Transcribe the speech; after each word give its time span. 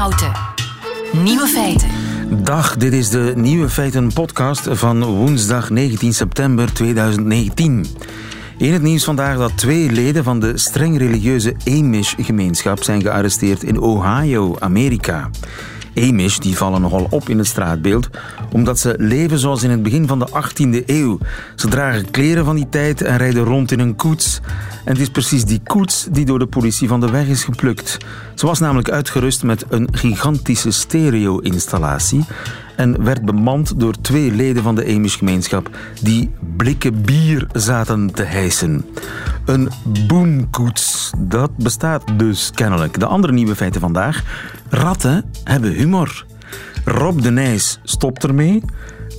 Houten. 0.00 0.32
Nieuwe 1.12 1.46
feiten. 1.46 1.88
Dag, 2.44 2.76
dit 2.76 2.92
is 2.92 3.08
de 3.08 3.32
Nieuwe 3.36 3.68
Feiten 3.68 4.12
podcast 4.12 4.68
van 4.70 5.04
woensdag 5.04 5.70
19 5.70 6.12
september 6.12 6.72
2019. 6.72 7.86
In 8.56 8.72
het 8.72 8.82
nieuws 8.82 9.04
vandaag 9.04 9.36
dat 9.36 9.56
twee 9.56 9.90
leden 9.90 10.24
van 10.24 10.40
de 10.40 10.58
streng 10.58 10.98
religieuze 10.98 11.56
Amish-gemeenschap 11.64 12.82
zijn 12.82 13.02
gearresteerd 13.02 13.62
in 13.62 13.80
Ohio, 13.80 14.56
Amerika. 14.58 15.30
Amish 16.00 16.38
die 16.38 16.56
vallen 16.56 16.80
nogal 16.80 17.06
op 17.10 17.28
in 17.28 17.38
het 17.38 17.46
straatbeeld, 17.46 18.08
omdat 18.52 18.78
ze 18.78 18.94
leven 18.98 19.38
zoals 19.38 19.62
in 19.62 19.70
het 19.70 19.82
begin 19.82 20.06
van 20.06 20.18
de 20.18 20.28
18e 20.28 20.84
eeuw. 20.86 21.18
Ze 21.56 21.68
dragen 21.68 22.10
kleren 22.10 22.44
van 22.44 22.56
die 22.56 22.68
tijd 22.68 23.02
en 23.02 23.16
rijden 23.16 23.44
rond 23.44 23.72
in 23.72 23.80
een 23.80 23.96
koets. 23.96 24.40
En 24.84 24.92
het 24.92 25.00
is 25.00 25.10
precies 25.10 25.44
die 25.44 25.60
koets 25.64 26.06
die 26.10 26.24
door 26.24 26.38
de 26.38 26.46
politie 26.46 26.88
van 26.88 27.00
de 27.00 27.10
weg 27.10 27.26
is 27.26 27.44
geplukt. 27.44 27.96
Ze 28.34 28.46
was 28.46 28.58
namelijk 28.58 28.90
uitgerust 28.90 29.42
met 29.42 29.64
een 29.68 29.88
gigantische 29.92 30.70
stereo-installatie 30.70 32.24
en 32.76 33.04
werd 33.04 33.24
bemand 33.24 33.80
door 33.80 34.00
twee 34.00 34.32
leden 34.32 34.62
van 34.62 34.74
de 34.74 34.94
Amish-gemeenschap 34.94 35.70
die 36.02 36.30
blikken 36.56 37.02
bier 37.02 37.46
zaten 37.52 38.12
te 38.12 38.22
hijsen. 38.22 38.84
Een 39.44 39.68
boomkoets, 40.06 41.10
dat 41.18 41.56
bestaat 41.56 42.02
dus 42.16 42.50
kennelijk. 42.54 43.00
De 43.00 43.06
andere 43.06 43.32
nieuwe 43.32 43.56
feiten 43.56 43.80
vandaag. 43.80 44.22
Ratten 44.68 45.24
hebben 45.44 45.72
humor. 45.72 46.24
Rob 46.84 47.20
de 47.20 47.30
Nijs 47.30 47.78
stopt 47.82 48.24
ermee. 48.24 48.62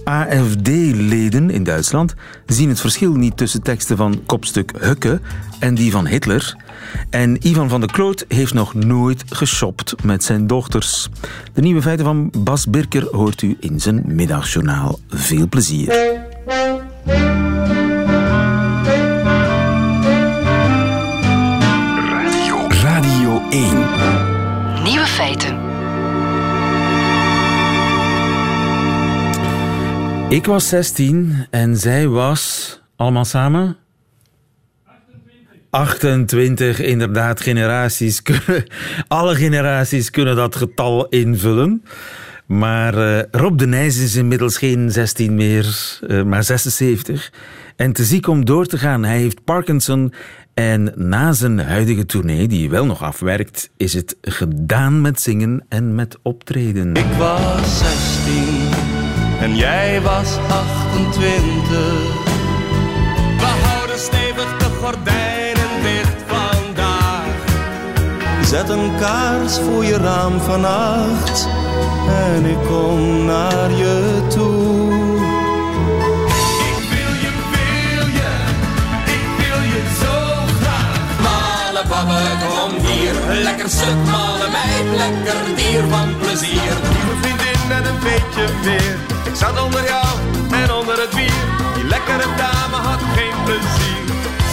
AFD-leden 0.04 1.50
in 1.50 1.64
Duitsland 1.64 2.14
zien 2.46 2.70
het 2.70 2.80
verschil 2.80 3.14
niet 3.14 3.38
tussen 3.38 3.62
teksten 3.62 3.98
van 3.98 4.22
kopstuk 4.26 4.72
Hukke 4.80 5.20
en 5.60 5.76
die 5.76 5.92
van 5.92 6.08
Hitler. 6.08 6.56
En 7.10 7.48
Ivan 7.48 7.70
van 7.70 7.80
der 7.80 7.92
Kloot 7.92 8.26
heeft 8.28 8.54
nog 8.54 8.74
nooit 8.74 9.24
geshopt 9.30 10.04
met 10.04 10.24
zijn 10.24 10.48
dochters. 10.48 11.10
De 11.54 11.62
nieuwe 11.62 11.82
feiten 11.82 12.06
van 12.06 12.32
Bas 12.38 12.68
Birker 12.70 13.08
hoort 13.12 13.42
u 13.42 13.58
in 13.60 13.80
zijn 13.80 14.04
middagjournaal. 14.06 15.00
Veel 15.10 15.48
plezier. 15.48 15.88
Radio, 22.12 22.68
Radio 22.70 23.42
1. 23.50 23.64
Nieuwe 24.84 25.06
feiten. 25.06 25.70
Ik 30.30 30.46
was 30.46 30.68
16 30.68 31.48
en 31.50 31.78
zij 31.78 32.08
was, 32.08 32.80
allemaal 32.96 33.26
samen? 33.26 33.78
28, 35.72 36.80
inderdaad, 36.80 37.42
generaties 37.42 38.22
kunnen, 38.22 38.66
alle 39.08 39.36
generaties 39.36 40.10
kunnen 40.10 40.36
dat 40.36 40.56
getal 40.56 41.08
invullen. 41.08 41.84
Maar 42.46 42.98
uh, 42.98 43.20
Rob 43.32 43.58
de 43.58 43.68
Nijs 43.68 43.98
is 43.98 44.16
inmiddels 44.16 44.58
geen 44.58 44.92
16 44.92 45.36
meer, 45.36 45.98
uh, 46.08 46.24
maar 46.24 46.44
76. 46.44 47.32
En 47.76 47.94
te 47.94 48.04
ziek 48.04 48.28
om 48.28 48.46
door 48.46 48.66
te 48.66 48.78
gaan. 48.78 49.04
Hij 49.04 49.18
heeft 49.18 49.44
Parkinson 49.44 50.14
en 50.54 50.94
na 50.96 51.34
zijn 51.34 51.60
huidige 51.60 52.06
tournee, 52.06 52.48
die 52.48 52.70
wel 52.70 52.86
nog 52.86 53.04
afwerkt, 53.04 53.70
is 53.78 53.94
het 53.94 54.18
gedaan 54.22 55.02
met 55.02 55.22
zingen 55.22 55.66
en 55.70 55.96
met 55.96 56.18
optreden. 56.22 56.94
Ik 56.96 57.14
was 57.18 57.80
16 57.80 58.70
en 59.42 59.56
jij 59.56 60.02
was 60.02 60.38
28. 60.38 61.68
We 63.38 63.46
houden 63.64 64.00
stevig 64.00 64.58
de 64.58 64.66
gordijnen 64.66 65.21
Zet 68.52 68.70
een 68.70 68.96
kaars 69.00 69.60
voor 69.60 69.86
je 69.86 69.98
raam 69.98 70.40
vannacht 70.40 71.48
en 72.08 72.46
ik 72.46 72.58
kom 72.68 73.26
naar 73.26 73.72
je 73.72 74.22
toe. 74.30 74.94
Ik 76.70 76.90
wil 76.94 77.14
je, 77.24 77.32
wil 77.56 78.08
je, 78.20 78.32
ik 79.18 79.26
wil 79.42 79.62
je 79.74 79.84
zo 80.04 80.16
graag. 80.62 81.20
Male 81.22 81.84
babbe, 81.90 82.22
kom 82.48 82.86
hier, 82.86 83.14
lekker 83.44 83.70
stuk, 83.70 83.96
male 84.12 84.48
meid, 84.52 84.98
lekker 84.98 85.56
dier 85.56 85.84
van 85.90 86.18
plezier. 86.18 86.72
Lieve 86.94 87.16
vriendin 87.22 87.72
en 87.72 87.86
een 87.86 88.00
beetje 88.00 88.46
weer. 88.64 88.96
Ik 89.24 89.36
zat 89.36 89.64
onder 89.64 89.84
jou 89.84 90.08
en 90.52 90.74
onder 90.74 91.00
het 91.02 91.10
bier. 91.16 91.44
Die 91.76 91.84
lekkere 91.84 92.28
dame 92.38 92.76
had 92.88 93.02
geen 93.16 93.44
plezier. 93.46 94.04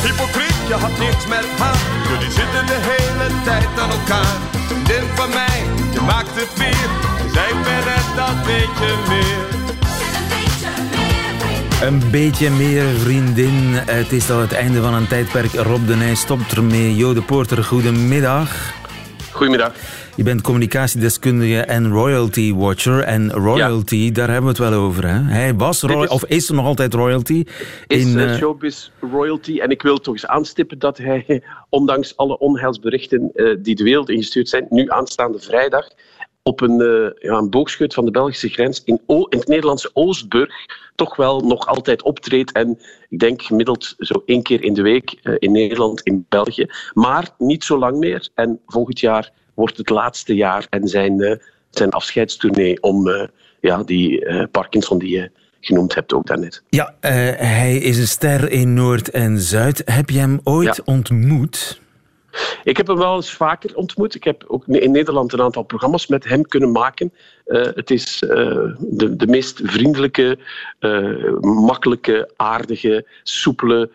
Hypocriet, 0.03 0.69
je 0.69 0.75
had 0.75 0.99
niks 0.99 1.27
met 1.27 1.47
haar. 1.59 1.78
Jullie 2.19 2.33
zitten 2.33 2.67
de 2.67 2.79
hele 2.81 3.43
tijd 3.45 3.81
aan 3.81 3.91
elkaar. 3.91 4.37
Vriendin 4.67 5.03
van 5.15 5.29
mij, 5.29 5.63
je 5.93 6.01
maakt 6.01 6.31
het 6.35 6.59
weer. 6.59 6.89
Zij 7.33 7.53
ben 7.63 7.93
het 7.93 8.17
dat 8.17 8.45
beetje 8.45 8.95
meer. 9.09 9.57
Een 11.89 12.11
beetje 12.11 12.51
meer 12.51 12.85
vriendin. 13.01 13.75
Het 13.75 14.13
is 14.13 14.31
al 14.31 14.41
het 14.41 14.53
einde 14.53 14.81
van 14.81 14.95
een 14.95 15.07
tijdperk. 15.07 15.53
Rob 15.53 15.87
de 15.87 15.97
Nijs 15.97 16.21
stopt 16.21 16.53
ermee. 16.53 16.97
Jo 16.97 17.15
de 17.15 17.23
Poorter, 17.23 17.65
goedemiddag. 17.65 18.78
Goedemiddag. 19.39 19.73
Je 20.17 20.23
bent 20.23 20.41
communicatiedeskundige 20.41 21.61
en 21.61 21.91
royalty 21.91 22.55
watcher. 22.55 23.01
En 23.03 23.33
royalty, 23.33 23.97
ja. 23.97 24.13
daar 24.13 24.27
hebben 24.27 24.55
we 24.55 24.63
het 24.63 24.71
wel 24.71 24.81
over. 24.81 25.07
Hè? 25.07 25.21
Hij 25.23 25.55
was, 25.55 25.83
is, 25.83 26.09
of 26.09 26.25
is 26.25 26.49
er 26.49 26.55
nog 26.55 26.65
altijd 26.65 26.95
royalty? 26.95 27.45
Is 27.87 28.05
in, 28.05 28.19
uh, 28.19 28.35
showbiz 28.35 28.91
royalty. 29.01 29.59
En 29.59 29.71
ik 29.71 29.83
wil 29.83 29.99
toch 29.99 30.15
eens 30.15 30.27
aanstippen 30.27 30.79
dat 30.79 30.99
hij, 30.99 31.43
ondanks 31.69 32.17
alle 32.17 32.39
onheilsberichten 32.39 33.31
uh, 33.35 33.57
die 33.59 33.75
de 33.75 33.83
wereld 33.83 34.09
ingestuurd 34.09 34.49
zijn, 34.49 34.67
nu 34.71 34.91
aanstaande 34.91 35.39
vrijdag 35.39 35.89
op 36.49 36.61
een, 36.61 36.81
uh, 36.81 37.11
ja, 37.19 37.37
een 37.37 37.51
boogschut 37.51 37.95
van 37.95 38.05
de 38.05 38.11
Belgische 38.11 38.49
grens 38.49 38.83
in, 38.85 39.01
o 39.07 39.25
in 39.29 39.39
het 39.39 39.49
Nederlandse 39.49 39.91
Oostburg 39.93 40.55
toch 40.95 41.17
wel 41.17 41.41
nog 41.41 41.67
altijd 41.67 42.03
optreedt. 42.03 42.53
En 42.53 42.79
ik 43.09 43.19
denk 43.19 43.43
gemiddeld 43.43 43.95
zo 43.99 44.23
één 44.27 44.43
keer 44.43 44.63
in 44.63 44.75
de 44.75 44.83
week 44.83 45.19
uh, 45.23 45.35
in 45.39 45.53
Nederland, 45.53 46.01
in 46.01 46.27
België. 46.29 46.67
Maar 46.93 47.29
niet 47.39 47.65
zo 47.65 47.79
lang 47.79 47.99
meer. 47.99 48.29
En 48.35 48.61
volgend 48.67 49.01
jaar 49.01 49.31
wordt 49.55 49.77
het 49.77 49.91
laatste 49.91 50.35
jaar 50.35 50.67
en 50.71 50.89
zijn, 50.89 51.21
uh, 51.21 51.33
zijn 51.71 51.91
afscheidstournee 51.91 52.83
om 52.83 53.29
ja, 53.61 53.83
die 53.83 54.27
Parkinson 54.49 54.99
die 54.99 55.11
je 55.11 55.31
genoemd 55.61 55.95
hebt 55.95 56.13
ook 56.13 56.27
daarnet. 56.27 56.63
Ja, 56.69 56.95
hij 57.01 57.77
is 57.77 57.99
een 57.99 58.09
ster 58.09 58.51
in 58.51 58.75
Noord 58.75 59.11
en 59.11 59.39
Zuid. 59.39 59.83
Heb 59.85 60.11
je 60.11 60.19
hem 60.19 60.41
ooit 60.45 60.77
ja. 60.77 60.83
ontmoet? 60.85 61.81
Ik 62.65 62.77
heb 62.77 62.87
hem 62.87 62.97
wel 62.97 63.17
eens 63.17 63.33
vaker 63.33 63.77
ontmoet. 63.77 64.15
Ik 64.15 64.25
heb 64.25 64.45
ook 64.47 64.67
in 64.67 64.91
Nederland 64.91 65.33
een 65.33 65.41
aantal 65.41 65.63
programma's 65.63 66.07
met 66.07 66.25
hem 66.25 66.47
kunnen 66.47 66.73
maken. 66.73 67.13
Uh, 67.47 67.65
het 67.75 67.91
is 67.91 68.23
uh, 68.23 68.31
de, 68.79 69.17
de 69.17 69.27
meest 69.27 69.61
vriendelijke, 69.65 70.39
uh, 70.81 71.39
makkelijke, 71.41 72.31
aardige, 72.37 73.07
soepele, 73.23 73.91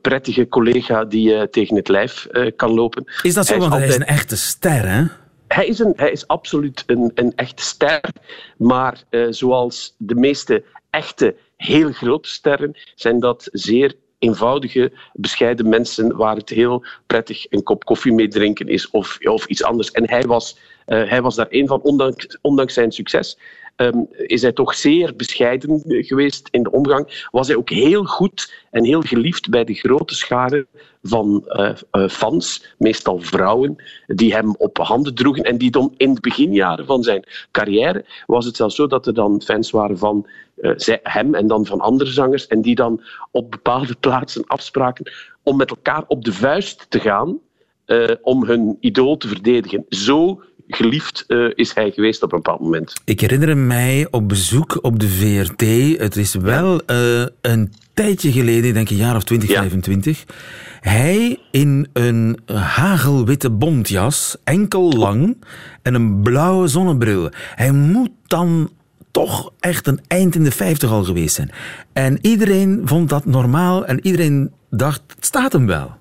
prettige 0.00 0.48
collega 0.48 1.04
die 1.04 1.30
je 1.30 1.48
tegen 1.50 1.76
het 1.76 1.88
lijf 1.88 2.26
kan 2.56 2.70
lopen. 2.70 3.04
Is 3.22 3.34
dat 3.34 3.46
zo? 3.46 3.52
Hij 3.52 3.68
Want 3.68 3.72
hij 3.72 3.88
is 3.88 3.94
een 3.94 4.04
echte 4.04 4.36
ster, 4.36 4.88
hè? 4.88 5.04
Hij 5.48 5.66
is, 5.66 5.78
een, 5.78 5.92
hij 5.96 6.10
is 6.10 6.26
absoluut 6.26 6.84
een, 6.86 7.10
een 7.14 7.32
echte 7.36 7.62
ster. 7.62 8.00
Maar 8.56 9.02
zoals 9.30 9.94
de 9.98 10.14
meeste 10.14 10.64
echte, 10.90 11.36
heel 11.56 11.92
grote 11.92 12.28
sterren, 12.28 12.76
zijn 12.94 13.20
dat 13.20 13.48
zeer 13.52 13.94
eenvoudige, 14.24 14.92
bescheiden 15.12 15.68
mensen 15.68 16.16
waar 16.16 16.36
het 16.36 16.48
heel 16.48 16.84
prettig 17.06 17.46
een 17.50 17.62
kop 17.62 17.84
koffie 17.84 18.12
mee 18.12 18.28
drinken 18.28 18.68
is 18.68 18.90
of, 18.90 19.18
of 19.20 19.46
iets 19.46 19.64
anders. 19.64 19.90
En 19.90 20.08
hij 20.08 20.22
was, 20.22 20.58
uh, 20.86 21.08
hij 21.08 21.22
was 21.22 21.34
daar 21.34 21.46
een 21.50 21.66
van, 21.66 21.80
ondanks, 21.82 22.38
ondanks 22.40 22.74
zijn 22.74 22.92
succes. 22.92 23.38
Um, 23.76 24.08
is 24.10 24.42
hij 24.42 24.52
toch 24.52 24.74
zeer 24.74 25.16
bescheiden 25.16 25.82
geweest 25.86 26.48
in 26.50 26.62
de 26.62 26.70
omgang. 26.70 27.26
Was 27.30 27.46
hij 27.46 27.56
ook 27.56 27.70
heel 27.70 28.04
goed 28.04 28.54
en 28.70 28.84
heel 28.84 29.00
geliefd 29.00 29.50
bij 29.50 29.64
de 29.64 29.74
grote 29.74 30.14
scharen 30.14 30.66
van 31.02 31.44
uh, 31.46 31.70
uh, 31.92 32.08
fans, 32.08 32.74
meestal 32.78 33.20
vrouwen, 33.20 33.76
die 34.06 34.34
hem 34.34 34.54
op 34.56 34.78
handen 34.78 35.14
droegen. 35.14 35.44
En 35.44 35.58
die 35.58 35.70
dan 35.70 35.94
in 35.96 36.14
de 36.14 36.20
beginjaren 36.20 36.86
van 36.86 37.02
zijn 37.02 37.24
carrière 37.50 38.04
was 38.26 38.44
het 38.44 38.56
zelfs 38.56 38.74
zo 38.74 38.86
dat 38.86 39.06
er 39.06 39.14
dan 39.14 39.42
fans 39.42 39.70
waren 39.70 39.98
van 39.98 40.26
zij, 40.76 41.00
hem 41.02 41.34
en 41.34 41.46
dan 41.46 41.66
van 41.66 41.80
andere 41.80 42.10
zangers. 42.10 42.46
En 42.46 42.62
die 42.62 42.74
dan 42.74 43.02
op 43.30 43.50
bepaalde 43.50 43.94
plaatsen 44.00 44.46
afspraken 44.46 45.12
om 45.42 45.56
met 45.56 45.70
elkaar 45.70 46.04
op 46.06 46.24
de 46.24 46.32
vuist 46.32 46.86
te 46.88 47.00
gaan 47.00 47.38
om 48.22 48.44
hun 48.44 48.76
idool 48.80 49.16
te 49.16 49.28
verdedigen. 49.28 49.84
Zo 49.88 50.42
geliefd 50.68 51.24
uh, 51.28 51.50
is 51.54 51.74
hij 51.74 51.90
geweest 51.90 52.22
op 52.22 52.32
een 52.32 52.38
bepaald 52.42 52.60
moment. 52.60 52.92
Ik 53.04 53.20
herinner 53.20 53.56
mij 53.56 54.06
op 54.10 54.28
bezoek 54.28 54.78
op 54.82 55.00
de 55.00 55.08
VRT. 55.08 55.98
Het 55.98 56.16
is 56.16 56.34
wel 56.34 56.80
uh, 56.90 57.24
een 57.40 57.72
tijdje 57.94 58.32
geleden, 58.32 58.64
ik 58.64 58.74
denk 58.74 58.90
een 58.90 58.96
jaar 58.96 59.16
of 59.16 59.24
20, 59.24 59.48
ja. 59.48 59.60
25. 59.60 60.24
Hij 60.80 61.38
in 61.50 61.88
een 61.92 62.38
hagelwitte 62.52 63.50
bontjas, 63.50 64.36
enkel 64.44 64.92
lang 64.92 65.44
en 65.82 65.94
een 65.94 66.22
blauwe 66.22 66.66
zonnebril. 66.66 67.28
Hij 67.54 67.72
moet 67.72 68.10
dan 68.26 68.70
toch 69.10 69.52
echt 69.60 69.86
een 69.86 70.00
eind 70.06 70.34
in 70.34 70.44
de 70.44 70.50
50 70.50 70.90
al 70.90 71.04
geweest 71.04 71.34
zijn. 71.34 71.50
En 71.92 72.18
iedereen 72.20 72.82
vond 72.84 73.08
dat 73.08 73.24
normaal 73.24 73.86
en 73.86 74.06
iedereen 74.06 74.52
dacht, 74.70 75.02
het 75.14 75.24
staat 75.24 75.52
hem 75.52 75.66
wel. 75.66 75.92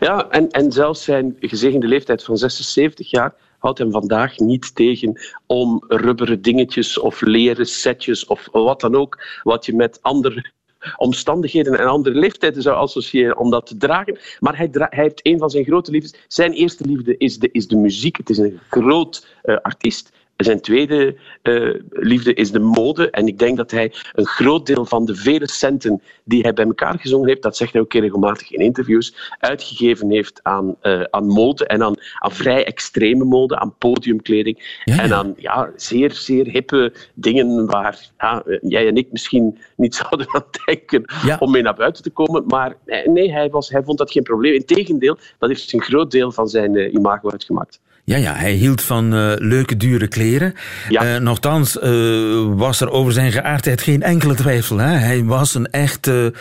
Ja, 0.00 0.26
en, 0.30 0.50
en 0.50 0.72
zelfs 0.72 1.04
zijn 1.04 1.36
gezegende 1.40 1.86
leeftijd 1.86 2.24
van 2.24 2.36
76 2.36 3.10
jaar 3.10 3.34
houdt 3.58 3.78
hem 3.78 3.90
vandaag 3.90 4.38
niet 4.38 4.74
tegen 4.74 5.20
om 5.46 5.84
rubberen 5.88 6.42
dingetjes 6.42 6.98
of 6.98 7.20
leren 7.20 7.66
setjes 7.66 8.26
of 8.26 8.48
wat 8.52 8.80
dan 8.80 8.94
ook, 8.94 9.40
wat 9.42 9.66
je 9.66 9.74
met 9.74 9.98
andere 10.02 10.52
omstandigheden 10.96 11.78
en 11.78 11.86
andere 11.86 12.14
leeftijden 12.14 12.62
zou 12.62 12.76
associëren 12.76 13.38
om 13.38 13.50
dat 13.50 13.66
te 13.66 13.76
dragen. 13.76 14.18
Maar 14.40 14.56
hij, 14.56 14.68
hij, 14.72 14.88
heeft 14.90 15.26
een 15.26 15.38
van 15.38 15.50
zijn 15.50 15.64
grote 15.64 15.90
liefdes. 15.90 16.14
Zijn 16.28 16.52
eerste 16.52 16.84
liefde 16.84 17.16
is 17.16 17.38
de, 17.38 17.48
is 17.52 17.68
de 17.68 17.76
muziek. 17.76 18.16
Het 18.16 18.30
is 18.30 18.38
een 18.38 18.60
groot 18.68 19.26
uh, 19.44 19.56
artiest. 19.56 20.12
Zijn 20.38 20.60
tweede 20.60 21.16
uh, 21.42 21.74
liefde 21.90 22.34
is 22.34 22.50
de 22.50 22.58
mode. 22.58 23.10
En 23.10 23.26
ik 23.26 23.38
denk 23.38 23.56
dat 23.56 23.70
hij 23.70 23.92
een 24.12 24.26
groot 24.26 24.66
deel 24.66 24.84
van 24.84 25.04
de 25.04 25.14
vele 25.14 25.48
centen 25.48 26.02
die 26.24 26.42
hij 26.42 26.52
bij 26.52 26.64
elkaar 26.64 26.98
gezongen 26.98 27.28
heeft, 27.28 27.42
dat 27.42 27.56
zegt 27.56 27.72
hij 27.72 27.80
ook 27.80 27.92
regelmatig 27.92 28.50
in 28.50 28.60
interviews, 28.60 29.34
uitgegeven 29.38 30.10
heeft 30.10 30.40
aan, 30.42 30.76
uh, 30.82 31.02
aan 31.10 31.26
mode 31.26 31.66
en 31.66 31.82
aan, 31.82 31.94
aan 32.18 32.32
vrij 32.32 32.64
extreme 32.64 33.24
mode, 33.24 33.58
aan 33.58 33.74
podiumkleding 33.78 34.80
ja, 34.84 34.94
ja. 34.94 35.02
en 35.02 35.12
aan 35.12 35.34
ja, 35.36 35.70
zeer, 35.76 36.12
zeer 36.12 36.46
hippe 36.46 36.92
dingen 37.14 37.66
waar 37.66 38.10
ja, 38.18 38.42
jij 38.60 38.86
en 38.86 38.96
ik 38.96 39.12
misschien 39.12 39.58
niet 39.76 39.94
zouden 40.08 40.34
aan 40.34 40.44
denken 40.64 41.04
om 41.38 41.50
mee 41.50 41.62
naar 41.62 41.74
buiten 41.74 42.02
te 42.02 42.10
komen. 42.10 42.44
Maar 42.46 42.76
nee, 43.04 43.32
hij, 43.32 43.50
was, 43.50 43.68
hij 43.68 43.82
vond 43.82 43.98
dat 43.98 44.12
geen 44.12 44.22
probleem. 44.22 44.54
Integendeel, 44.54 45.18
dat 45.38 45.48
heeft 45.48 45.72
een 45.72 45.82
groot 45.82 46.10
deel 46.10 46.32
van 46.32 46.48
zijn 46.48 46.74
uh, 46.74 46.92
imago 46.92 47.30
uitgemaakt. 47.30 47.80
Ja, 48.08 48.16
ja, 48.16 48.34
hij 48.34 48.52
hield 48.52 48.82
van 48.82 49.14
uh, 49.14 49.32
leuke, 49.36 49.76
dure 49.76 50.06
kleren. 50.08 50.54
Ja. 50.88 51.14
Uh, 51.14 51.20
nochtans 51.20 51.76
uh, 51.76 52.54
was 52.54 52.80
er 52.80 52.90
over 52.90 53.12
zijn 53.12 53.32
geaardheid 53.32 53.80
geen 53.82 54.02
enkele 54.02 54.34
twijfel. 54.34 54.78
Hè? 54.78 54.86
Hij 54.86 55.24
was 55.24 55.54
een 55.54 55.70
echte, 55.70 56.32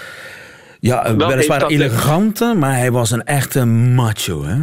ja, 0.79 1.15
Wel, 1.15 1.27
weliswaar 1.27 1.65
elegante, 1.65 2.53
maar 2.57 2.75
hij 2.75 2.91
was 2.91 3.11
een 3.11 3.23
echte 3.23 3.65
macho. 3.65 4.45
Hè? 4.45 4.55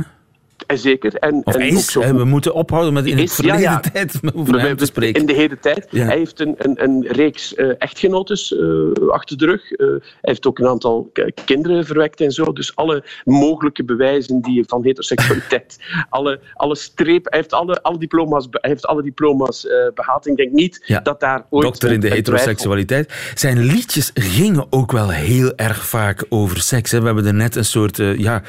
En 0.66 0.78
zeker. 0.78 1.14
En, 1.14 1.40
of 1.44 1.54
en 1.54 1.60
is, 1.60 1.92
zo, 1.92 2.14
we 2.14 2.24
moeten 2.24 2.54
ophouden 2.54 2.92
met 2.92 3.06
in 3.06 3.16
de 3.16 3.28
verleden 3.28 3.60
ja, 3.60 3.70
ja. 3.70 3.80
tijd 3.80 4.20
over 4.34 4.60
hem 4.60 4.76
te 4.76 4.84
spreken. 4.84 5.20
In 5.20 5.26
de 5.26 5.32
hele 5.32 5.58
tijd. 5.58 5.86
Ja. 5.90 6.04
Hij 6.04 6.16
heeft 6.16 6.40
een, 6.40 6.54
een, 6.58 6.82
een 6.84 7.06
reeks 7.06 7.54
uh, 7.54 7.72
echtgenotes 7.78 8.50
uh, 8.50 9.08
achter 9.08 9.38
de 9.38 9.46
rug. 9.46 9.62
Hij 9.68 10.00
heeft 10.20 10.46
ook 10.46 10.58
een 10.58 10.66
aantal 10.66 11.12
kinderen 11.44 11.84
verwekt 11.84 12.20
en 12.20 12.30
zo. 12.30 12.52
Dus 12.52 12.76
alle 12.76 13.04
mogelijke 13.24 13.84
bewijzen 13.84 14.40
die 14.40 14.64
van 14.66 14.84
heteroseksualiteit, 14.84 15.78
alle, 16.08 16.40
alle 16.54 16.76
streep, 16.76 17.24
hij 17.24 17.38
heeft 17.38 17.52
alle, 17.52 17.82
alle 17.82 17.98
diploma's, 17.98 18.46
hij 18.50 18.70
heeft 18.70 18.86
alle 18.86 19.02
diploma's 19.02 19.66
behaald. 19.94 20.26
Ik 20.26 20.36
denk 20.36 20.52
niet 20.52 21.00
dat 21.02 21.20
daar 21.20 21.46
ooit... 21.50 21.64
Dokter 21.64 21.92
in 21.92 22.00
de 22.00 22.08
heteroseksualiteit. 22.08 23.12
Zijn 23.34 23.58
liedjes 23.58 24.10
gingen 24.14 24.66
ook 24.70 24.92
wel 24.92 25.10
heel 25.10 25.52
erg 25.56 25.86
vaak 25.86 26.24
over 26.28 26.60
seks. 26.60 26.90
Hè. 26.90 26.98
We 26.98 27.06
hebben 27.06 27.26
er 27.26 27.34
net 27.34 27.56
een 27.56 27.64
soort 27.64 27.96
ja, 27.96 28.42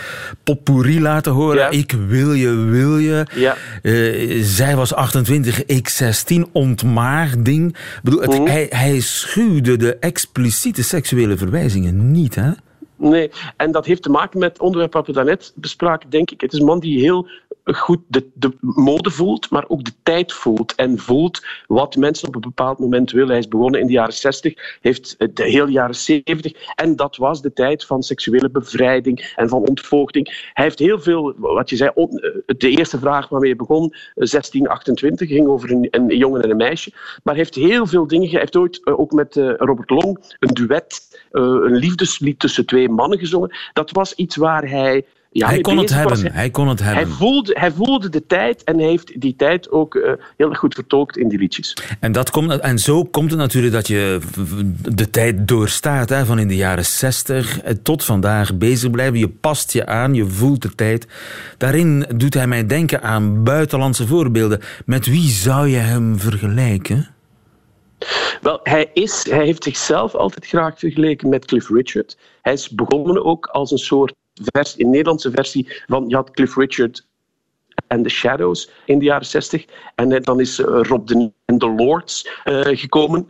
potpourri 0.44 1.02
laten 1.02 1.32
horen. 1.32 1.72
Ik 1.72 1.94
wil 2.08 2.34
je, 2.34 2.56
wil 2.56 2.98
je. 2.98 3.26
Ja. 3.36 3.56
Uh, 3.82 4.44
zij 4.44 4.76
was 4.76 4.94
28, 4.94 5.66
ik 5.66 5.88
16, 5.88 6.50
ontmaagding. 6.52 7.70
Ik 7.70 8.00
bedoel, 8.04 8.22
het, 8.22 8.40
mm. 8.40 8.48
hij, 8.48 8.66
hij 8.70 9.00
schuwde 9.00 9.78
de 9.78 9.98
expliciete 9.98 10.84
seksuele 10.84 11.38
verwijzingen 11.38 12.12
niet, 12.12 12.36
hè? 12.36 12.52
Nee, 12.98 13.32
en 13.58 13.72
dat 13.72 13.86
heeft 13.86 14.04
te 14.04 14.10
maken 14.10 14.40
met 14.40 14.52
het 14.52 14.62
onderwerp 14.62 14.94
wat 14.94 15.08
we 15.08 15.14
daarnet 15.14 15.54
bespraken, 15.56 16.10
denk 16.10 16.32
ik. 16.32 16.42
Het 16.42 16.54
is 16.54 16.60
een 16.60 16.66
man 16.66 16.80
die 16.80 17.00
heel 17.00 17.28
goed 17.74 18.00
de, 18.08 18.30
de 18.34 18.58
mode 18.60 19.12
voelt, 19.12 19.50
maar 19.50 19.66
ook 19.68 19.84
de 19.84 19.94
tijd 20.04 20.34
voelt. 20.34 20.76
En 20.76 21.00
voelt 21.00 21.46
wat 21.68 21.96
mensen 21.96 22.28
op 22.28 22.36
een 22.36 22.42
bepaald 22.42 22.80
moment 22.80 23.12
willen. 23.12 23.30
Hij 23.30 23.38
is 23.38 23.48
begonnen 23.48 23.80
in 23.80 23.88
de 23.88 23.94
jaren 23.94 24.14
60, 24.14 24.78
heeft 24.82 25.16
de 25.36 25.44
hele 25.44 25.72
jaren 25.72 25.96
70. 25.96 26.54
En 26.76 26.96
dat 26.96 27.16
was 27.16 27.42
de 27.42 27.54
tijd 27.54 27.86
van 27.86 28.04
seksuele 28.04 28.50
bevrijding 28.50 29.34
en 29.36 29.50
van 29.50 29.68
ontvoogding. 29.68 30.50
Hij 30.54 30.64
heeft 30.64 30.80
heel 30.80 31.00
veel, 31.00 31.34
wat 31.38 31.70
je 31.70 31.76
zei, 31.76 31.92
de 32.46 32.70
eerste 32.70 33.00
vraag 33.00 33.30
waarmee 33.30 33.50
hij 33.50 33.58
begon, 33.58 33.90
1628, 34.14 35.30
ging 35.30 35.48
over 35.48 35.72
een, 35.72 35.88
een 35.92 36.18
jongen 36.18 36.42
en 36.42 36.50
een 36.50 36.58
meisje. 36.58 36.92
Maar 37.24 37.36
heeft 37.36 37.56
heel 37.56 37.86
veel 37.88 38.08
dingen. 38.08 38.30
Hij 38.30 38.40
heeft 38.40 38.56
ooit 38.56 38.86
ook 38.86 39.12
met 39.12 39.36
Robert 39.36 39.90
Long 39.90 40.36
een 40.40 40.54
duet, 40.54 41.24
een 41.32 41.76
liefdeslied 41.76 42.40
tussen 42.40 42.66
twee 42.66 42.90
mannen 42.90 43.20
gezongen. 43.20 43.56
Dat 43.74 43.92
was 43.92 44.14
iets 44.14 44.36
waar 44.36 44.70
hij 44.70 45.06
ja, 45.38 45.48
hij, 45.48 45.62
kon 45.62 45.78
het 45.78 45.94
hebben. 45.94 46.20
Hij, 46.20 46.32
hij, 46.34 46.50
kon 46.50 46.68
het 46.68 46.80
hebben. 46.80 47.04
Hij 47.04 47.14
voelde, 47.14 47.56
hij 47.60 47.72
voelde 47.72 48.10
de 48.10 48.26
tijd 48.26 48.64
en 48.64 48.78
hij 48.78 48.88
heeft 48.88 49.22
die 49.22 49.36
tijd 49.36 49.72
ook 49.72 49.96
uh, 49.96 50.12
heel 50.38 50.54
goed 50.54 50.74
vertolkt 50.74 51.18
in 51.18 51.28
die 51.28 51.40
liedjes. 51.40 51.78
En, 52.00 52.12
dat 52.12 52.30
komt, 52.30 52.60
en 52.60 52.80
zo 52.80 53.04
komt 53.04 53.32
het 53.32 53.40
natuurlijk 53.40 53.74
dat 53.74 53.88
je 53.88 54.20
de 54.96 55.10
tijd 55.10 55.48
doorstaat. 55.48 56.10
Hè, 56.10 56.26
van 56.26 56.40
in 56.40 56.48
de 56.48 56.56
jaren 56.56 56.86
zestig 56.86 57.60
tot 57.84 58.04
vandaag 58.04 58.58
bezig 58.58 58.92
blijven. 58.92 59.20
Je 59.20 59.30
past 59.30 59.74
je 59.74 59.86
aan, 59.86 60.14
je 60.14 60.26
voelt 60.26 60.62
de 60.62 60.76
tijd. 60.76 61.08
Daarin 61.58 62.06
doet 62.16 62.34
hij 62.34 62.48
mij 62.48 62.68
denken 62.68 63.02
aan 63.02 63.44
buitenlandse 63.44 64.08
voorbeelden. 64.08 64.62
Met 64.86 65.06
wie 65.06 65.30
zou 65.30 65.68
je 65.68 65.78
hem 65.78 66.20
vergelijken? 66.20 67.08
Wel, 68.42 68.60
hij, 68.64 68.90
is, 68.94 69.26
hij 69.30 69.46
heeft 69.46 69.64
zichzelf 69.64 70.16
altijd 70.16 70.46
graag 70.46 70.80
vergeleken 70.80 71.30
met 71.30 71.46
Cliff 71.46 71.70
Richard. 71.70 72.18
Hij 72.42 72.54
is 72.54 72.70
begonnen 72.70 73.26
ook 73.26 73.46
als 73.46 73.72
een 73.72 73.78
soort 73.78 74.14
in 74.78 74.90
Nederlandse 74.90 75.32
versie 75.32 75.84
van, 75.88 76.08
je 76.08 76.16
had 76.16 76.32
Cliff 76.32 76.56
Richard 76.56 77.06
en 77.88 78.04
The 78.04 78.10
Shadows 78.10 78.70
in 78.86 79.00
de 79.00 79.06
jaren 79.06 79.26
60. 79.26 79.66
En 79.96 80.22
dan 80.22 80.40
is 80.40 80.60
uh, 80.60 80.66
Rob 80.82 81.08
de 81.08 81.32
en 81.46 81.58
The 81.58 81.70
Lords 81.70 82.42
uh, 82.46 82.62
gekomen. 82.64 83.28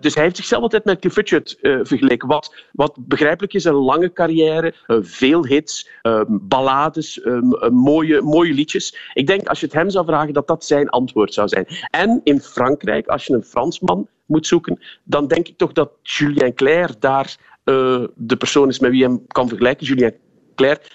Dus 0.00 0.14
hij 0.14 0.22
heeft 0.22 0.36
zichzelf 0.36 0.62
altijd 0.62 0.84
met 0.84 1.00
Cliff 1.00 1.16
Richard 1.16 1.58
vergeleken. 1.60 2.28
Wat, 2.28 2.54
wat 2.72 2.96
begrijpelijk 2.98 3.54
is, 3.54 3.64
een 3.64 3.74
lange 3.74 4.12
carrière, 4.12 4.74
veel 5.00 5.46
hits, 5.46 5.90
ballades, 6.28 7.20
mooie, 7.70 8.22
mooie 8.22 8.52
liedjes. 8.52 9.10
Ik 9.14 9.26
denk, 9.26 9.48
als 9.48 9.60
je 9.60 9.66
het 9.66 9.74
hem 9.74 9.90
zou 9.90 10.06
vragen, 10.06 10.32
dat 10.32 10.46
dat 10.46 10.64
zijn 10.64 10.88
antwoord 10.88 11.34
zou 11.34 11.48
zijn. 11.48 11.66
En 11.90 12.20
in 12.24 12.40
Frankrijk, 12.40 13.06
als 13.06 13.26
je 13.26 13.34
een 13.34 13.44
Fransman 13.44 14.08
moet 14.26 14.46
zoeken, 14.46 14.78
dan 15.04 15.26
denk 15.26 15.48
ik 15.48 15.56
toch 15.56 15.72
dat 15.72 15.90
Julien 16.02 16.54
Clerc 16.54 17.00
daar 17.00 17.36
de 18.14 18.36
persoon 18.38 18.68
is 18.68 18.78
met 18.78 18.90
wie 18.90 19.02
hem 19.02 19.26
kan 19.26 19.48
vergelijken. 19.48 19.86
Julien 19.86 20.14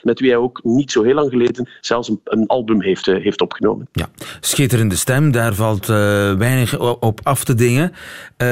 Met 0.02 0.20
wie 0.20 0.30
hij 0.30 0.40
ook 0.40 0.60
niet 0.64 0.92
zo 0.92 1.04
heel 1.04 1.14
lang 1.14 1.30
geleden 1.30 1.70
zelfs 1.82 2.10
een, 2.10 2.22
een 2.24 2.48
album 2.48 2.82
heeft, 2.82 3.08
uh, 3.08 3.24
heeft 3.24 3.42
opgenomen. 3.42 3.88
Ja, 3.92 4.10
schitterende 4.40 4.96
stem, 4.96 5.32
daar 5.32 5.54
valt 5.54 5.90
uh, 5.90 6.34
weinig 6.34 6.80
op 7.00 7.20
af 7.24 7.44
te 7.44 7.56
dingen. 7.56 7.92
Uh, 8.38 8.48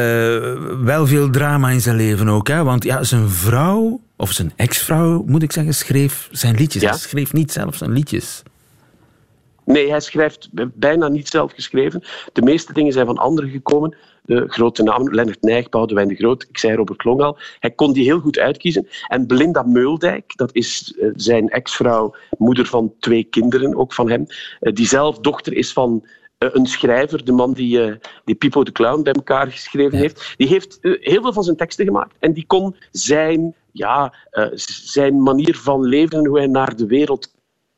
wel 0.83 1.07
veel 1.07 1.29
drama 1.29 1.69
in 1.69 1.81
zijn 1.81 1.95
leven 1.95 2.29
ook, 2.29 2.47
hè? 2.47 2.63
want 2.63 2.83
ja, 2.83 3.03
zijn 3.03 3.29
vrouw, 3.29 4.01
of 4.15 4.31
zijn 4.31 4.53
ex-vrouw 4.55 5.23
moet 5.25 5.43
ik 5.43 5.51
zeggen, 5.51 5.73
schreef 5.73 6.29
zijn 6.31 6.55
liedjes. 6.55 6.81
Ja? 6.81 6.89
Hij 6.89 6.97
schreef 6.97 7.33
niet 7.33 7.51
zelf 7.51 7.75
zijn 7.75 7.91
liedjes. 7.91 8.43
Nee, 9.65 9.89
hij 9.89 9.99
schrijft 9.99 10.49
bijna 10.73 11.07
niet 11.07 11.29
zelf 11.29 11.51
geschreven. 11.51 12.03
De 12.33 12.41
meeste 12.41 12.73
dingen 12.73 12.93
zijn 12.93 13.05
van 13.05 13.17
anderen 13.17 13.49
gekomen 13.49 13.95
de 14.25 14.43
grote 14.47 14.83
namen, 14.83 15.13
Lennart 15.13 15.41
Nijg, 15.41 15.69
Boudewijn 15.69 16.07
de 16.07 16.15
Groot, 16.15 16.45
ik 16.49 16.57
zei 16.57 16.75
Robert 16.75 17.03
Long 17.03 17.21
al. 17.21 17.37
Hij 17.59 17.71
kon 17.71 17.93
die 17.93 18.03
heel 18.03 18.19
goed 18.19 18.39
uitkiezen. 18.39 18.87
En 19.07 19.27
Belinda 19.27 19.63
Meuldijk, 19.63 20.35
dat 20.35 20.55
is 20.55 20.93
uh, 20.97 21.11
zijn 21.15 21.49
ex-vrouw, 21.49 22.15
moeder 22.37 22.65
van 22.65 22.93
twee 22.99 23.23
kinderen, 23.23 23.75
ook 23.75 23.93
van 23.93 24.09
hem, 24.09 24.25
uh, 24.61 24.73
die 24.73 24.87
zelf 24.87 25.19
dochter 25.19 25.53
is 25.53 25.73
van 25.73 26.05
uh, 26.39 26.49
een 26.53 26.65
schrijver, 26.65 27.25
de 27.25 27.31
man 27.31 27.53
die, 27.53 27.79
uh, 27.79 27.95
die 28.25 28.35
Pipo 28.35 28.63
de 28.63 28.71
Clown 28.71 29.03
bij 29.03 29.13
elkaar 29.13 29.51
geschreven 29.51 29.97
ja. 29.97 29.99
heeft, 29.99 30.33
die 30.37 30.47
heeft 30.47 30.77
uh, 30.81 30.97
heel 30.99 31.21
veel 31.21 31.33
van 31.33 31.43
zijn 31.43 31.57
teksten 31.57 31.85
gemaakt. 31.85 32.15
En 32.19 32.33
die 32.33 32.45
kon 32.47 32.75
zijn, 32.91 33.55
ja, 33.71 34.13
zijn 34.55 35.23
manier 35.23 35.55
van 35.55 35.85
leven 35.85 36.17
en 36.17 36.25
hoe 36.25 36.37
hij 36.37 36.47
naar 36.47 36.75
de 36.75 36.85
wereld 36.85 37.34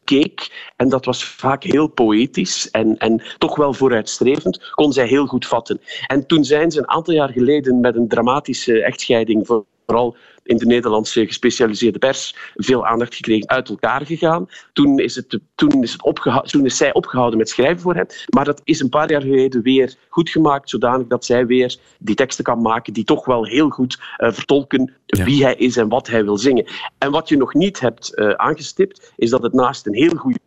keek, 0.07 0.71
en 0.75 0.89
dat 0.89 1.05
was 1.05 1.23
vaak 1.23 1.63
heel 1.63 1.87
poëtisch 1.87 2.69
en, 2.71 2.97
en 2.97 3.21
toch 3.37 3.55
wel 3.55 3.73
vooruitstrevend, 3.73 4.71
kon 4.71 4.93
zij 4.93 5.07
heel 5.07 5.25
goed 5.25 5.45
vatten. 5.45 5.81
En 6.07 6.27
toen 6.27 6.43
zijn 6.43 6.71
ze 6.71 6.79
een 6.79 6.89
aantal 6.89 7.13
jaar 7.13 7.29
geleden 7.29 7.79
met 7.79 7.95
een 7.95 8.07
dramatische 8.07 8.83
echtscheiding, 8.83 9.47
vooral 9.85 10.15
in 10.47 10.57
de 10.57 10.65
Nederlandse 10.65 11.25
gespecialiseerde 11.25 11.99
pers 11.99 12.35
veel 12.55 12.85
aandacht 12.85 13.15
gekregen, 13.15 13.49
uit 13.49 13.69
elkaar 13.69 14.05
gegaan. 14.05 14.49
Toen 14.73 14.99
is, 14.99 15.15
het, 15.15 15.39
toen, 15.55 15.83
is 15.83 15.91
het 15.91 16.03
opgehouden, 16.03 16.51
toen 16.51 16.65
is 16.65 16.77
zij 16.77 16.93
opgehouden 16.93 17.37
met 17.37 17.49
schrijven 17.49 17.79
voor 17.79 17.95
hem. 17.95 18.05
Maar 18.29 18.45
dat 18.45 18.61
is 18.63 18.79
een 18.79 18.89
paar 18.89 19.11
jaar 19.11 19.21
geleden 19.21 19.61
weer 19.61 19.95
goed 20.09 20.29
gemaakt, 20.29 20.69
zodanig 20.69 21.07
dat 21.07 21.25
zij 21.25 21.45
weer 21.45 21.77
die 21.99 22.15
teksten 22.15 22.43
kan 22.43 22.61
maken 22.61 22.93
die 22.93 23.03
toch 23.03 23.25
wel 23.25 23.45
heel 23.45 23.69
goed 23.69 23.99
uh, 24.17 24.31
vertolken 24.31 24.93
ja. 25.05 25.23
wie 25.23 25.43
hij 25.43 25.55
is 25.55 25.77
en 25.77 25.89
wat 25.89 26.07
hij 26.07 26.23
wil 26.23 26.37
zingen. 26.37 26.65
En 26.97 27.11
wat 27.11 27.29
je 27.29 27.37
nog 27.37 27.53
niet 27.53 27.79
hebt 27.79 28.11
uh, 28.15 28.29
aangestipt, 28.29 29.13
is 29.15 29.29
dat 29.29 29.43
het 29.43 29.53
naast 29.53 29.87
een 29.87 29.95
heel 29.95 30.15
goede 30.15 30.39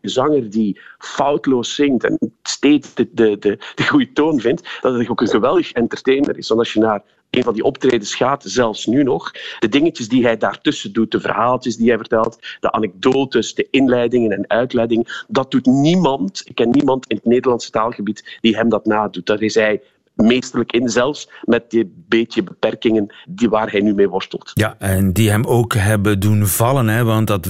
zanger 0.00 0.50
die 0.50 0.80
foutloos 0.98 1.74
zingt 1.74 2.04
en 2.04 2.18
steeds 2.42 2.94
de, 2.94 3.08
de, 3.12 3.38
de, 3.38 3.58
de 3.74 3.86
goede 3.86 4.12
toon 4.12 4.40
vindt, 4.40 4.78
dat 4.80 4.94
het 4.94 5.08
ook 5.08 5.20
een 5.20 5.28
geweldig 5.28 5.72
entertainer 5.72 6.38
is. 6.38 6.48
Want 6.48 6.60
als 6.60 6.72
je 6.72 6.80
naar 6.80 7.02
een 7.30 7.42
van 7.42 7.54
die 7.54 7.62
optredens 7.62 8.14
gaat, 8.14 8.42
zelfs 8.46 8.86
nu 8.86 9.02
nog, 9.02 9.30
de 9.58 9.68
dingetjes 9.68 10.08
die 10.08 10.24
hij 10.24 10.36
daartussen 10.36 10.92
doet, 10.92 11.10
de 11.10 11.20
verhaaltjes 11.20 11.76
die 11.76 11.88
hij 11.88 11.96
vertelt, 11.96 12.38
de 12.60 12.72
anekdotes, 12.72 13.54
de 13.54 13.68
inleidingen 13.70 14.30
en 14.30 14.44
uitleidingen, 14.48 15.06
dat 15.28 15.50
doet 15.50 15.66
niemand, 15.66 16.42
ik 16.44 16.54
ken 16.54 16.70
niemand 16.70 17.06
in 17.06 17.16
het 17.16 17.24
Nederlandse 17.24 17.70
taalgebied 17.70 18.38
die 18.40 18.56
hem 18.56 18.68
dat 18.68 18.86
nadoet. 18.86 19.26
Daar 19.26 19.42
is 19.42 19.54
hij 19.54 19.82
meesterlijk 20.14 20.72
in, 20.72 20.88
zelfs 20.88 21.30
met 21.42 21.70
die 21.70 21.92
beetje 22.08 22.42
beperkingen 22.42 23.14
die 23.28 23.48
waar 23.48 23.70
hij 23.70 23.80
nu 23.80 23.94
mee 23.94 24.08
worstelt. 24.08 24.50
Ja, 24.54 24.74
en 24.78 25.12
die 25.12 25.30
hem 25.30 25.44
ook 25.44 25.74
hebben 25.74 26.20
doen 26.20 26.46
vallen, 26.46 26.88
hè? 26.88 27.04
want 27.04 27.26
dat 27.26 27.46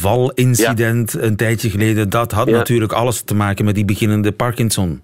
valincident 0.00 1.14
een 1.14 1.36
tijdje 1.36 1.70
geleden, 1.70 2.10
dat 2.10 2.32
had 2.32 2.50
natuurlijk 2.50 2.92
alles 2.92 3.22
te 3.22 3.34
maken 3.34 3.64
met 3.64 3.74
die 3.74 3.84
beginnende 3.84 4.32
Parkinson. 4.32 5.02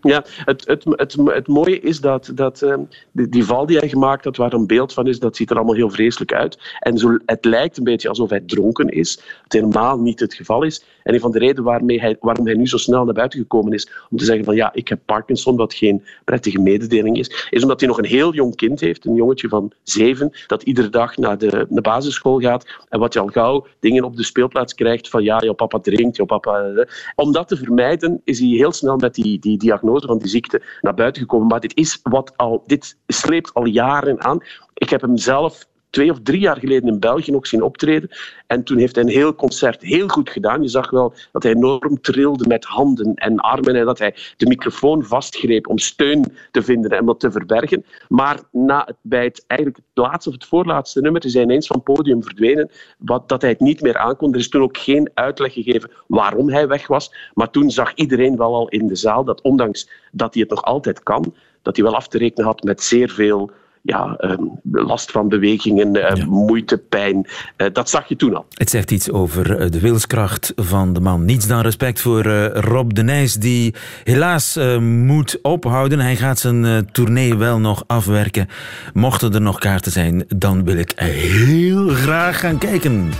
Ja, 0.00 0.24
het, 0.26 0.66
het, 0.66 0.84
het, 0.84 1.16
het 1.24 1.46
mooie 1.46 1.80
is 1.80 2.00
dat, 2.00 2.30
dat 2.34 2.62
ehm, 2.62 2.80
die, 3.12 3.44
val 3.44 3.66
die 3.66 3.78
hij 3.78 3.88
gemaakt 3.88 4.24
had, 4.24 4.36
waar 4.36 4.52
een 4.52 4.66
beeld 4.66 4.92
van 4.92 5.06
is, 5.06 5.18
dat 5.18 5.36
ziet 5.36 5.50
er 5.50 5.56
allemaal 5.56 5.74
heel 5.74 5.90
vreselijk 5.90 6.32
uit. 6.32 6.58
En 6.78 6.98
zo, 6.98 7.18
het 7.26 7.44
lijkt 7.44 7.76
een 7.76 7.84
beetje 7.84 8.08
alsof 8.08 8.30
hij 8.30 8.40
dronken 8.40 8.88
is, 8.88 9.20
wat 9.42 9.52
helemaal 9.52 9.98
niet 9.98 10.20
het 10.20 10.34
geval 10.34 10.62
is. 10.62 10.84
En 11.06 11.14
een 11.14 11.20
van 11.20 11.30
de 11.30 11.38
redenen 11.38 11.64
waarmee 11.64 12.00
hij, 12.00 12.16
waarom 12.20 12.46
hij 12.46 12.54
nu 12.54 12.66
zo 12.66 12.76
snel 12.76 13.04
naar 13.04 13.14
buiten 13.14 13.38
gekomen 13.38 13.72
is, 13.72 13.90
om 14.10 14.18
te 14.18 14.24
zeggen 14.24 14.44
van 14.44 14.54
ja, 14.54 14.70
ik 14.74 14.88
heb 14.88 15.00
Parkinson, 15.04 15.56
wat 15.56 15.74
geen 15.74 16.04
prettige 16.24 16.60
mededeling 16.60 17.18
is, 17.18 17.48
is 17.50 17.62
omdat 17.62 17.80
hij 17.80 17.88
nog 17.88 17.98
een 17.98 18.04
heel 18.04 18.34
jong 18.34 18.56
kind 18.56 18.80
heeft, 18.80 19.04
een 19.04 19.14
jongetje 19.14 19.48
van 19.48 19.72
zeven, 19.82 20.30
dat 20.46 20.62
iedere 20.62 20.88
dag 20.88 21.16
naar 21.16 21.38
de, 21.38 21.66
de 21.68 21.80
basisschool 21.80 22.40
gaat 22.40 22.66
en 22.88 22.98
wat 22.98 23.12
je 23.12 23.20
al 23.20 23.26
gauw 23.26 23.66
dingen 23.80 24.04
op 24.04 24.16
de 24.16 24.24
speelplaats 24.24 24.74
krijgt 24.74 25.08
van 25.08 25.22
ja, 25.22 25.38
jouw 25.38 25.54
papa 25.54 25.78
drinkt, 25.78 26.16
jouw 26.16 26.26
papa... 26.26 26.60
Eh, 26.60 26.84
om 27.14 27.32
dat 27.32 27.48
te 27.48 27.56
vermijden 27.56 28.20
is 28.24 28.38
hij 28.38 28.48
heel 28.48 28.72
snel 28.72 28.96
met 28.96 29.14
die, 29.14 29.38
die 29.38 29.58
diagnose 29.58 30.06
van 30.06 30.18
die 30.18 30.28
ziekte 30.28 30.62
naar 30.80 30.94
buiten 30.94 31.22
gekomen. 31.22 31.46
Maar 31.46 31.60
dit, 31.60 31.76
is 31.76 32.00
wat 32.02 32.32
al, 32.36 32.62
dit 32.66 32.96
sleept 33.06 33.54
al 33.54 33.64
jaren 33.64 34.24
aan. 34.24 34.38
Ik 34.74 34.90
heb 34.90 35.00
hem 35.00 35.16
zelf 35.16 35.66
twee 35.96 36.10
of 36.10 36.20
drie 36.22 36.40
jaar 36.40 36.56
geleden 36.56 36.88
in 36.88 37.00
België 37.00 37.30
nog 37.30 37.46
zien 37.46 37.62
optreden. 37.62 38.08
En 38.46 38.64
toen 38.64 38.78
heeft 38.78 38.94
hij 38.94 39.04
een 39.04 39.10
heel 39.10 39.34
concert 39.34 39.82
heel 39.82 40.08
goed 40.08 40.30
gedaan. 40.30 40.62
Je 40.62 40.68
zag 40.68 40.90
wel 40.90 41.14
dat 41.32 41.42
hij 41.42 41.52
enorm 41.52 42.00
trilde 42.00 42.46
met 42.46 42.64
handen 42.64 43.14
en 43.14 43.36
armen 43.36 43.74
en 43.74 43.84
dat 43.84 43.98
hij 43.98 44.14
de 44.36 44.46
microfoon 44.46 45.04
vastgreep 45.04 45.68
om 45.68 45.78
steun 45.78 46.36
te 46.50 46.62
vinden 46.62 46.90
en 46.90 47.04
wat 47.04 47.20
te 47.20 47.30
verbergen. 47.30 47.84
Maar 48.08 48.40
na 48.52 48.82
het, 48.86 48.96
bij 49.00 49.24
het, 49.24 49.44
eigenlijk 49.46 49.80
laatste 49.94 50.28
of 50.28 50.34
het 50.34 50.46
voorlaatste 50.46 51.00
nummer 51.00 51.24
is 51.24 51.34
hij 51.34 51.42
ineens 51.42 51.66
van 51.66 51.76
het 51.76 51.94
podium 51.94 52.22
verdwenen, 52.22 52.70
wat, 52.98 53.28
dat 53.28 53.40
hij 53.40 53.50
het 53.50 53.60
niet 53.60 53.80
meer 53.80 53.96
aankon. 53.96 54.32
Er 54.32 54.38
is 54.38 54.48
toen 54.48 54.62
ook 54.62 54.78
geen 54.78 55.10
uitleg 55.14 55.52
gegeven 55.52 55.90
waarom 56.06 56.48
hij 56.48 56.68
weg 56.68 56.86
was. 56.86 57.14
Maar 57.34 57.50
toen 57.50 57.70
zag 57.70 57.94
iedereen 57.94 58.36
wel 58.36 58.54
al 58.54 58.68
in 58.68 58.86
de 58.86 58.96
zaal 58.96 59.24
dat 59.24 59.40
ondanks 59.40 59.90
dat 60.12 60.34
hij 60.34 60.42
het 60.42 60.50
nog 60.50 60.62
altijd 60.62 61.02
kan, 61.02 61.34
dat 61.62 61.76
hij 61.76 61.84
wel 61.84 61.94
af 61.94 62.08
te 62.08 62.18
rekenen 62.18 62.46
had 62.46 62.62
met 62.62 62.82
zeer 62.82 63.10
veel 63.10 63.50
ja, 63.86 64.16
ehm, 64.18 64.42
last 64.72 65.10
van 65.10 65.28
bewegingen, 65.28 65.96
uh, 65.96 66.26
moeite, 66.26 66.78
pijn. 66.78 67.26
Uh, 67.56 67.66
dat 67.72 67.90
zag 67.90 68.08
je 68.08 68.16
toen 68.16 68.36
al. 68.36 68.46
Het 68.54 68.70
zegt 68.70 68.90
iets 68.90 69.10
over 69.10 69.56
eh, 69.56 69.70
de 69.70 69.80
wilskracht 69.80 70.52
van 70.56 70.92
de 70.92 71.00
man. 71.00 71.24
Niets 71.24 71.46
dan 71.46 71.60
respect 71.60 72.00
voor 72.00 72.22
Rob 72.52 72.92
de 72.92 73.02
Nijs, 73.02 73.34
die 73.34 73.74
helaas 74.04 74.58
moet 74.80 75.38
ophouden. 75.42 76.00
Hij 76.00 76.16
gaat 76.16 76.38
zijn 76.38 76.88
tournee 76.92 77.36
wel 77.36 77.58
nog 77.58 77.84
afwerken. 77.86 78.48
Mochten 78.92 79.34
er 79.34 79.40
nog 79.40 79.58
kaarten 79.58 79.92
zijn, 79.92 80.24
dan 80.36 80.64
wil 80.64 80.76
ik 80.76 80.92
heel 80.96 81.88
graag 81.88 82.40
gaan 82.40 82.58
kijken. 82.58 83.10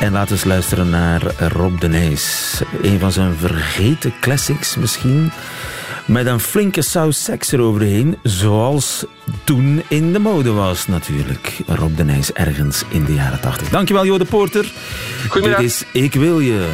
En 0.00 0.12
laten 0.12 0.28
we 0.28 0.34
eens 0.34 0.44
luisteren 0.44 0.90
naar 0.90 1.22
Rob 1.38 1.80
de 1.80 1.88
Nijs. 1.88 2.62
Een 2.82 2.98
van 2.98 3.12
zijn 3.12 3.34
vergeten 3.34 4.12
classics 4.20 4.76
misschien. 4.76 5.30
Met 6.06 6.26
een 6.26 6.40
flinke 6.40 6.82
saus 6.82 7.24
seks 7.24 7.52
eroverheen, 7.52 8.18
zoals 8.22 9.04
toen 9.44 9.82
in 9.88 10.12
de 10.12 10.18
mode 10.18 10.52
was 10.52 10.86
natuurlijk. 10.86 11.58
Rob 11.66 11.96
de 11.96 12.04
Nijs 12.04 12.32
ergens 12.32 12.82
in 12.88 13.04
de 13.04 13.14
jaren 13.14 13.40
80. 13.40 13.68
Dankjewel 13.68 14.04
Jode 14.04 14.24
Porter. 14.24 14.72
Goedemiddag. 15.28 15.60
Dit 15.60 15.70
is 15.70 15.84
Ik 15.92 16.14
Wil 16.14 16.40
Je. 16.40 16.68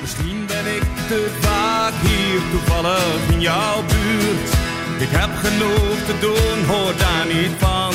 Misschien 0.00 0.44
ben 0.46 0.74
ik 0.76 0.82
te 1.08 1.26
vaak 1.40 1.92
hier 2.00 2.40
toevallig 2.50 3.16
in 3.32 3.40
jouw 3.40 3.82
buurt. 3.82 4.50
Ik 4.98 5.08
heb 5.10 5.30
genoeg 5.34 5.98
te 6.06 6.14
doen, 6.20 6.76
hoor 6.76 6.92
daar 6.96 7.26
niet 7.26 7.52
van. 7.58 7.92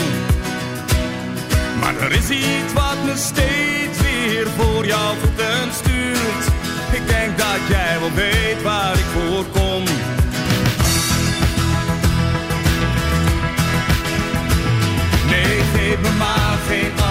Maar 1.80 1.96
er 2.02 2.12
is 2.12 2.30
iets 2.30 2.74
wat 2.74 2.98
me 3.06 3.14
steeds 3.16 4.02
weer 4.02 4.48
voor 4.58 4.86
jouw 4.86 5.14
voeten 5.22 5.74
stuurt. 5.74 6.46
Ik 6.92 7.08
denk 7.08 7.38
dat 7.38 7.60
jij 7.70 8.00
wel 8.00 8.14
weet 8.16 8.62
waar 8.64 8.94
ik 8.94 9.06
voor 9.14 9.46
kom. 9.52 9.84
Geef 15.94 16.02
me 16.02 16.18
maar 16.18 17.03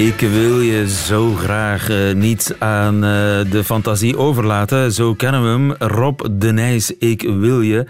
Ik 0.00 0.20
wil 0.20 0.60
je 0.60 0.88
zo 0.88 1.34
graag 1.34 1.90
uh, 1.90 2.14
niet 2.14 2.56
aan 2.58 2.94
uh, 2.94 3.00
de 3.50 3.62
fantasie 3.64 4.16
overlaten. 4.16 4.92
Zo 4.92 5.14
kennen 5.14 5.42
we 5.42 5.48
hem. 5.48 5.90
Rob 5.90 6.20
de 6.32 6.52
Nijs, 6.52 6.96
ik 6.98 7.22
wil 7.22 7.60
je. 7.60 7.86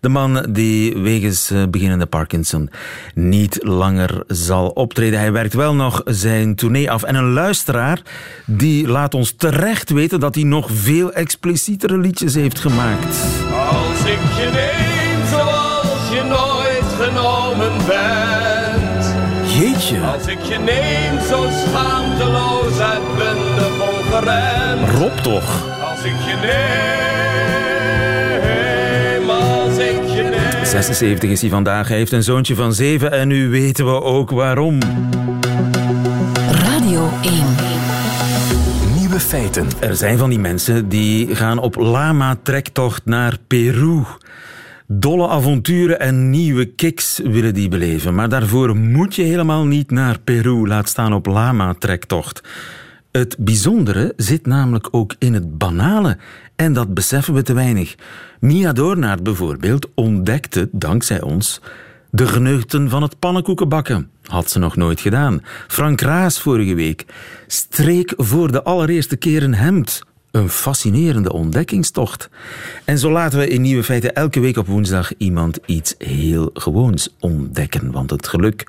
De 0.00 0.08
man 0.08 0.46
die 0.48 0.98
wegens 0.98 1.50
uh, 1.50 1.62
beginnende 1.70 2.06
Parkinson 2.06 2.70
niet 3.14 3.58
langer 3.62 4.24
zal 4.26 4.68
optreden. 4.68 5.18
Hij 5.18 5.32
werkt 5.32 5.54
wel 5.54 5.74
nog 5.74 6.02
zijn 6.04 6.54
tournee 6.54 6.90
af. 6.90 7.02
En 7.02 7.14
een 7.14 7.32
luisteraar 7.32 8.00
die 8.46 8.88
laat 8.88 9.14
ons 9.14 9.34
terecht 9.36 9.90
weten 9.90 10.20
dat 10.20 10.34
hij 10.34 10.44
nog 10.44 10.68
veel 10.72 11.12
explicietere 11.12 11.98
liedjes 11.98 12.34
heeft 12.34 12.60
gemaakt. 12.60 13.16
Als 13.68 13.98
ik 13.98 14.20
je 14.36 14.50
neem 14.52 15.26
zoals 15.28 16.10
je 16.10 16.22
nooit 16.28 17.08
genomen 17.08 17.86
bent. 17.86 18.21
Jeetje. 19.62 20.00
Als 20.00 20.26
ik 20.26 20.40
je 20.40 20.58
neem 20.58 21.20
zo 21.28 21.46
schaamteloos 21.50 22.78
uitbundig 22.78 23.72
ongeremd. 23.90 24.88
Rob 24.88 25.18
toch. 25.18 25.80
Als 25.90 26.04
ik 26.04 26.14
je 26.26 26.36
neem, 29.20 29.30
als 29.30 29.78
ik 29.78 30.04
je 30.16 30.22
neem. 30.22 30.64
76 30.64 31.30
is 31.30 31.40
hij 31.40 31.50
vandaag. 31.50 31.88
Hij 31.88 31.96
heeft 31.96 32.12
een 32.12 32.22
zoontje 32.22 32.54
van 32.54 32.72
7 32.72 33.12
en 33.12 33.28
nu 33.28 33.48
weten 33.48 33.84
we 33.84 34.02
ook 34.02 34.30
waarom. 34.30 34.78
Radio 36.50 37.10
1. 37.22 37.32
Nieuwe 38.98 39.20
feiten. 39.20 39.68
Er 39.80 39.96
zijn 39.96 40.18
van 40.18 40.30
die 40.30 40.38
mensen 40.38 40.88
die 40.88 41.34
gaan 41.34 41.58
op 41.58 41.76
lama-trektocht 41.76 43.04
naar 43.04 43.36
Peru. 43.46 44.02
Dolle 44.86 45.28
avonturen 45.28 46.00
en 46.00 46.30
nieuwe 46.30 46.64
kicks 46.64 47.20
willen 47.24 47.54
die 47.54 47.68
beleven. 47.68 48.14
Maar 48.14 48.28
daarvoor 48.28 48.76
moet 48.76 49.14
je 49.14 49.22
helemaal 49.22 49.64
niet 49.64 49.90
naar 49.90 50.20
Peru, 50.20 50.66
laat 50.66 50.88
staan 50.88 51.12
op 51.12 51.26
lama-trektocht. 51.26 52.42
Het 53.12 53.36
bijzondere 53.38 54.12
zit 54.16 54.46
namelijk 54.46 54.88
ook 54.90 55.14
in 55.18 55.34
het 55.34 55.58
banale. 55.58 56.18
En 56.56 56.72
dat 56.72 56.94
beseffen 56.94 57.34
we 57.34 57.42
te 57.42 57.52
weinig. 57.52 57.94
Mia 58.40 58.72
Doornaert 58.72 59.22
bijvoorbeeld 59.22 59.88
ontdekte, 59.94 60.68
dankzij 60.72 61.20
ons, 61.22 61.60
de 62.10 62.26
geneugten 62.26 62.90
van 62.90 63.02
het 63.02 63.18
pannenkoekenbakken. 63.18 64.10
Had 64.22 64.50
ze 64.50 64.58
nog 64.58 64.76
nooit 64.76 65.00
gedaan. 65.00 65.40
Frank 65.68 66.00
Raas 66.00 66.40
vorige 66.40 66.74
week 66.74 67.06
streek 67.46 68.12
voor 68.16 68.52
de 68.52 68.62
allereerste 68.62 69.16
keer 69.16 69.42
een 69.42 69.54
hemd. 69.54 70.02
Een 70.32 70.48
fascinerende 70.48 71.32
ontdekkingstocht. 71.32 72.28
En 72.84 72.98
zo 72.98 73.10
laten 73.10 73.38
we 73.38 73.48
in 73.48 73.60
Nieuwe 73.60 73.82
Feiten 73.82 74.14
elke 74.14 74.40
week 74.40 74.56
op 74.56 74.66
woensdag 74.66 75.16
iemand 75.16 75.58
iets 75.66 75.94
heel 75.98 76.50
gewoons 76.54 77.14
ontdekken. 77.20 77.90
Want 77.90 78.10
het 78.10 78.28
geluk, 78.28 78.66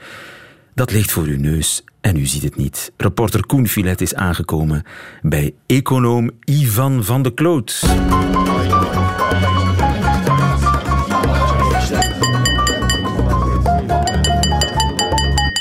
dat 0.75 0.91
ligt 0.91 1.12
voor 1.12 1.24
uw 1.24 1.39
neus 1.39 1.84
en 2.01 2.17
u 2.17 2.25
ziet 2.25 2.43
het 2.43 2.55
niet. 2.55 2.91
Reporter 2.98 3.46
Koen 3.46 3.67
Filet 3.67 4.01
is 4.01 4.15
aangekomen 4.15 4.84
bij 5.22 5.53
econoom 5.65 6.32
Ivan 6.43 7.03
van 7.03 7.22
de 7.22 7.34
Kloot. 7.34 7.82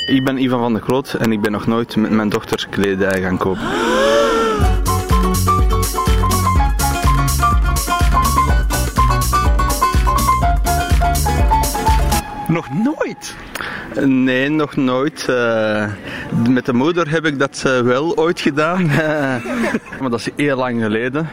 Ik 0.05 0.23
ben 0.23 0.37
Ivan 0.37 0.59
van 0.59 0.73
der 0.73 0.81
Kloot 0.81 1.13
en 1.13 1.31
ik 1.31 1.41
ben 1.41 1.51
nog 1.51 1.67
nooit 1.67 1.95
met 1.95 2.11
mijn 2.11 2.29
dochter 2.29 2.67
kledij 2.69 3.21
gaan 3.21 3.37
kopen. 3.37 4.32
Nog 12.53 12.67
nooit? 12.83 13.35
Nee, 14.05 14.49
nog 14.49 14.75
nooit. 14.75 15.27
Uh, 15.29 15.85
met 16.49 16.65
de 16.65 16.73
moeder 16.73 17.09
heb 17.09 17.25
ik 17.25 17.39
dat 17.39 17.63
uh, 17.67 17.79
wel 17.79 18.17
ooit 18.17 18.39
gedaan. 18.39 18.81
Uh, 18.81 18.99
maar 19.99 20.09
dat 20.09 20.19
is 20.19 20.29
heel 20.35 20.57
lang 20.57 20.81
geleden. 20.81 21.29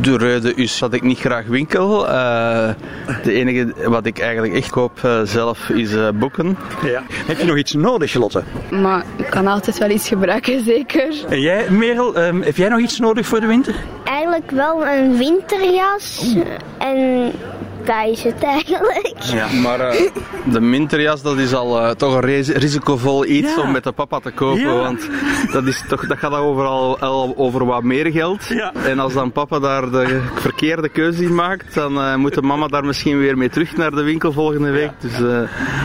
De 0.00 0.16
reden 0.16 0.56
is 0.56 0.78
dat 0.78 0.92
ik 0.92 1.02
niet 1.02 1.18
graag 1.18 1.46
winkel. 1.46 2.02
de 2.02 3.32
enige 3.32 3.74
wat 3.88 4.06
ik 4.06 4.18
eigenlijk 4.18 4.54
echt 4.54 4.70
koop 4.70 5.08
zelf 5.24 5.68
is 5.68 5.90
boeken. 6.14 6.56
Ja. 6.84 7.02
Heb 7.26 7.38
je 7.38 7.44
nog 7.44 7.56
iets 7.56 7.72
nodig, 7.72 8.14
Lotte? 8.14 8.42
Maar 8.70 9.04
ik 9.16 9.26
kan 9.30 9.46
altijd 9.46 9.78
wel 9.78 9.90
iets 9.90 10.08
gebruiken, 10.08 10.64
zeker. 10.74 11.14
En 11.28 11.40
jij, 11.40 11.70
Merel, 11.70 12.18
um, 12.18 12.42
heb 12.42 12.56
jij 12.56 12.68
nog 12.68 12.80
iets 12.80 12.98
nodig 12.98 13.26
voor 13.26 13.40
de 13.40 13.46
winter? 13.46 13.74
Eigenlijk 14.04 14.50
wel 14.50 14.86
een 14.86 15.16
winterjas. 15.16 16.36
En 16.78 17.32
is 17.88 18.22
het 18.32 18.42
eigenlijk. 18.42 19.12
Ja, 19.32 19.46
maar 19.62 19.94
uh, 19.94 20.00
de 20.52 20.60
winterjas 20.60 21.22
dat 21.22 21.38
is 21.38 21.54
al 21.54 21.82
uh, 21.84 21.90
toch 21.90 22.14
een 22.14 22.20
risicovol 22.42 23.26
iets 23.26 23.54
Ja. 23.54 23.62
om 23.62 23.70
met 23.72 23.84
de 23.84 23.92
papa 23.92 24.18
te 24.18 24.30
kopen. 24.30 24.60
Ja. 24.60 24.74
Want 24.74 25.08
dat, 25.52 25.66
is 25.66 25.84
toch, 25.88 26.06
dat 26.06 26.18
gaat 26.18 26.32
overal 26.34 26.98
al 26.98 27.34
over 27.36 27.64
wat 27.66 27.82
meer 27.82 28.10
geld. 28.12 28.44
Ja. 28.48 28.72
En 28.84 28.98
als 28.98 29.12
dan 29.12 29.32
papa 29.32 29.58
daar 29.58 29.90
de 29.90 30.20
verkeerde 30.34 30.88
keuze 30.88 31.22
in 31.24 31.34
maakt, 31.34 31.74
dan 31.74 31.96
uh, 31.98 32.14
moet 32.14 32.34
de 32.34 32.42
mama 32.42 32.66
daar 32.66 32.84
misschien 32.84 33.18
weer 33.18 33.38
mee 33.38 33.48
terug 33.48 33.76
naar 33.76 33.90
de 33.90 34.02
winkel 34.02 34.32
volgende 34.32 34.70
week. 34.70 34.90
Dus, 34.98 35.18
uh, 35.20 35.38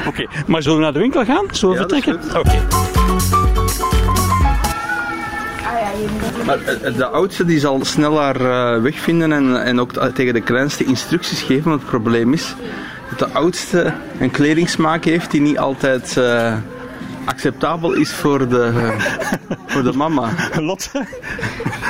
Oké, 0.08 0.26
maar 0.48 0.62
zullen 0.62 0.78
we 0.78 0.84
naar 0.84 0.94
de 0.94 1.00
winkel 1.00 1.26
gaan? 1.26 1.46
Zullen 1.52 1.76
we 1.76 1.82
vertrekken? 1.82 2.38
Oké. 2.40 2.97
Maar 6.46 6.60
eh, 6.60 6.96
de 6.96 7.06
oudste 7.06 7.46
die 7.46 7.60
zal 7.60 7.86
sneller 7.86 8.42
uh, 8.42 8.82
wegvinden 8.82 9.32
en, 9.32 9.64
en 9.64 9.80
ook 9.80 9.92
tegen 10.14 10.34
de 10.34 10.42
kleinste 10.42 10.84
instructies 10.84 11.42
geven. 11.42 11.70
Want 11.70 11.82
het 11.82 11.90
probleem 11.90 12.34
is 12.34 12.56
dat 13.10 13.20
de 13.20 13.36
oudste 13.36 13.94
een 14.20 14.32
kledingsmaak 14.32 15.04
heeft 15.04 15.32
die 15.32 15.42
niet 15.42 15.58
altijd 15.58 16.20
acceptabel 17.28 17.94
is 17.94 18.12
voor 18.14 18.48
de, 18.50 18.92
voor 19.66 19.84
de 19.84 19.94
mama. 19.94 20.30
Lotte, 20.60 21.06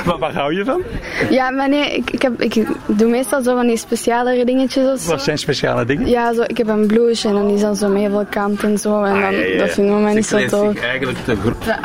waar, 0.04 0.18
waar 0.18 0.32
hou 0.34 0.54
je 0.54 0.64
van? 0.64 0.82
Ja, 1.30 1.50
maar 1.50 1.68
nee, 1.68 1.94
ik, 1.96 2.10
ik, 2.10 2.22
heb, 2.22 2.42
ik 2.42 2.66
doe 2.86 3.08
meestal 3.10 3.42
zo 3.42 3.54
van 3.54 3.66
die 3.66 3.76
specialere 3.76 4.44
dingetjes 4.44 4.86
of 4.92 5.00
zo. 5.00 5.10
Wat 5.10 5.22
zijn 5.22 5.38
speciale 5.38 5.84
dingen? 5.84 6.08
Ja, 6.08 6.32
zo, 6.34 6.42
ik 6.46 6.56
heb 6.56 6.68
een 6.68 6.86
blouse 6.86 7.28
en 7.28 7.34
dan 7.34 7.48
is 7.50 7.60
dat 7.60 7.78
zo 7.78 7.88
met 7.88 8.00
heel 8.00 8.10
veel 8.10 8.26
kant 8.30 8.62
en 8.62 8.78
zo. 8.78 9.02
En 9.02 9.14
dan, 9.14 9.22
Ah, 9.24 9.32
ja, 9.32 9.38
ja. 9.38 9.58
dat 9.58 9.70
vinden 9.70 9.94
we 9.94 10.00
mij 10.02 10.14
niet 10.14 10.26
zo 10.26 10.46
tof. 10.46 10.74
eigenlijk 10.80 11.18
te, 11.24 11.36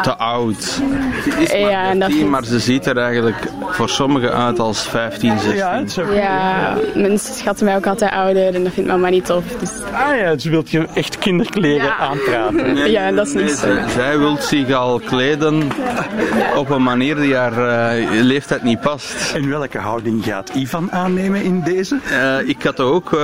te 0.02 0.16
oud. 0.18 0.62
Ze 0.64 0.82
is 1.40 1.52
maar 1.52 1.60
Ja, 1.60 1.84
en 1.90 2.00
dat 2.00 2.08
13, 2.10 2.18
vind- 2.18 2.30
maar 2.30 2.46
ze 2.46 2.60
ziet 2.60 2.86
er 2.86 2.98
eigenlijk 2.98 3.36
voor 3.74 3.90
sommigen 3.90 4.34
uit 4.34 4.60
als 4.60 4.88
15, 4.88 5.32
16. 5.40 5.56
Ja, 5.56 5.78
het 5.80 5.90
is 5.90 6.00
ook- 6.00 6.14
Ja, 6.14 6.78
mensen 6.96 7.34
schatten 7.36 7.66
mij 7.66 7.76
ook 7.76 7.88
altijd 7.88 8.12
ouder 8.12 8.56
en 8.56 8.64
dat 8.64 8.74
vindt 8.74 8.90
mama 8.90 9.10
niet 9.10 9.26
tof. 9.26 9.44
Dus, 9.60 9.70
Ah 9.94 10.18
ja, 10.18 10.34
dus 10.34 10.44
wilt 10.46 10.70
je 10.70 10.88
echt 10.94 11.18
kinderkleren 11.18 11.86
Ja. 11.86 11.98
aanpraten. 11.98 12.92
ja, 12.92 13.12
dat 13.12 13.28
is 13.28 13.34
niet 13.34 13.44
Nee, 13.44 13.54
zo. 13.56 13.66
zij, 13.66 13.90
zij 13.90 14.18
wil 14.20 14.38
zich 14.40 14.72
al 14.72 15.00
kleden 15.06 15.64
op 16.56 16.70
een 16.70 16.84
manier 16.84 17.16
die 17.16 17.36
haar 17.36 17.90
eh, 17.98 18.08
leeftijd 18.22 18.64
niet 18.64 18.82
past. 18.82 19.32
En 19.36 19.50
welke 19.50 19.78
houding 19.78 20.24
gaat 20.24 20.50
Ivan 20.56 20.92
aannemen 20.92 21.44
in 21.44 21.62
deze? 21.62 21.98
Eh, 22.12 22.50
ik 22.50 22.64
had 22.64 22.80
ook 22.80 23.14
eh, 23.14 23.20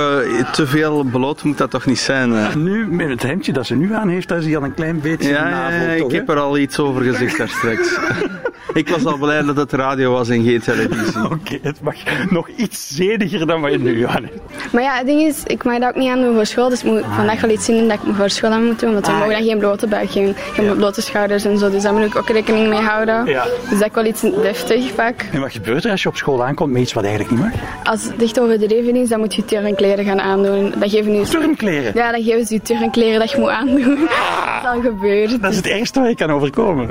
te 0.52 0.66
veel 0.66 1.02
bloot 1.04 1.42
moet 1.42 1.58
dat 1.58 1.70
toch 1.70 1.86
niet 1.86 1.98
zijn. 1.98 2.34
Nu, 2.62 2.86
met 2.86 3.08
het 3.08 3.22
hemdje 3.22 3.52
dat 3.52 3.66
ze 3.66 3.74
nu 3.74 3.94
aan 3.94 4.08
heeft, 4.08 4.28
daar 4.28 4.38
is 4.38 4.44
hij 4.44 4.56
al 4.56 4.62
een 4.64 4.74
klein 4.74 5.00
beetje 5.00 5.28
Ja, 5.28 5.48
navel, 5.48 5.86
ja, 5.88 5.96
toch, 5.96 6.06
ik 6.06 6.10
hè? 6.12 6.16
heb 6.16 6.28
er 6.28 6.38
al 6.40 6.58
iets 6.58 6.78
over 6.78 7.02
gezegd 7.02 7.38
daar 7.38 7.48
straks. 7.48 7.98
ik 8.72 8.88
was 8.88 9.04
al 9.06 9.16
blij 9.18 9.42
dat 9.42 9.56
het 9.56 9.72
radio 9.72 10.12
was 10.12 10.28
en 10.40 10.46
geen 10.50 10.60
televisie. 10.60 11.24
Oké, 11.32 11.58
het 11.62 11.80
mag 11.80 11.94
nog 12.30 12.48
iets 12.56 12.88
zediger 12.88 13.46
dan 13.46 13.60
wat 13.60 13.72
je 13.72 13.78
nu 13.78 14.06
aan 14.06 14.22
hebt. 14.24 14.72
Maar 14.72 14.82
ja, 14.82 14.96
het 14.96 15.06
ding 15.06 15.20
is, 15.20 15.42
ik 15.46 15.64
mag 15.64 15.78
dat 15.78 15.88
ook 15.88 15.96
niet 15.96 16.10
aan 16.10 16.20
doen 16.20 16.34
voor 16.34 16.46
school. 16.46 16.68
Dus 16.68 16.84
ik 16.84 16.90
moet 16.90 17.04
vandaag 17.14 17.40
wel 17.40 17.50
iets 17.50 17.64
zien 17.64 17.88
dat 17.88 17.98
ik 18.02 18.14
voor 18.14 18.30
school 18.30 18.50
aan 18.50 18.64
moet 18.66 18.80
doen. 18.80 18.92
Want 18.92 19.06
we 19.06 19.12
Ah, 19.12 19.18
mogen 19.18 19.32
dan 19.34 19.42
geen 19.44 19.58
blote 19.58 19.86
buik, 19.86 20.10
geen, 20.10 20.34
geen 20.52 20.76
blote 20.76 21.00
schouders 21.02 21.44
en 21.44 21.58
zo. 21.58 21.70
Dus 21.70 21.82
daar 21.82 21.92
moet 21.92 22.04
ik 22.04 22.16
ook 22.16 22.28
rekening 22.28 22.68
mee 22.68 22.80
houden. 22.80 23.26
Ja. 23.26 23.44
Dus 23.68 23.78
dat 23.78 23.88
ik 23.88 23.94
wel 23.94 24.04
iets 24.04 24.20
deftig 24.20 24.94
pak. 24.94 25.14
En 25.32 25.40
wat 25.40 25.52
gebeurt 25.52 25.84
er 25.84 25.90
als 25.90 26.02
je 26.02 26.08
op 26.08 26.16
school 26.16 26.44
aankomt 26.44 26.72
met 26.72 26.82
iets 26.82 26.92
wat 26.92 27.04
eigenlijk 27.04 27.32
niet 27.34 27.40
mag? 27.40 27.52
Als 27.84 28.02
het 28.04 28.18
dicht 28.18 28.40
over 28.40 28.58
de 28.58 28.66
reven 28.66 28.96
is, 28.96 29.08
dan 29.08 29.18
moet 29.18 29.34
je 29.34 29.44
turnkleren 29.44 30.04
gaan 30.04 30.20
aandoen. 30.20 30.72
Dat 30.78 30.90
geven 30.90 31.12
nu... 31.12 31.24
Turnkleren. 31.24 31.92
Ja, 31.94 32.12
dan 32.12 32.22
geven 32.22 32.46
ze 32.46 32.54
je 32.54 32.62
turnkleren 32.62 33.18
dat 33.18 33.30
je 33.30 33.38
moet 33.38 33.48
aandoen. 33.48 33.98
Dat 34.00 34.62
is 34.62 34.68
al 34.68 34.80
gebeurd. 34.80 35.42
Dat 35.42 35.50
is 35.50 35.56
het 35.56 35.66
ergste 35.66 36.00
wat 36.00 36.08
je 36.08 36.14
kan 36.16 36.30
overkomen. 36.30 36.88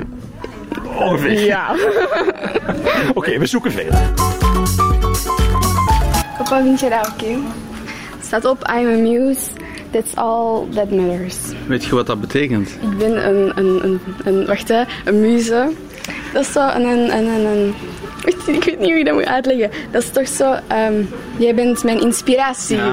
Ongeveer. 1.00 1.46
Ja. 1.46 1.76
Oké, 3.14 3.40
we 3.40 3.46
zoeken 3.46 3.72
verder. 3.72 4.00
Papa, 6.38 6.62
vind 6.62 6.80
je 6.80 6.90
dat 6.90 7.08
oké? 7.08 7.38
Staat 8.22 8.46
op, 8.46 8.72
I'm 8.78 8.88
a 8.88 8.98
muse. 8.98 9.42
That's 9.92 10.16
all 10.16 10.68
that 10.76 10.92
matters. 10.92 11.38
Weet 11.68 11.86
je 11.86 11.96
wat 11.96 12.06
dat 12.08 12.22
betekent? 12.22 12.70
Ik 12.70 12.98
ben 12.98 13.28
een, 13.28 13.52
een, 13.56 13.84
een, 13.84 14.02
een 14.24 14.46
wacht 14.46 14.68
hè, 14.68 14.84
een 15.06 15.22
muze. 15.22 15.72
Dat 16.34 16.42
is 16.42 16.52
zo 16.52 16.68
een, 16.68 16.84
een, 16.84 17.18
een, 17.18 17.46
een, 17.46 17.76
ik 18.26 18.64
weet 18.64 18.80
niet 18.80 18.90
hoe 18.90 18.98
je 18.98 19.04
dat 19.04 19.14
moet 19.14 19.26
uitleggen. 19.26 19.70
Dat 19.92 20.02
is 20.04 20.10
toch 20.10 20.28
zo, 20.28 20.56
ehm, 20.68 20.94
jij 21.38 21.56
bent 21.56 21.84
mijn 21.84 22.02
inspiratie. 22.02 22.78
Ah 22.78 22.86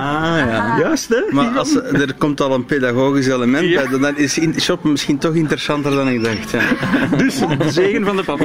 ja. 0.50 0.76
Juist, 0.78 1.08
hè? 1.08 1.22
Maar 1.30 1.58
als, 1.58 1.74
er 1.76 2.14
komt 2.18 2.40
al 2.40 2.52
een 2.52 2.64
pedagogisch 2.64 3.26
element 3.26 3.74
bij, 3.74 3.98
dan 4.00 4.16
is 4.16 4.38
in- 4.38 4.60
shoppen 4.60 4.90
misschien 4.90 5.18
toch 5.18 5.34
interessanter 5.34 5.90
dan 5.94 6.08
ik 6.08 6.24
dacht. 6.24 6.50
Ja. 6.50 6.60
Dus 7.22 7.38
de 7.38 7.70
zegen 7.70 8.04
van 8.04 8.16
de 8.16 8.24
papa. 8.24 8.44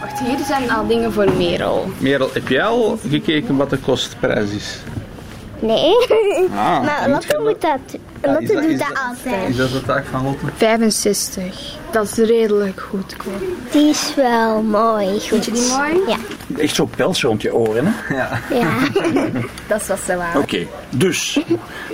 Wacht, 0.00 0.18
hier 0.26 0.44
zijn 0.46 0.70
al 0.70 0.86
dingen 0.86 1.12
voor 1.12 1.32
Merel. 1.36 1.90
Merel, 1.98 2.30
heb 2.32 2.48
jij 2.48 2.62
al 2.64 2.98
gekeken 3.10 3.56
wat 3.56 3.70
de 3.70 3.76
kostprijs 3.78 4.50
is? 4.50 4.78
Nee. 5.60 5.92
Ah, 6.54 6.82
maar 6.82 7.24
je 7.28 7.38
moet 7.42 7.60
dat. 7.60 8.00
Lotte 8.32 8.52
doet 8.52 8.64
is 8.64 8.78
dat, 8.78 8.88
dat- 8.88 8.98
altijd. 9.08 9.48
Is 9.48 9.56
dat 9.56 9.70
de 9.72 9.82
taak 9.82 10.04
van 10.10 10.22
Lotte? 10.24 10.44
65. 10.56 11.74
Dat 11.90 12.04
is 12.04 12.16
redelijk 12.16 12.80
goedkoop. 12.90 13.42
Die 13.70 13.88
is 13.88 14.12
wel 14.16 14.62
mooi. 14.62 15.06
Goed. 15.06 15.22
Vind 15.28 15.44
je 15.44 15.52
die 15.52 15.68
mooi? 15.76 15.92
Ja. 16.06 16.16
Echt 16.62 16.74
zo 16.74 16.88
pels 16.96 17.22
rond 17.22 17.42
je 17.42 17.54
oren, 17.54 17.84
hè? 17.86 18.14
Ja. 18.14 18.40
ja. 18.50 18.68
Dat 19.68 19.80
is 19.80 19.86
wat 19.86 19.98
ze 20.06 20.16
waren. 20.16 20.40
Oké, 20.40 20.66
dus. 20.90 21.40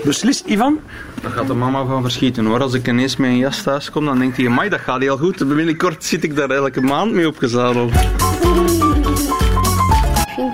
Beslist, 0.05 0.45
Ivan? 0.47 0.81
Daar 1.23 1.31
gaat 1.31 1.47
de 1.47 1.55
mama 1.55 1.85
van 1.85 2.03
verschieten 2.03 2.45
hoor. 2.45 2.61
Als 2.63 2.75
ik 2.75 2.89
ineens 2.89 3.17
met 3.17 3.31
een 3.31 3.37
jas 3.39 3.63
thuis 3.63 3.91
kom, 3.91 4.05
dan 4.05 4.19
denkt 4.19 4.37
hij, 4.37 4.47
amai, 4.47 4.69
dat 4.69 4.81
gaat 4.81 5.01
heel 5.01 5.17
goed. 5.17 5.49
Binnenkort 5.49 6.05
zit 6.05 6.25
ik 6.25 6.37
daar 6.37 6.51
elke 6.51 6.81
maand 6.81 7.13
mee 7.13 7.27
opgezadeld. 7.29 7.93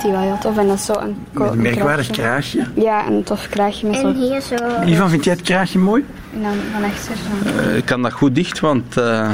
Wel 0.03 0.21
heel 0.21 0.39
tof. 0.41 0.59
En 0.59 0.67
dat 0.67 0.77
is 0.77 0.85
zo 0.85 0.93
een, 0.93 1.17
ko- 1.35 1.43
Met 1.45 1.53
een 1.53 1.61
merkwaardig 1.63 2.11
kraagje. 2.11 2.59
kraagje. 2.59 2.83
Ja, 2.83 3.07
een 3.07 3.23
tof 3.23 3.49
kraagje 3.49 3.87
met 3.87 3.97
zo... 3.97 4.07
En 4.09 4.15
hier 4.15 4.41
zo. 4.41 4.55
Ivan, 4.87 5.09
vind 5.11 5.25
jij 5.25 5.33
het 5.33 5.43
kraagje 5.43 5.79
mooi? 5.79 6.05
En 6.35 6.43
dan 6.43 6.53
van 6.73 6.85
achter 6.85 7.15
zo. 7.17 7.59
Eh, 7.69 7.77
ik 7.77 7.85
kan 7.85 8.03
dat 8.03 8.13
goed 8.13 8.35
dicht, 8.35 8.61
want 8.61 8.97
eh, 8.97 9.31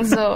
Zo. 0.16 0.34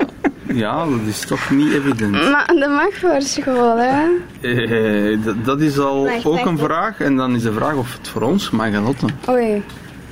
ja, 0.52 0.84
dat 0.84 1.00
is 1.06 1.20
toch 1.20 1.50
niet 1.50 1.72
evident. 1.72 2.12
Maar 2.32 2.46
dat 2.46 2.70
mag 2.70 2.94
voor 2.94 3.22
school, 3.22 3.76
hè? 3.78 4.02
Eh, 4.40 5.18
dat, 5.24 5.44
dat 5.44 5.60
is 5.60 5.78
al 5.78 6.04
Wacht, 6.04 6.24
ook 6.26 6.34
wacht, 6.34 6.46
een 6.46 6.58
vraag. 6.58 7.00
En 7.00 7.16
dan 7.16 7.34
is 7.34 7.42
de 7.42 7.52
vraag 7.52 7.74
of 7.74 7.92
het 7.98 8.08
voor 8.08 8.22
ons 8.22 8.50
mag 8.50 8.66
en 8.72 8.82
Lotte. 8.82 9.06
Oei. 9.28 9.62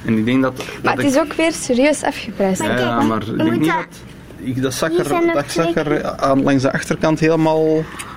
En 0.05 0.19
ik 0.19 0.25
denk 0.25 0.43
dat... 0.43 0.57
Maar 0.83 0.97
dat 0.97 1.05
het 1.05 1.15
is 1.15 1.21
ook 1.21 1.33
weer 1.33 1.53
serieus 1.53 2.03
afgeprijsd. 2.03 2.63
Ja, 2.63 2.79
ja, 2.79 3.01
maar 3.01 3.23
ik 3.23 3.37
denk 3.39 3.51
niet 3.51 3.65
dat- 3.65 3.75
dat... 3.77 3.87
Ik, 4.43 4.63
dat 4.63 4.81
er, 4.81 5.33
dat 5.33 5.45
zag 5.51 5.75
er 5.75 6.05
aan, 6.17 6.43
langs 6.43 6.63
de 6.63 6.73
achterkant 6.73 7.21
helemaal 7.21 7.65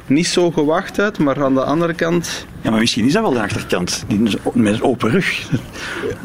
niet 0.06 0.28
zo 0.28 0.52
gewacht 0.52 1.00
uit, 1.00 1.18
maar 1.20 1.44
aan 1.44 1.54
de 1.54 1.64
andere 1.64 1.94
kant... 1.94 2.46
Ja, 2.62 2.70
maar 2.70 2.80
misschien 2.80 3.06
is 3.06 3.14
dat 3.14 3.22
wel 3.22 3.32
de 3.34 3.40
achterkant. 3.42 4.04
Die 4.08 4.20
met 4.54 4.74
een 4.74 4.82
open 4.84 5.10
rug. 5.10 5.42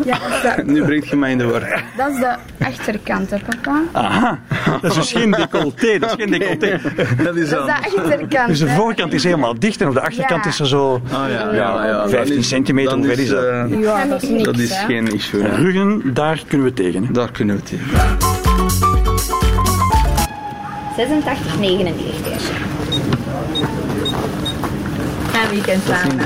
Ja, 0.05 0.19
dat 0.57 0.67
Nu 0.67 0.85
brengt 0.85 1.09
je 1.09 1.17
mij 1.17 1.31
in 1.31 1.39
de 1.39 1.45
war. 1.45 1.85
dat 1.97 2.11
is 2.13 2.19
de 2.19 2.35
achterkant, 2.65 3.31
hè, 3.31 3.37
papa? 3.39 3.83
Aha, 3.93 4.39
dat 4.81 4.91
is 4.91 4.95
dus 4.97 5.13
geen 5.13 5.31
decolleté. 5.31 5.99
Dat 5.99 6.11
is 6.11 6.25
geen 6.25 6.31
decolleté. 6.31 6.81
Dat 7.23 7.37
is 7.37 7.49
Dat 7.51 7.59
is 7.61 7.67
de 7.67 7.73
achterkant. 7.97 8.49
Dus 8.49 8.59
de 8.59 8.69
voorkant 8.69 9.13
is 9.13 9.25
helemaal 9.25 9.59
dicht 9.59 9.81
en 9.81 9.89
op 9.89 9.95
de 9.95 10.01
achterkant 10.01 10.45
Ja. 10.45 10.51
is 10.51 10.61
er 10.61 10.67
zo 10.67 11.03
Ah, 11.13 11.29
ja, 11.31 11.53
ja, 11.55 11.87
ja. 11.87 12.09
15 12.09 12.29
Dan 12.29 12.39
is- 12.39 12.49
centimeter. 12.49 12.91
dan 12.91 12.99
Hoeveel 13.05 13.19
is 13.25 13.29
dat? 13.29 13.45
eh, 13.45 13.81
Ja, 13.81 14.05
dat 14.07 14.23
is 14.23 14.29
niks, 14.29 14.43
dat 14.45 14.59
is 14.59 14.79
geen 14.87 15.15
issue. 15.15 15.43
En 15.43 15.51
hè. 15.51 15.57
ruggen, 15.57 16.15
daar 16.15 16.43
kunnen 16.49 16.67
we 16.67 16.73
tegen. 16.73 17.05
hè. 17.05 17.13
Daar 17.13 17.31
kunnen 17.31 17.57
we 17.57 17.63
tegen. 17.63 17.87
86, 20.97 21.59
99. 21.59 22.58
En 25.43 25.51
weekend 25.51 25.83
samen. 25.87 26.17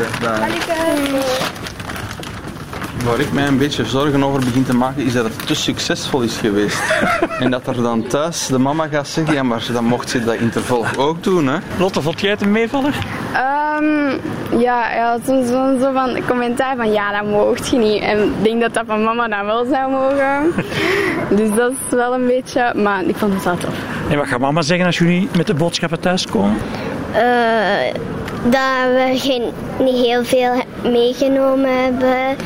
Waar 3.05 3.21
ik 3.21 3.33
mij 3.33 3.47
een 3.47 3.59
beetje 3.59 3.85
zorgen 3.85 4.25
over 4.25 4.41
begin 4.41 4.65
te 4.65 4.75
maken, 4.75 5.05
is 5.05 5.13
dat 5.13 5.25
het 5.25 5.47
te 5.47 5.55
succesvol 5.55 6.21
is 6.21 6.37
geweest. 6.37 6.83
en 7.41 7.51
dat 7.51 7.67
er 7.67 7.83
dan 7.83 8.07
thuis 8.07 8.47
de 8.47 8.59
mama 8.59 8.87
gaat 8.87 9.09
zeggen, 9.09 9.35
ja 9.35 9.43
maar 9.43 9.67
dan 9.73 9.85
mocht 9.85 10.11
ze 10.11 10.25
dat 10.25 10.35
interval 10.35 10.87
ook 10.97 11.23
doen. 11.23 11.47
Hè? 11.47 11.59
Lotte, 11.79 12.03
vond 12.03 12.21
jij 12.21 12.31
het 12.31 12.41
een 12.41 12.53
meevaller? 12.53 12.95
Ehm, 13.33 14.19
ja, 14.61 14.95
ja, 14.95 15.19
soms 15.27 15.49
zo, 15.49 15.79
zo 15.81 15.93
van 15.93 16.19
commentaar 16.27 16.77
van 16.77 16.93
ja, 16.93 17.13
dat 17.21 17.31
moogt 17.31 17.71
je 17.71 17.77
niet. 17.77 18.03
En 18.03 18.19
ik 18.19 18.45
denk 18.45 18.61
dat 18.61 18.75
dat 18.75 18.85
van 18.87 19.05
mama 19.05 19.29
dan 19.29 19.47
wel 19.47 19.65
zou 19.65 19.91
mogen. 19.91 20.53
dus 21.39 21.57
dat 21.57 21.71
is 21.71 21.97
wel 21.97 22.15
een 22.15 22.27
beetje, 22.27 22.73
maar 22.77 23.05
ik 23.05 23.17
vond 23.17 23.35
het 23.35 23.45
wel 23.45 23.57
tof. 23.57 23.75
En 24.11 24.17
wat 24.17 24.27
gaat 24.27 24.41
mama 24.41 24.63
zeggen 24.63 24.87
als 24.87 24.99
jullie 24.99 25.29
met 25.37 25.47
de 25.47 25.55
boodschappen 25.55 26.01
thuiskomen? 26.01 26.57
Eh, 27.13 27.95
dat 28.43 28.93
we 28.93 29.13
geen, 29.15 29.43
niet 29.79 30.07
heel 30.07 30.25
veel 30.25 30.63
meegenomen 30.83 31.83
hebben. 31.83 32.37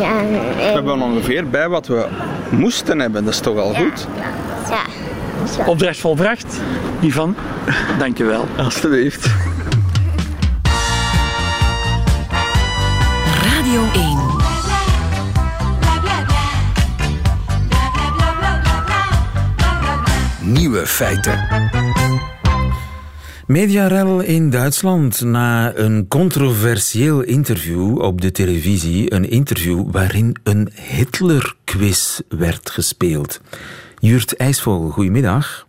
Ja, 0.00 0.18
en, 0.18 0.30
We 0.56 0.62
hebben 0.62 1.00
ongeveer 1.00 1.48
bij 1.48 1.68
wat 1.68 1.86
we 1.86 2.06
moesten 2.50 2.98
hebben, 2.98 3.24
dat 3.24 3.34
is 3.34 3.40
toch 3.40 3.58
al 3.58 3.74
goed? 3.74 4.06
ja. 4.70 4.82
Opdracht 5.66 5.98
volbracht. 5.98 6.60
Ivan, 7.00 7.36
dankjewel. 7.98 8.44
Alsjeblieft. 8.56 9.30
Radio 13.42 13.82
1. 13.92 14.18
Nieuwe 20.40 20.86
feiten. 20.86 21.48
Mediarel 23.46 24.20
in 24.20 24.50
Duitsland 24.50 25.20
na 25.20 25.76
een 25.76 26.08
controversieel 26.08 27.20
interview 27.20 27.98
op 27.98 28.20
de 28.20 28.30
televisie. 28.30 29.12
Een 29.12 29.30
interview 29.30 29.90
waarin 29.90 30.36
een 30.42 30.68
Hitler-quiz 30.74 32.20
werd 32.28 32.70
gespeeld. 32.70 33.40
Jurt 33.98 34.36
IJsvogel, 34.36 34.90
goedemiddag. 34.90 35.66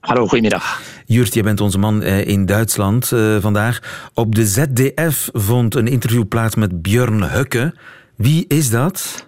Hallo, 0.00 0.26
goedemiddag. 0.26 0.82
Jurt, 1.06 1.34
jij 1.34 1.42
bent 1.42 1.60
onze 1.60 1.78
man 1.78 2.02
eh, 2.02 2.26
in 2.26 2.46
Duitsland 2.46 3.12
eh, 3.12 3.36
vandaag. 3.40 4.10
Op 4.14 4.34
de 4.34 4.46
ZDF 4.46 5.28
vond 5.32 5.74
een 5.74 5.88
interview 5.88 6.28
plaats 6.28 6.54
met 6.54 6.82
Björn 6.82 7.22
Hukke. 7.22 7.74
Wie 8.16 8.44
is 8.46 8.70
dat? 8.70 9.26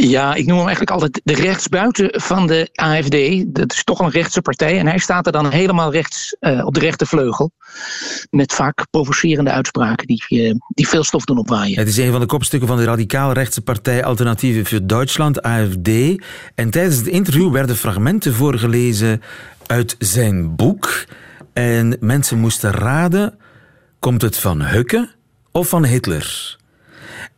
Ja, 0.00 0.34
ik 0.34 0.46
noem 0.46 0.56
hem 0.56 0.66
eigenlijk 0.66 0.90
altijd 0.90 1.20
de 1.24 1.34
rechtsbuiten 1.34 2.20
van 2.20 2.46
de 2.46 2.68
AFD. 2.74 3.44
Dat 3.54 3.72
is 3.72 3.84
toch 3.84 3.98
een 3.98 4.10
rechtse 4.10 4.42
partij. 4.42 4.78
En 4.78 4.86
hij 4.86 4.98
staat 4.98 5.26
er 5.26 5.32
dan 5.32 5.50
helemaal 5.50 5.92
rechts 5.92 6.36
eh, 6.40 6.66
op 6.66 6.74
de 6.74 6.80
rechtervleugel. 6.80 7.50
Met 8.30 8.52
vaak 8.52 8.86
provocerende 8.90 9.50
uitspraken 9.50 10.06
die, 10.06 10.24
eh, 10.28 10.54
die 10.68 10.88
veel 10.88 11.04
stof 11.04 11.24
doen 11.24 11.38
opwaaien. 11.38 11.78
Het 11.78 11.88
is 11.88 11.96
een 11.96 12.10
van 12.10 12.20
de 12.20 12.26
kopstukken 12.26 12.68
van 12.68 12.76
de 12.76 12.84
radicaal-rechtse 12.84 13.60
partij 13.60 14.04
Alternatieve 14.04 14.64
voor 14.64 14.86
Duitsland, 14.86 15.42
AFD. 15.42 15.88
En 16.54 16.70
tijdens 16.70 16.96
het 16.96 17.06
interview 17.06 17.52
werden 17.52 17.76
fragmenten 17.76 18.34
voorgelezen 18.34 19.22
uit 19.66 19.96
zijn 19.98 20.56
boek. 20.56 21.04
En 21.52 21.96
mensen 22.00 22.38
moesten 22.38 22.70
raden, 22.70 23.38
komt 23.98 24.22
het 24.22 24.38
van 24.38 24.62
Hukke 24.62 25.10
of 25.52 25.68
van 25.68 25.84
Hitler? 25.84 26.57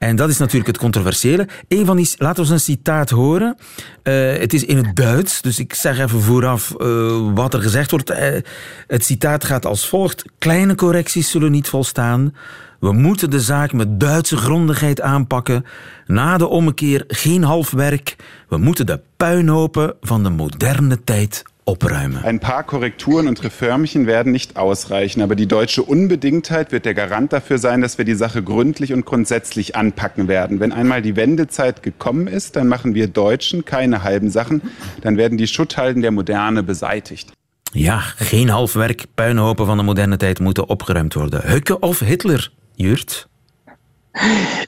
En 0.01 0.17
dat 0.17 0.29
is 0.29 0.39
natuurlijk 0.39 0.67
het 0.67 0.79
controversiële. 0.79 1.49
Een 1.69 1.87
van 1.87 1.97
die, 1.97 2.15
laten 2.17 2.45
we 2.45 2.53
een 2.53 2.61
citaat 2.61 3.11
horen. 3.11 3.57
Eh, 4.03 4.33
het 4.39 4.53
is 4.53 4.65
in 4.65 4.77
het 4.77 4.97
Duits, 4.97 5.43
dus 5.43 5.59
ik 5.59 5.75
zeg 5.75 5.99
even 5.99 6.21
vooraf 6.21 6.75
eh, 6.75 7.33
wat 7.35 7.55
er 7.55 7.63
gezegd 7.63 7.91
wordt. 7.91 8.11
Eh, 8.11 8.41
het 8.87 9.05
citaat 9.05 9.45
gaat 9.45 9.67
als 9.67 9.89
volgt. 9.89 10.25
Kleine 10.39 10.75
correcties 10.75 11.31
zullen 11.31 11.51
niet 11.51 11.69
volstaan. 11.69 12.35
We 12.79 12.93
moeten 12.93 13.31
de 13.31 13.41
zaak 13.41 13.73
met 13.73 14.01
Duitse 14.01 14.37
grondigheid 14.37 15.01
aanpakken. 15.01 15.65
Na 16.07 16.37
de 16.37 16.49
ommekeer 16.49 17.05
geen 17.09 17.43
halfwerk. 17.43 18.17
We 18.49 18.57
moeten 18.57 18.87
de 18.87 19.01
puinhopen 19.17 19.95
van 20.01 20.23
de 20.23 20.31
moderne 20.31 21.05
tijd 21.05 21.43
opruimen. 21.71 22.25
Ein 22.25 22.41
paar 22.41 22.65
Korrekturen 22.65 23.29
und 23.29 23.43
Reformchen 23.45 24.07
werden 24.07 24.33
nicht 24.33 24.57
ausreichen, 24.57 25.23
aber 25.23 25.37
die 25.37 25.47
deutsche 25.47 25.83
Unbedingtheit 25.83 26.73
wird 26.73 26.85
der 26.85 26.95
Garant 26.95 27.33
dafür 27.33 27.59
sein, 27.59 27.81
dass 27.81 27.97
wir 27.97 28.05
die 28.05 28.15
Sache 28.15 28.43
gründlich 28.43 28.93
und 28.93 29.07
grundsätzlich 29.07 29.77
anpacken 29.77 30.27
werden. 30.27 30.59
Wenn 30.59 30.73
einmal 30.73 31.01
die 31.01 31.15
Wendezeit 31.17 31.83
gekommen 31.83 32.27
ist, 32.27 32.57
dann 32.57 32.67
machen 32.67 32.95
wir 32.95 33.07
Deutschen 33.07 33.65
keine 33.65 34.03
halben 34.03 34.31
Sachen, 34.31 34.63
dann 35.03 35.17
werden 35.17 35.39
die 35.39 35.47
Schutthalden 35.47 36.03
der 36.03 36.11
Moderne 36.11 36.63
beseitigt. 36.63 37.33
Ja, 37.73 38.03
geen 38.19 38.51
halfwerk. 38.53 39.05
Puinhopen 39.15 39.67
van 39.67 39.77
de 39.77 39.83
moderne 39.83 40.17
tijd 40.17 40.41
moeten 40.41 40.69
opgeruimd 40.69 41.15
worden. 41.15 41.51
Hukke 41.51 41.79
of 41.79 42.01
Hitler, 42.01 42.51
Jurt? 42.75 43.29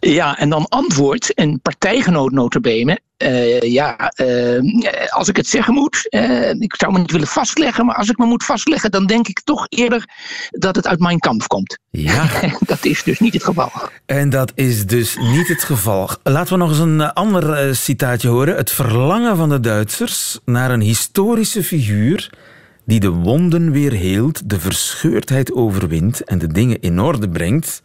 Ja, 0.01 0.39
en 0.39 0.49
dan 0.49 0.69
antwoord 0.69 1.33
een 1.35 1.61
partijgenoot 1.61 2.31
notabene. 2.31 3.01
Eh, 3.17 3.61
ja, 3.61 3.97
eh, 3.97 4.61
als 5.09 5.29
ik 5.29 5.37
het 5.37 5.47
zeggen 5.47 5.75
moet, 5.75 6.09
eh, 6.09 6.51
ik 6.51 6.75
zou 6.77 6.93
me 6.93 6.99
niet 6.99 7.11
willen 7.11 7.27
vastleggen, 7.27 7.87
maar 7.87 7.95
als 7.95 8.09
ik 8.09 8.19
me 8.19 8.27
moet 8.27 8.45
vastleggen, 8.45 8.91
dan 8.91 9.07
denk 9.07 9.29
ik 9.29 9.41
toch 9.45 9.67
eerder 9.69 10.05
dat 10.51 10.77
het 10.77 10.87
uit 10.87 10.99
mijn 10.99 11.19
kamp 11.19 11.47
komt. 11.47 11.79
Ja. 11.91 12.29
dat 12.61 12.85
is 12.85 13.03
dus 13.03 13.21
niet 13.21 13.33
het 13.33 13.45
geval. 13.45 13.71
En 14.07 14.31
dat 14.31 14.53
is 14.55 14.87
dus 14.87 15.17
niet 15.19 15.49
het 15.49 15.65
geval. 15.65 16.09
Laten 16.23 16.53
we 16.53 16.59
nog 16.59 16.69
eens 16.69 16.79
een 16.79 17.13
ander 17.13 17.77
citaatje 17.77 18.29
horen. 18.29 18.57
Het 18.57 18.71
verlangen 18.71 19.37
van 19.37 19.49
de 19.49 19.61
Duitsers 19.61 20.39
naar 20.45 20.71
een 20.71 20.81
historische 20.81 21.63
figuur 21.63 22.31
die 22.85 23.01
de 23.01 23.11
wonden 23.11 23.71
weer 23.71 23.93
heelt, 23.93 24.51
de 24.51 24.61
verscheurdheid 24.61 25.53
overwint 25.53 26.25
en 26.25 26.39
de 26.39 26.47
dingen 26.47 26.81
in 26.81 27.01
orde 27.01 27.29
brengt. 27.29 27.83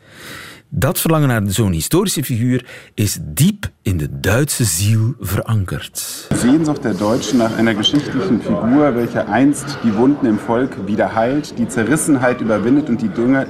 Dat 0.70 1.00
verlangen 1.00 1.28
naar 1.28 1.42
zo'n 1.46 1.72
historische 1.72 2.24
figuur 2.24 2.66
is 2.94 3.18
diep 3.22 3.70
in 3.82 3.98
de 3.98 4.20
Duitse 4.20 4.64
ziel 4.64 5.14
verankerd. 5.20 6.26
Die 6.30 6.38
Sehnsucht 6.38 6.84
der 6.84 6.94
Deutschen 6.94 7.38
nach 7.38 7.58
einer 7.58 7.74
geschichtlichen 7.74 8.42
Figur, 8.42 8.96
welche 8.96 9.28
einst 9.28 9.78
die 9.84 9.96
Wunden 9.96 10.26
im 10.26 10.40
Volk 10.40 10.86
wieder 10.86 11.16
heilt, 11.16 11.58
die 11.58 11.68
Zerrissenheit 11.68 12.42
überwindet 12.42 12.90
und 12.90 13.02
die 13.02 13.10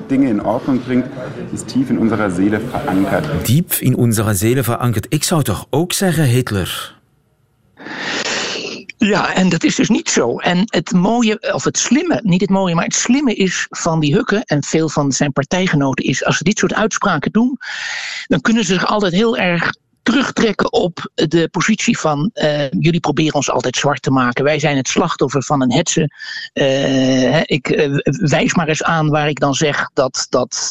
Dinge 0.10 0.30
in 0.30 0.40
Ordnung 0.40 0.80
bringt, 0.80 1.08
ist 1.54 1.68
tief 1.68 1.90
in 1.90 1.98
unserer 1.98 2.30
Seele 2.30 2.60
verankert. 2.60 3.48
Diep 3.48 3.74
in 3.80 3.96
onze 3.96 4.34
zielen 4.34 4.64
verankerd. 4.64 5.06
Ik 5.10 5.24
zou 5.24 5.44
toch 5.44 5.68
ook 5.70 5.94
zeggen 5.94 6.24
Hitler? 6.24 6.97
Ja, 8.98 9.34
en 9.34 9.50
dat 9.50 9.64
is 9.64 9.76
dus 9.76 9.90
niet 9.90 10.10
zo. 10.10 10.38
En 10.38 10.64
het 10.66 10.92
mooie, 10.92 11.54
of 11.54 11.64
het 11.64 11.78
slimme, 11.78 12.20
niet 12.24 12.42
het 12.42 12.50
mooie, 12.50 12.76
maar 12.76 12.84
het 12.84 12.96
slimme 12.96 13.34
is 13.34 13.66
van 13.70 14.00
die 14.00 14.14
Hukken 14.14 14.44
en 14.44 14.64
veel 14.64 14.90
van 14.90 15.12
zijn 15.12 15.32
partijgenoten 15.32 16.06
is, 16.06 16.26
als 16.26 16.38
ze 16.38 16.44
dit 16.44 16.58
soort 16.58 16.74
uitspraken 16.74 17.32
doen, 17.32 17.58
dan 18.28 18.42
kunnen 18.42 18.66
ze 18.66 18.74
zich 18.74 18.86
altijd 18.86 19.14
heel 19.14 19.38
erg 19.38 19.72
terugtrekken 20.08 20.74
op 20.74 21.12
de 21.14 21.48
positie 21.52 22.00
van 22.00 22.32
uh, 22.34 22.70
jullie 22.70 23.00
proberen 23.00 23.34
ons 23.34 23.52
altijd 23.52 23.76
zwart 23.76 24.02
te 24.02 24.12
maken. 24.12 24.44
Wij 24.44 24.60
zijn 24.60 24.78
het 24.78 24.88
slachtoffer 24.88 25.44
van 25.44 25.62
een 25.62 25.72
hetze. 25.72 26.10
Uh, 26.54 27.40
ik 27.40 27.70
uh, 27.70 27.98
wijs 28.04 28.54
maar 28.54 28.68
eens 28.68 28.84
aan 28.84 29.10
waar 29.10 29.30
ik 29.30 29.40
dan 29.40 29.54
zeg 29.54 29.90
dat, 29.94 30.28
dat, 30.30 30.70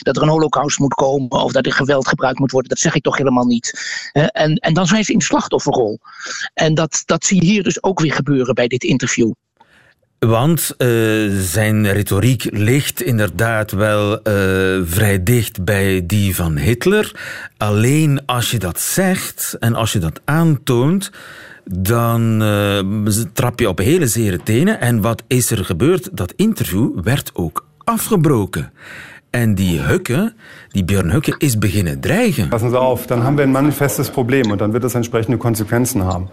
dat 0.00 0.16
er 0.16 0.22
een 0.22 0.28
holocaust 0.28 0.78
moet 0.78 0.94
komen 0.94 1.30
of 1.30 1.52
dat 1.52 1.66
er 1.66 1.72
geweld 1.72 2.08
gebruikt 2.08 2.38
moet 2.38 2.50
worden. 2.50 2.70
Dat 2.70 2.78
zeg 2.78 2.94
ik 2.94 3.02
toch 3.02 3.16
helemaal 3.16 3.46
niet. 3.46 3.72
en, 4.12 4.54
en 4.54 4.74
dan 4.74 4.86
zijn 4.86 5.04
ze 5.04 5.12
in 5.12 5.20
slachtofferrol. 5.20 5.98
En 6.54 6.74
dat, 6.74 7.02
dat 7.04 7.24
zie 7.24 7.40
je 7.40 7.46
hier 7.46 7.62
dus 7.62 7.82
ook 7.82 8.00
weer 8.00 8.12
gebeuren 8.12 8.54
bij 8.54 8.66
dit 8.66 8.84
interview. 8.84 9.32
Want 10.26 10.74
uh, 10.78 10.88
zijn 11.40 11.92
retoriek 11.92 12.46
ligt 12.50 13.02
inderdaad 13.02 13.70
wel 13.70 14.12
uh, 14.12 14.20
vrij 14.84 15.22
dicht 15.22 15.64
bij 15.64 16.02
die 16.06 16.34
van 16.34 16.56
Hitler. 16.56 17.12
Alleen 17.56 18.20
als 18.26 18.50
je 18.50 18.58
dat 18.58 18.80
zegt 18.80 19.56
en 19.60 19.74
als 19.74 19.92
je 19.92 19.98
dat 19.98 20.20
aantoont, 20.24 21.10
dan 21.64 22.42
uh, 22.42 22.78
trap 23.32 23.60
je 23.60 23.68
op 23.68 23.78
hele 23.78 24.06
zere 24.06 24.42
tenen. 24.42 24.80
En 24.80 25.00
wat 25.00 25.22
is 25.26 25.50
er 25.50 25.64
gebeurd? 25.64 26.08
Dat 26.12 26.32
interview 26.36 27.00
werd 27.02 27.30
ook 27.34 27.66
afgebroken. 27.84 28.72
En 29.30 29.54
die 29.54 29.80
Hucke, 29.80 30.34
die 30.68 30.84
Björn 30.84 31.10
Hucke, 31.10 31.34
is 31.38 31.58
beginnen 31.58 32.00
dreigen. 32.00 32.48
Passen 32.48 32.70
Sie 32.70 32.80
auf, 32.80 33.06
dann 33.06 33.22
haben 33.22 33.36
wir 33.36 33.44
ein 33.44 33.52
manifestes 33.52 34.10
Problem 34.10 34.50
und 34.50 34.60
dann 34.60 34.72
wird 34.72 34.82
das 34.82 34.94
entsprechende 34.94 35.36
Konsequenzen 35.38 36.04
haben. 36.04 36.28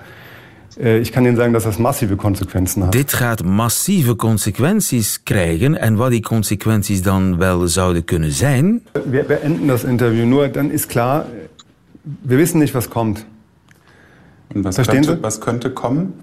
Äh, 0.79 0.99
ich 0.99 1.11
kann 1.11 1.25
Ihnen 1.25 1.35
sagen, 1.35 1.53
dass 1.53 1.63
das 1.63 1.77
massive 1.77 2.15
Konsequenzen 2.15 2.83
hat. 2.83 2.93
Dit 2.93 3.13
gaat 3.13 3.43
massieve 3.43 4.15
consequenties 4.15 5.23
krijgen. 5.23 5.75
En 5.75 5.95
wat 5.95 6.11
die 6.11 6.21
consequenties 6.21 7.01
dan 7.01 7.37
wel 7.37 7.67
zouden 7.67 8.03
kunnen 8.05 8.31
zijn. 8.31 8.81
Wir 9.09 9.23
beenden 9.25 9.67
das 9.67 9.83
Interview. 9.83 10.25
Nur 10.25 10.47
dann 10.47 10.71
ist 10.71 10.87
klar, 10.89 11.25
wir 12.23 12.37
wissen 12.37 12.59
nicht, 12.59 12.73
was 12.73 12.87
kommt. 12.89 13.25
Und 14.53 14.63
was, 14.63 14.75
Verstehen 14.75 15.01
könnte, 15.03 15.15
Sie? 15.15 15.23
was 15.23 15.39
könnte 15.39 15.69
kommen? 15.69 16.13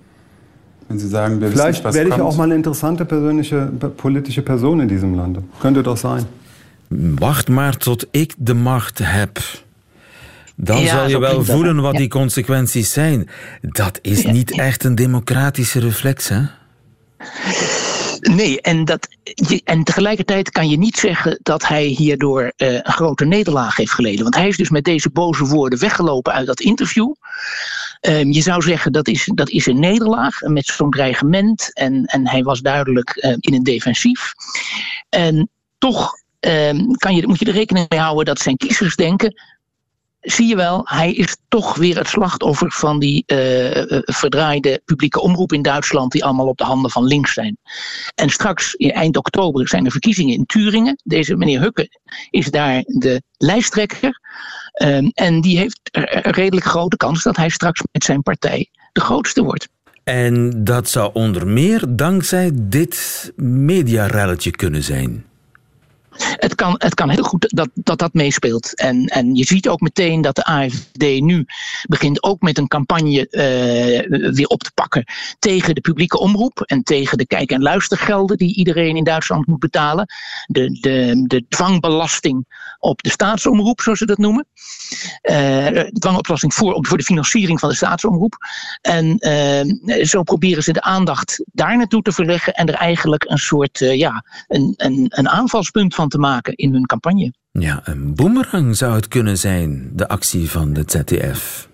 Wenn 0.88 0.98
Sie 0.98 1.08
sagen, 1.08 1.40
wir 1.40 1.48
wissen 1.48 1.52
Vielleicht 1.52 1.78
nicht, 1.78 1.84
was 1.84 1.94
werde 1.94 2.08
ich 2.10 2.16
kommt. 2.16 2.26
auch 2.26 2.36
mal 2.36 2.44
eine 2.44 2.54
interessante 2.54 3.04
persönliche, 3.04 3.70
politische 3.96 4.42
Person 4.42 4.80
in 4.80 4.88
diesem 4.88 5.14
Lande. 5.14 5.42
Könnte 5.60 5.82
doch 5.82 5.96
sein. 5.96 6.26
Wacht 7.18 7.48
maar 7.48 7.76
tot 7.76 8.06
ik 8.10 8.34
de 8.38 8.54
macht 8.54 8.98
heb. 9.02 9.38
Dan 10.62 10.81
Ja, 10.81 10.90
zal 10.90 11.09
je 11.09 11.18
wel 11.18 11.37
dat, 11.37 11.46
voelen 11.46 11.81
wat 11.81 11.92
Ja. 11.92 11.99
die 11.99 12.09
consequenties 12.09 12.92
zijn. 12.92 13.29
Dat 13.61 13.99
is 14.03 14.25
niet 14.25 14.59
echt 14.59 14.85
een 14.85 14.94
democratische 14.94 15.81
reflex, 15.81 16.29
hè? 16.29 16.42
Nee, 18.20 18.61
en, 18.61 18.85
dat, 18.85 19.09
je, 19.23 19.61
en 19.64 19.85
tegelijkertijd 19.85 20.51
kan 20.51 20.68
je 20.68 20.79
niet 20.79 20.96
zeggen 20.96 21.38
dat 21.42 21.66
hij 21.66 21.85
hierdoor 21.85 22.53
eh, 22.57 22.73
een 22.73 22.92
grote 22.92 23.25
nederlaag 23.25 23.77
heeft 23.77 23.92
geleden. 23.92 24.23
Want 24.23 24.35
hij 24.35 24.49
is 24.49 24.57
dus 24.57 24.70
met 24.70 24.85
deze 24.85 25.11
boze 25.11 25.44
woorden 25.44 25.79
weggelopen 25.79 26.33
uit 26.33 26.46
dat 26.46 26.61
interview. 26.61 27.12
Ehm, 28.01 28.31
je 28.31 28.40
zou 28.40 28.62
zeggen 28.62 28.92
dat 28.92 29.09
is, 29.09 29.31
dat 29.35 29.51
is 29.51 29.66
een 29.66 29.81
nederlaag 29.81 30.40
met 30.40 30.66
zo'n 30.66 30.90
dreigement. 30.90 31.70
En, 31.73 32.05
en 32.05 32.29
hij 32.29 32.42
was 32.42 32.61
duidelijk 32.61 33.11
eh, 33.11 33.37
in 33.38 33.55
een 33.55 33.62
defensief. 33.62 34.33
En 35.09 35.51
toch 35.79 36.12
ehm, 36.40 36.90
kan 36.90 37.14
je, 37.14 37.27
moet 37.27 37.38
je 37.38 37.44
er 37.44 37.53
rekening 37.53 37.87
mee 37.88 38.01
houden 38.01 38.25
dat 38.25 38.38
zijn 38.38 38.57
kiezers 38.57 38.96
denken 38.96 39.35
zie 40.20 40.48
je 40.48 40.56
wel, 40.56 40.80
hij 40.85 41.12
is 41.12 41.37
toch 41.48 41.76
weer 41.76 41.96
het 41.96 42.09
slachtoffer 42.09 42.72
van 42.72 42.98
die 42.98 43.22
eh, 43.26 43.92
eh, 43.92 44.02
verdraaide 44.04 44.83
publieke 44.85 45.20
omroep 45.20 45.52
in 45.52 45.62
Duitsland, 45.62 46.12
die 46.12 46.24
allemaal 46.24 46.46
op 46.46 46.59
de 46.59 46.64
handen 46.64 46.90
van 46.90 47.04
links 47.04 47.33
zijn. 47.33 47.56
En 48.14 48.30
straks, 48.30 48.74
in 48.74 48.90
eind 48.92 49.16
oktober, 49.16 49.68
zijn 49.68 49.85
er 49.85 49.90
verkiezingen 49.90 50.35
in 50.35 50.46
Turingen. 50.46 51.00
Deze 51.04 51.37
meneer 51.37 51.61
Hukke 51.61 51.98
is 52.30 52.50
daar 52.50 52.83
de 52.87 53.22
lijsttrekker. 53.37 54.20
Ehm, 54.72 55.09
en 55.14 55.40
die 55.40 55.59
heeft 55.59 55.80
een 55.83 56.33
redelijk 56.33 56.66
grote 56.66 56.96
kans 56.96 57.22
dat 57.22 57.37
hij 57.37 57.48
straks 57.48 57.83
met 57.92 58.04
zijn 58.04 58.22
partij 58.22 58.68
de 58.92 59.00
grootste 59.00 59.42
wordt. 59.42 59.68
En 60.04 60.64
dat 60.64 60.88
zou 60.88 61.11
onder 61.12 61.46
meer 61.46 61.85
dankzij 61.88 62.50
dit 62.54 63.33
mediarelletje 63.37 64.50
kunnen 64.50 64.83
zijn. 64.83 65.24
Het 66.24 66.54
kan, 66.54 66.74
het 66.78 66.94
kan 66.94 67.09
heel 67.09 67.22
goed 67.22 67.48
dat 67.48 67.68
dat, 67.74 67.98
dat 67.98 68.14
meespeelt. 68.14 68.74
En, 68.74 69.06
en 69.06 69.35
je 69.35 69.44
ziet 69.44 69.68
ook 69.68 69.80
meteen 69.80 70.20
dat 70.20 70.37
de 70.37 70.44
AFD 70.44 71.20
nu 71.20 71.44
begint 71.83 72.22
ook 72.22 72.40
met 72.40 72.59
een 72.59 72.68
campagne 72.68 73.28
eh, 73.28 74.33
weer 74.33 74.46
op 74.46 74.62
te 74.62 74.72
pakken 74.74 75.04
tegen 75.38 75.74
de 75.74 75.80
publieke 75.80 76.18
omroep 76.18 76.61
en 76.61 76.83
tegen 76.83 77.18
de 77.18 77.26
kijk- 77.26 77.50
en 77.50 77.62
luistergelden 77.62 78.37
die 78.37 78.54
iedereen 78.54 78.96
in 78.96 79.04
Duitsland 79.04 79.46
moet 79.46 79.59
betalen. 79.59 80.06
De, 80.46 80.78
de, 80.80 81.24
de 81.26 81.44
dwangbelasting 81.48 82.44
op 82.78 83.02
de 83.02 83.11
staatsomroep, 83.11 83.80
zoals 83.80 83.98
ze 83.98 84.06
dat 84.06 84.18
noemen. 84.18 84.46
Eh, 85.20 85.80
dwangoplasting 85.80 86.54
voor, 86.54 86.87
voor 86.87 86.98
de 86.98 87.04
financiering 87.04 87.61
van 87.61 87.68
de 87.68 87.74
staatsomroep. 87.74 88.37
En 88.80 89.18
eh, 89.18 90.04
zo 90.04 90.22
proberen 90.22 90.62
ze 90.62 90.72
de 90.72 90.83
aandacht 90.83 91.44
daar 91.52 91.76
naartoe 91.76 92.02
te 92.02 92.12
verleggen 92.12 92.54
en 92.54 92.66
er 92.66 92.74
eigenlijk 92.74 93.24
een 93.28 93.38
soort 93.38 93.78
ja, 93.78 94.24
een, 94.48 94.74
een, 94.76 95.06
een 95.09 95.28
aanvalspunt 95.28 95.94
van 95.94 96.09
te 96.11 96.18
maken 96.18 96.55
in 96.55 96.73
hun 96.73 96.87
campagne. 96.87 97.33
Ja, 97.53 97.81
een 97.85 98.14
boemerang 98.14 98.77
zou 98.77 98.94
het 98.94 99.09
kunnen 99.09 99.38
zijn, 99.38 99.90
de 99.92 100.09
actie 100.09 100.51
van 100.51 100.73
de 100.73 100.83
ZDF. 100.87 101.68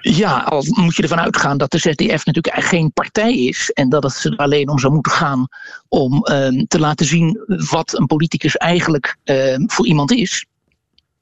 Ja, 0.00 0.38
al 0.38 0.64
moet 0.68 0.96
je 0.96 1.02
ervan 1.02 1.20
uitgaan 1.20 1.58
dat 1.58 1.70
de 1.70 1.78
ZDF 1.78 2.24
natuurlijk 2.24 2.64
geen 2.64 2.92
partij 2.92 3.36
is. 3.36 3.70
En 3.70 3.88
dat 3.88 4.02
het 4.02 4.24
er 4.24 4.36
alleen 4.36 4.68
om 4.68 4.78
zou 4.78 4.92
moeten 4.92 5.12
gaan 5.12 5.46
om 5.88 6.22
ehm, 6.24 6.64
te 6.68 6.78
laten 6.78 7.06
zien 7.06 7.40
wat 7.70 7.98
een 7.98 8.06
politicus 8.06 8.56
eigenlijk 8.56 9.16
ehm, 9.24 9.62
voor 9.66 9.86
iemand 9.86 10.12
is. 10.12 10.46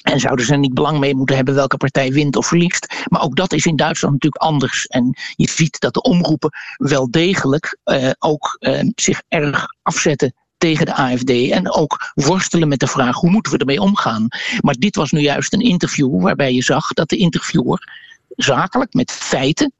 En 0.02 0.20
zouden 0.20 0.46
ze 0.46 0.52
er 0.52 0.58
niet 0.58 0.74
belang 0.74 0.98
mee 0.98 1.14
moeten 1.14 1.36
hebben 1.36 1.54
welke 1.54 1.76
partij 1.76 2.12
wint 2.12 2.36
of 2.36 2.46
verliest. 2.46 3.04
Maar 3.08 3.22
ook 3.22 3.36
dat 3.36 3.52
is 3.52 3.66
in 3.66 3.76
Duitsland 3.76 4.14
natuurlijk 4.14 4.42
anders. 4.42 4.86
En 4.86 5.16
je 5.36 5.48
ziet 5.48 5.80
dat 5.80 5.94
de 5.94 6.02
omroepen 6.02 6.50
wel 6.76 7.10
degelijk 7.10 7.78
eh, 7.84 8.10
ook 8.18 8.56
eh, 8.58 8.88
zich 8.94 9.22
erg 9.28 9.66
afzetten 9.82 10.34
tegen 10.58 10.86
de 10.86 10.94
AFD. 10.94 11.30
En 11.30 11.72
ook 11.72 12.12
worstelen 12.14 12.68
met 12.68 12.80
de 12.80 12.86
vraag 12.86 13.16
hoe 13.16 13.30
moeten 13.30 13.52
we 13.52 13.58
ermee 13.58 13.80
omgaan. 13.80 14.28
Maar 14.60 14.74
dit 14.78 14.96
was 14.96 15.10
nu 15.10 15.20
juist 15.20 15.52
een 15.52 15.60
interview 15.60 16.22
waarbij 16.22 16.54
je 16.54 16.62
zag 16.62 16.92
dat 16.92 17.08
de 17.08 17.16
interviewer 17.16 18.06
zakelijk 18.28 18.94
met 18.94 19.12
feiten 19.12 19.72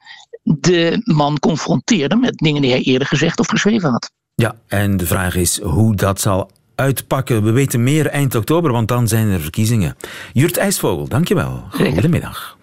de 0.43 1.01
man 1.03 1.39
confronteerde 1.39 2.15
met 2.15 2.37
dingen 2.37 2.61
die 2.61 2.71
hij 2.71 2.81
eerder 2.81 3.07
gezegd 3.07 3.39
of 3.39 3.47
geschreven 3.47 3.91
had. 3.91 4.11
Ja, 4.35 4.55
en 4.67 4.97
de 4.97 5.05
vraag 5.05 5.35
is 5.35 5.61
hoe 5.61 5.95
dat 5.95 6.21
zal 6.21 6.51
uitpakken. 6.75 7.43
We 7.43 7.51
weten 7.51 7.83
meer 7.83 8.07
eind 8.07 8.35
oktober, 8.35 8.71
want 8.71 8.87
dan 8.87 9.07
zijn 9.07 9.27
er 9.27 9.39
verkiezingen. 9.39 9.95
Jurt 10.33 10.57
IJsvogel, 10.57 11.07
dankjewel. 11.07 11.63
Goedemiddag. 11.71 12.57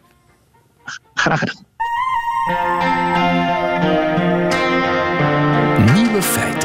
Graag 1.14 1.38
gedaan. 1.38 1.64
Nieuwe 5.94 6.22
feiten. 6.22 6.55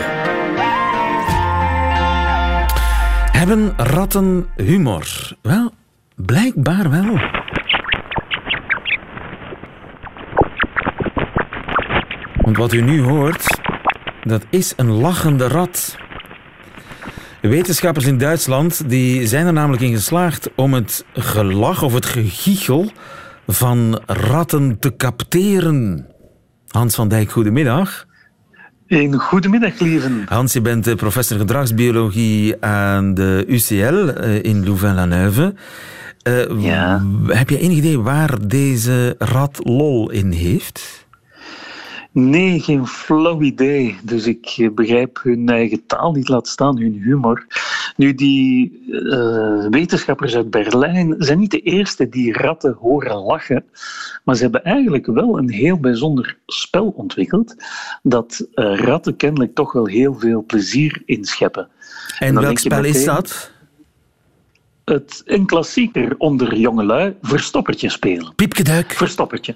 Hebben 3.41 3.73
ratten 3.77 4.47
humor? 4.55 5.35
Wel, 5.41 5.71
blijkbaar 6.15 6.89
wel. 6.89 7.19
Want 12.41 12.57
wat 12.57 12.73
u 12.73 12.81
nu 12.81 13.01
hoort, 13.01 13.61
dat 14.23 14.45
is 14.49 14.73
een 14.77 14.91
lachende 14.91 15.47
rat. 15.47 15.97
Wetenschappers 17.41 18.05
in 18.05 18.17
Duitsland 18.17 18.89
die 18.89 19.27
zijn 19.27 19.45
er 19.45 19.53
namelijk 19.53 19.83
in 19.83 19.93
geslaagd 19.93 20.49
om 20.55 20.73
het 20.73 21.05
gelach 21.13 21.83
of 21.83 21.93
het 21.93 22.05
gegiechel 22.05 22.91
van 23.47 24.01
ratten 24.05 24.79
te 24.79 24.95
capteren. 24.95 26.07
Hans 26.67 26.95
van 26.95 27.07
Dijk, 27.07 27.31
goedemiddag. 27.31 28.05
Een 28.91 29.19
goedemiddag, 29.19 29.79
lieven. 29.79 30.23
Hans, 30.25 30.53
je 30.53 30.61
bent 30.61 30.87
eh, 30.87 30.95
professor 30.95 31.37
gedragsbiologie 31.37 32.65
aan 32.65 33.13
de 33.13 33.43
UCL 33.47 33.73
eh, 34.07 34.43
in 34.43 34.65
Louvain-la-Neuve. 34.65 35.53
Eh, 36.21 36.33
Ja. 36.59 37.05
Heb 37.27 37.49
je 37.49 37.59
enig 37.59 37.77
idee 37.77 37.99
waar 37.99 38.47
deze 38.47 39.15
rat 39.17 39.59
lol 39.63 40.09
in 40.09 40.31
heeft? 40.31 41.00
Nee, 42.13 42.59
geen 42.59 42.87
flauw 42.87 43.41
idee. 43.41 43.97
Dus 44.03 44.25
ik 44.25 44.53
eh, 44.57 44.69
begrijp 44.71 45.19
hun 45.23 45.49
eigen 45.49 45.85
taal 45.85 46.11
niet, 46.11 46.29
laat 46.29 46.47
staan 46.47 46.77
hun 46.79 46.93
humor. 46.93 47.45
Nu, 47.95 48.13
die 48.13 48.79
eh, 48.91 49.67
wetenschappers 49.69 50.35
uit 50.35 50.49
Berlijn 50.49 51.15
zijn 51.17 51.39
niet 51.39 51.51
de 51.51 51.59
eerste 51.59 52.09
die 52.09 52.33
ratten 52.33 52.73
horen 52.79 53.15
lachen. 53.15 53.63
Maar 54.23 54.35
ze 54.35 54.41
hebben 54.41 54.63
eigenlijk 54.63 55.05
wel 55.05 55.37
een 55.37 55.49
heel 55.49 55.79
bijzonder 55.79 56.37
spel 56.45 56.93
ontwikkeld. 56.95 57.55
Dat 58.03 58.47
eh, 58.53 58.79
ratten 58.79 59.15
kennelijk 59.15 59.55
toch 59.55 59.73
wel 59.73 59.85
heel 59.85 60.13
veel 60.19 60.43
plezier 60.43 61.01
inscheppen. 61.05 61.67
En 62.19 62.33
dan 62.33 62.43
welk 62.43 62.59
spel 62.59 62.83
is 62.83 63.05
dat? 63.05 63.51
Het, 64.85 65.21
een 65.25 65.45
klassieker 65.45 66.15
onder 66.17 66.55
jongelui, 66.55 67.15
verstoppertje 67.21 67.89
spelen. 67.89 68.35
Piepkeduik. 68.35 68.91
Verstoppertje. 68.91 69.55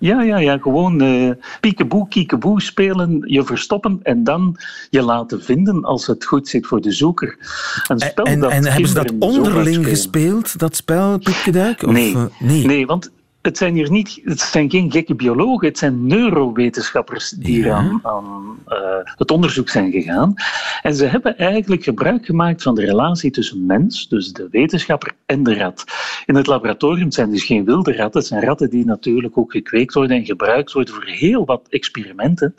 Ja, 0.00 0.22
ja, 0.22 0.38
ja. 0.38 0.58
Gewoon 0.58 1.02
uh, 1.02 1.30
piekeboe, 1.60 2.08
kiekeboe 2.08 2.60
spelen, 2.60 3.22
je 3.24 3.44
verstoppen 3.44 4.00
en 4.02 4.24
dan 4.24 4.56
je 4.90 5.02
laten 5.02 5.42
vinden 5.42 5.84
als 5.84 6.06
het 6.06 6.24
goed 6.24 6.48
zit 6.48 6.66
voor 6.66 6.80
de 6.80 6.92
zoeker. 6.92 7.36
Een 7.88 7.98
spel 8.00 8.24
en, 8.24 8.40
dat 8.40 8.50
en 8.50 8.64
hebben 8.64 8.88
ze 8.88 8.94
dat 8.94 9.12
onderling 9.18 9.86
gespeeld, 9.86 10.58
dat 10.58 10.76
spel, 10.76 11.18
Piepkeduik? 11.18 11.86
Nee, 11.86 12.12
uh, 12.12 12.24
nee. 12.38 12.66
nee, 12.66 12.86
want 12.86 13.10
het 13.42 13.56
zijn 13.56 13.74
hier 13.74 13.90
niet, 13.90 14.20
het 14.24 14.40
zijn 14.40 14.70
geen 14.70 14.90
gekke 14.90 15.14
biologen, 15.14 15.68
het 15.68 15.78
zijn 15.78 16.06
neurowetenschappers 16.06 17.30
die 17.30 17.72
aan, 17.72 18.00
aan 18.02 18.58
uh, 18.68 18.76
het 19.02 19.30
onderzoek 19.30 19.68
zijn 19.68 19.90
gegaan. 19.90 20.34
En 20.82 20.94
ze 20.94 21.04
hebben 21.04 21.38
eigenlijk 21.38 21.82
gebruik 21.82 22.24
gemaakt 22.24 22.62
van 22.62 22.74
de 22.74 22.84
relatie 22.84 23.30
tussen 23.30 23.66
mens, 23.66 24.08
dus 24.08 24.32
de 24.32 24.48
wetenschapper, 24.50 25.12
en 25.26 25.42
de 25.42 25.54
rat. 25.54 25.84
In 26.26 26.34
het 26.34 26.46
laboratorium 26.46 27.10
zijn 27.10 27.30
dus 27.30 27.44
geen 27.44 27.64
wilde 27.64 27.96
ratten, 27.96 28.20
het 28.20 28.28
zijn 28.28 28.42
ratten 28.42 28.70
die 28.70 28.84
natuurlijk 28.84 29.38
ook 29.38 29.52
gekweekt 29.52 29.94
worden 29.94 30.16
en 30.16 30.24
gebruikt 30.24 30.72
worden 30.72 30.94
voor 30.94 31.06
heel 31.06 31.44
wat 31.44 31.66
experimenten. 31.68 32.54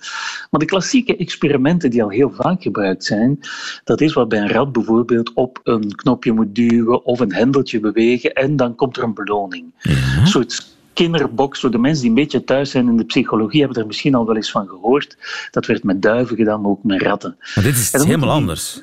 Maar 0.49 0.59
de 0.59 0.65
klassieke 0.65 1.17
experimenten 1.17 1.89
die 1.89 2.03
al 2.03 2.09
heel 2.09 2.31
vaak 2.31 2.61
gebruikt 2.61 3.03
zijn, 3.03 3.39
dat 3.83 4.01
is 4.01 4.13
wat 4.13 4.29
bij 4.29 4.39
een 4.39 4.51
rat 4.51 4.71
bijvoorbeeld 4.71 5.33
op 5.33 5.59
een 5.63 5.95
knopje 5.95 6.31
moet 6.31 6.55
duwen 6.55 7.05
of 7.05 7.19
een 7.19 7.33
hendeltje 7.33 7.79
bewegen 7.79 8.33
en 8.33 8.55
dan 8.55 8.75
komt 8.75 8.97
er 8.97 9.03
een 9.03 9.13
beloning. 9.13 9.65
Ja. 9.79 10.19
Een 10.19 10.27
soort 10.27 10.69
kinderbox, 11.01 11.59
voor 11.59 11.71
de 11.71 11.77
mensen 11.77 12.01
die 12.01 12.09
een 12.09 12.15
beetje 12.15 12.43
thuis 12.43 12.69
zijn 12.71 12.87
in 12.87 12.97
de 12.97 13.05
psychologie, 13.05 13.59
hebben 13.59 13.81
er 13.81 13.87
misschien 13.87 14.15
al 14.15 14.25
wel 14.25 14.35
eens 14.35 14.51
van 14.51 14.67
gehoord. 14.67 15.17
Dat 15.51 15.65
werd 15.65 15.83
met 15.83 16.01
duiven 16.01 16.35
gedaan, 16.35 16.61
maar 16.61 16.71
ook 16.71 16.83
met 16.83 17.01
ratten. 17.01 17.37
Maar 17.55 17.63
dit 17.63 17.75
is 17.75 17.91
helemaal 17.91 18.29
anders. 18.29 18.81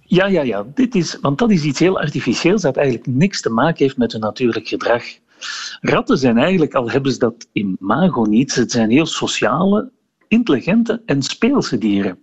Ja, 0.00 0.26
ja, 0.26 0.42
ja. 0.42 0.66
Dit 0.74 0.94
is, 0.94 1.18
want 1.20 1.38
dat 1.38 1.50
is 1.50 1.62
iets 1.62 1.78
heel 1.78 2.00
artificieels 2.00 2.62
dat 2.62 2.76
eigenlijk 2.76 3.06
niks 3.06 3.40
te 3.40 3.50
maken 3.50 3.84
heeft 3.84 3.96
met 3.96 4.12
hun 4.12 4.20
natuurlijk 4.20 4.68
gedrag. 4.68 5.02
Ratten 5.80 6.18
zijn 6.18 6.38
eigenlijk, 6.38 6.74
al 6.74 6.90
hebben 6.90 7.12
ze 7.12 7.18
dat 7.18 7.48
imago 7.52 8.24
niet, 8.24 8.54
het 8.54 8.70
zijn 8.70 8.90
heel 8.90 9.06
sociale, 9.06 9.90
intelligente 10.28 11.02
en 11.06 11.22
speelse 11.22 11.78
dieren. 11.78 12.18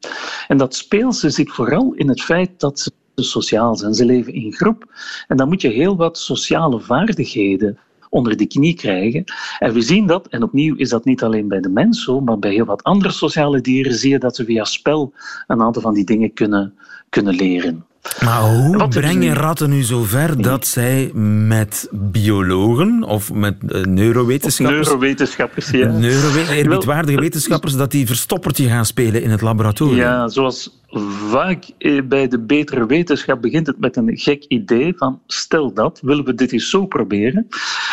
En 0.48 0.58
dat 0.58 0.76
speelse 0.76 1.30
zit 1.30 1.52
vooral 1.52 1.94
in 1.94 2.10
het 2.10 2.22
feit 2.22 2.60
dat 2.60 2.80
ze 2.80 2.92
sociaal 3.16 3.76
zijn. 3.76 3.94
Ze 3.94 4.06
leven 4.06 4.34
in 4.34 4.54
groep. 4.54 4.94
En 5.28 5.38
dan 5.38 5.48
moet 5.48 5.62
je 5.62 5.70
heel 5.70 5.96
wat 5.96 6.18
sociale 6.18 6.80
vaardigheden 6.80 7.78
onder 8.14 8.38
de 8.38 8.46
knie 8.46 8.74
krijgen. 8.74 9.24
En 9.60 9.74
we 9.74 9.82
zien 9.82 10.08
dat, 10.08 10.28
en 10.28 10.44
opnieuw 10.44 10.76
is 10.76 10.90
dat 10.90 11.06
niet 11.06 11.24
alleen 11.24 11.48
bij 11.48 11.60
de 11.60 11.70
mens 11.70 12.04
zo, 12.04 12.20
maar 12.20 12.40
bij 12.40 12.52
heel 12.52 12.66
wat 12.66 12.84
andere 12.84 13.12
sociale 13.12 13.62
dieren 13.62 13.94
zie 13.94 14.12
je 14.12 14.20
dat 14.20 14.36
ze 14.36 14.46
via 14.46 14.64
spel 14.64 15.14
een 15.48 15.62
aantal 15.62 15.82
van 15.82 15.94
die 15.94 16.06
dingen 16.06 16.34
kunnen, 16.34 16.74
kunnen 17.10 17.36
leren. 17.36 17.86
Maar 18.24 18.42
hoe 18.42 18.88
brengen 18.88 19.34
ratten 19.34 19.70
nu 19.70 19.82
zover 19.82 20.42
dat 20.42 20.68
zij 20.68 21.12
met 21.48 21.88
biologen 21.92 23.04
of 23.04 23.34
met 23.34 23.56
uh, 23.68 23.84
neurowetenschappers... 23.84 24.88
neurowetenschappers, 24.88 25.70
ja. 25.70 25.92
Neuro 25.92 27.16
wetenschappers, 27.20 27.76
dat 27.76 27.92
die 27.92 28.06
verstoppertje 28.06 28.68
gaan 28.68 28.86
spelen 28.86 29.22
in 29.22 29.30
het 29.30 29.42
laboratorium? 29.42 29.98
Ja, 29.98 30.28
zoals 30.28 30.82
vaak 31.02 31.64
eh, 31.78 32.02
bij 32.04 32.28
de 32.28 32.40
betere 32.40 32.86
wetenschap 32.86 33.42
begint 33.42 33.68
het 33.68 33.80
met 33.80 33.96
een 33.96 34.18
gek 34.18 34.44
idee 34.44 34.94
van 34.98 35.22
stel 35.28 35.74
dat, 35.74 36.00
willen 36.04 36.26
we 36.26 36.34
dit 36.34 36.52
eens 36.52 36.70
zo 36.70 36.86
proberen? 36.86 37.48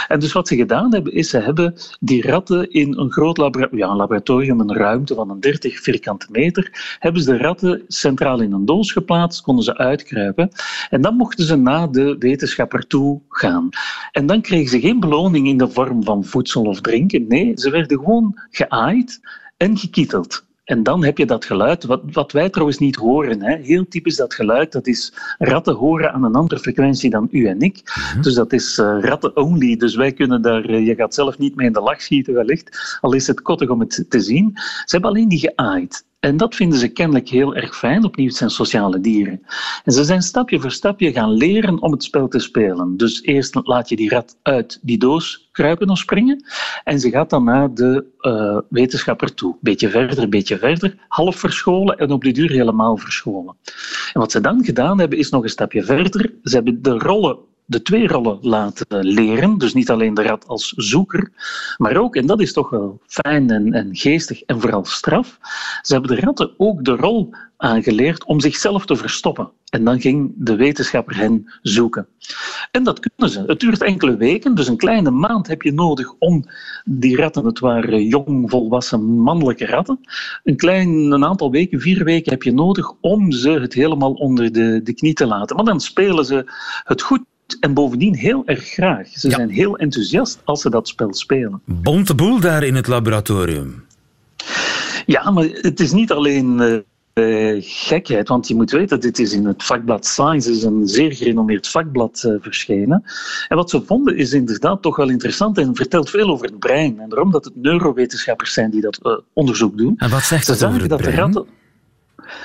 En 0.08 0.20
dus 0.20 0.32
wat 0.32 0.48
ze 0.48 0.56
gedaan 0.56 0.92
hebben, 0.92 1.12
is 1.12 1.28
ze 1.28 1.38
hebben 1.38 1.74
die 2.00 2.22
ratten 2.22 2.70
in 2.70 2.98
een 2.98 3.12
groot 3.12 3.38
een 3.38 3.78
laboratorium, 3.78 4.60
een 4.60 4.74
ruimte 4.74 5.14
van 5.14 5.30
een 5.30 5.40
30 5.40 5.80
vierkante 5.80 6.26
meter, 6.30 6.96
hebben 6.98 7.22
ze 7.22 7.30
de 7.30 7.38
ratten 7.38 7.82
centraal 7.88 8.40
in 8.40 8.52
een 8.52 8.64
doos 8.64 8.92
geplaatst, 8.92 9.42
konden 9.42 9.64
ze 9.64 9.76
uitkruipen. 9.76 10.50
En 10.90 11.00
dan 11.00 11.16
mochten 11.16 11.44
ze 11.44 11.56
naar 11.56 11.90
de 11.92 12.16
wetenschapper 12.18 12.86
toe 12.86 13.20
gaan. 13.28 13.68
En 14.12 14.26
dan 14.26 14.40
kregen 14.40 14.70
ze 14.70 14.80
geen 14.80 15.00
beloning 15.00 15.48
in 15.48 15.58
de 15.58 15.68
vorm 15.68 16.04
van 16.04 16.24
voedsel 16.24 16.62
of 16.62 16.80
drinken. 16.80 17.26
Nee, 17.28 17.52
ze 17.54 17.70
werden 17.70 17.98
gewoon 17.98 18.40
geaaid 18.50 19.20
en 19.56 19.78
gekieteld. 19.78 20.48
En 20.70 20.82
dan 20.82 21.04
heb 21.04 21.18
je 21.18 21.26
dat 21.26 21.44
geluid, 21.44 21.84
wat, 21.84 22.02
wat 22.12 22.32
wij 22.32 22.50
trouwens 22.50 22.78
niet 22.78 22.96
horen. 22.96 23.42
Hè. 23.42 23.56
Heel 23.56 23.88
typisch 23.88 24.16
dat 24.16 24.34
geluid, 24.34 24.72
dat 24.72 24.86
is 24.86 25.12
ratten 25.38 25.74
horen 25.74 26.12
aan 26.12 26.24
een 26.24 26.34
andere 26.34 26.60
frequentie 26.60 27.10
dan 27.10 27.28
u 27.30 27.46
en 27.46 27.60
ik. 27.60 27.82
Mhm. 27.84 28.22
Dus 28.22 28.34
dat 28.34 28.52
is 28.52 28.78
uh, 28.78 28.96
ratten-only. 29.00 29.76
Dus 29.76 29.94
wij 29.96 30.12
kunnen 30.12 30.42
daar, 30.42 30.70
uh, 30.70 30.86
je 30.86 30.94
gaat 30.94 31.14
zelf 31.14 31.38
niet 31.38 31.54
mee 31.54 31.66
in 31.66 31.72
de 31.72 31.80
lach 31.80 32.02
schieten 32.02 32.34
wellicht, 32.34 32.98
al 33.00 33.12
is 33.12 33.26
het 33.26 33.42
kottig 33.42 33.68
om 33.68 33.80
het 33.80 34.04
te 34.08 34.20
zien. 34.20 34.50
Ze 34.54 34.84
hebben 34.86 35.10
alleen 35.10 35.28
die 35.28 35.38
geaaid. 35.38 36.04
En 36.20 36.36
dat 36.36 36.54
vinden 36.54 36.78
ze 36.78 36.88
kennelijk 36.88 37.28
heel 37.28 37.54
erg 37.54 37.76
fijn. 37.76 38.04
Opnieuw, 38.04 38.30
zijn 38.30 38.50
sociale 38.50 39.00
dieren. 39.00 39.40
En 39.84 39.92
ze 39.92 40.04
zijn 40.04 40.22
stapje 40.22 40.60
voor 40.60 40.70
stapje 40.70 41.12
gaan 41.12 41.32
leren 41.32 41.82
om 41.82 41.92
het 41.92 42.04
spel 42.04 42.28
te 42.28 42.38
spelen. 42.38 42.96
Dus 42.96 43.22
eerst 43.22 43.58
laat 43.62 43.88
je 43.88 43.96
die 43.96 44.10
rat 44.10 44.38
uit 44.42 44.78
die 44.82 44.98
doos 44.98 45.48
kruipen 45.52 45.90
of 45.90 45.98
springen. 45.98 46.44
En 46.84 47.00
ze 47.00 47.10
gaat 47.10 47.30
dan 47.30 47.44
naar 47.44 47.74
de 47.74 48.04
uh, 48.20 48.58
wetenschapper 48.68 49.34
toe. 49.34 49.56
Beetje 49.60 49.88
verder, 49.88 50.28
beetje 50.28 50.58
verder. 50.58 50.94
Half 51.08 51.36
verscholen 51.36 51.98
en 51.98 52.10
op 52.10 52.22
de 52.22 52.32
duur 52.32 52.50
helemaal 52.50 52.96
verscholen. 52.96 53.56
En 54.12 54.20
wat 54.20 54.32
ze 54.32 54.40
dan 54.40 54.64
gedaan 54.64 54.98
hebben, 54.98 55.18
is 55.18 55.30
nog 55.30 55.42
een 55.42 55.48
stapje 55.48 55.82
verder. 55.82 56.34
Ze 56.42 56.54
hebben 56.54 56.82
de 56.82 56.98
rollen 56.98 57.38
de 57.70 57.82
twee 57.82 58.06
rollen 58.06 58.38
laten 58.40 58.86
leren. 59.06 59.58
Dus 59.58 59.74
niet 59.74 59.90
alleen 59.90 60.14
de 60.14 60.22
rat 60.22 60.46
als 60.46 60.72
zoeker, 60.76 61.30
maar 61.76 61.96
ook, 61.96 62.16
en 62.16 62.26
dat 62.26 62.40
is 62.40 62.52
toch 62.52 62.70
wel 62.70 63.00
fijn 63.06 63.50
en, 63.50 63.72
en 63.72 63.96
geestig 63.96 64.42
en 64.42 64.60
vooral 64.60 64.84
straf, 64.84 65.38
ze 65.82 65.92
hebben 65.92 66.16
de 66.16 66.20
ratten 66.20 66.54
ook 66.56 66.84
de 66.84 66.96
rol 66.96 67.34
aangeleerd 67.56 68.24
om 68.24 68.40
zichzelf 68.40 68.86
te 68.86 68.96
verstoppen. 68.96 69.50
En 69.70 69.84
dan 69.84 70.00
ging 70.00 70.32
de 70.36 70.56
wetenschapper 70.56 71.16
hen 71.16 71.52
zoeken. 71.62 72.06
En 72.70 72.82
dat 72.82 72.98
kunnen 72.98 73.32
ze. 73.32 73.44
Het 73.46 73.60
duurt 73.60 73.82
enkele 73.82 74.16
weken, 74.16 74.54
dus 74.54 74.68
een 74.68 74.76
kleine 74.76 75.10
maand 75.10 75.46
heb 75.46 75.62
je 75.62 75.72
nodig 75.72 76.14
om 76.18 76.44
die 76.84 77.16
ratten, 77.16 77.44
het 77.44 77.58
waren 77.58 78.02
jong 78.02 78.50
volwassen 78.50 79.02
mannelijke 79.02 79.66
ratten, 79.66 80.00
een 80.44 80.56
klein 80.56 80.88
een 80.88 81.24
aantal 81.24 81.50
weken, 81.50 81.80
vier 81.80 82.04
weken 82.04 82.32
heb 82.32 82.42
je 82.42 82.52
nodig 82.52 82.92
om 83.00 83.32
ze 83.32 83.50
het 83.50 83.74
helemaal 83.74 84.12
onder 84.12 84.52
de, 84.52 84.80
de 84.82 84.94
knie 84.94 85.14
te 85.14 85.26
laten. 85.26 85.56
Maar 85.56 85.64
dan 85.64 85.80
spelen 85.80 86.24
ze 86.24 86.44
het 86.84 87.02
goed 87.02 87.28
en 87.60 87.74
bovendien 87.74 88.14
heel 88.14 88.42
erg 88.46 88.64
graag. 88.64 89.08
Ze 89.08 89.30
zijn 89.30 89.50
heel 89.50 89.76
enthousiast 89.76 90.40
als 90.44 90.60
ze 90.60 90.70
dat 90.70 90.88
spel 90.88 91.14
spelen. 91.14 91.60
Bonte 91.64 92.14
boel 92.14 92.40
daar 92.40 92.62
in 92.62 92.74
het 92.74 92.86
laboratorium. 92.86 93.84
Ja, 95.06 95.30
maar 95.30 95.44
het 95.44 95.80
is 95.80 95.92
niet 95.92 96.12
alleen 96.12 96.82
uh, 97.14 97.56
gekheid, 97.60 98.28
want 98.28 98.48
je 98.48 98.54
moet 98.54 98.70
weten, 98.70 99.00
dit 99.00 99.18
is 99.18 99.32
in 99.32 99.46
het 99.46 99.64
vakblad 99.64 100.06
Science, 100.06 100.50
is 100.50 100.62
een 100.62 100.88
zeer 100.88 101.12
gerenommeerd 101.12 101.68
vakblad 101.68 102.22
uh, 102.26 102.34
verschenen. 102.40 103.02
En 103.48 103.56
wat 103.56 103.70
ze 103.70 103.82
vonden 103.86 104.16
is 104.16 104.32
inderdaad 104.32 104.82
toch 104.82 104.96
wel 104.96 105.08
interessant 105.08 105.58
en 105.58 105.74
vertelt 105.74 106.10
veel 106.10 106.28
over 106.28 106.46
het 106.46 106.58
brein. 106.58 107.00
En 107.00 107.08
daarom 107.08 107.30
dat 107.30 107.44
het 107.44 107.56
neurowetenschappers 107.56 108.52
zijn 108.52 108.70
die 108.70 108.80
dat 108.80 109.00
uh, 109.02 109.12
onderzoek 109.32 109.78
doen. 109.78 109.94
En 109.96 110.10
wat 110.10 110.22
zegt 110.22 110.46
dat 110.46 110.64
over 110.64 110.80
het 110.80 110.96
brein? 110.96 111.16
Ratten, 111.16 111.46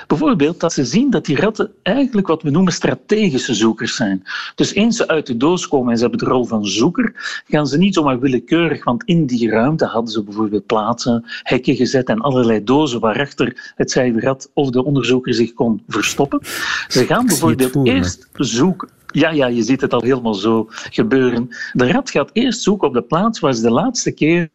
Bijvoorbeeld 0.07 0.59
dat 0.59 0.73
ze 0.73 0.85
zien 0.85 1.09
dat 1.09 1.25
die 1.25 1.35
ratten 1.35 1.71
eigenlijk 1.83 2.27
wat 2.27 2.41
we 2.41 2.49
noemen 2.49 2.73
strategische 2.73 3.53
zoekers 3.53 3.95
zijn. 3.95 4.23
Dus 4.55 4.73
eens 4.73 4.97
ze 4.97 5.07
uit 5.07 5.25
de 5.25 5.37
doos 5.37 5.67
komen 5.67 5.91
en 5.91 5.97
ze 5.97 6.01
hebben 6.01 6.27
de 6.27 6.31
rol 6.31 6.45
van 6.45 6.65
zoeker, 6.65 7.43
gaan 7.47 7.67
ze 7.67 7.77
niet 7.77 7.93
zomaar 7.93 8.19
willekeurig, 8.19 8.83
want 8.83 9.03
in 9.03 9.25
die 9.25 9.49
ruimte 9.49 9.85
hadden 9.85 10.11
ze 10.11 10.23
bijvoorbeeld 10.23 10.65
plaatsen, 10.65 11.23
hekken 11.43 11.75
gezet 11.75 12.07
en 12.07 12.21
allerlei 12.21 12.63
dozen 12.63 12.99
waarachter 12.99 13.73
het 13.75 13.91
zij 13.91 14.11
de 14.11 14.19
rat 14.19 14.49
of 14.53 14.69
de 14.69 14.83
onderzoeker 14.83 15.33
zich 15.33 15.53
kon 15.53 15.83
verstoppen. 15.87 16.39
Ze 16.87 17.05
gaan 17.05 17.25
bijvoorbeeld 17.25 17.75
eerst 17.83 18.27
zoeken. 18.33 18.89
Ja, 19.05 19.29
ja, 19.29 19.47
je 19.47 19.63
ziet 19.63 19.81
het 19.81 19.93
al 19.93 20.01
helemaal 20.01 20.33
zo 20.33 20.67
gebeuren. 20.69 21.47
De 21.73 21.91
rat 21.91 22.09
gaat 22.09 22.29
eerst 22.33 22.61
zoeken 22.61 22.87
op 22.87 22.93
de 22.93 23.01
plaats 23.01 23.39
waar 23.39 23.53
ze 23.53 23.61
de 23.61 23.71
laatste 23.71 24.11
keer 24.11 24.49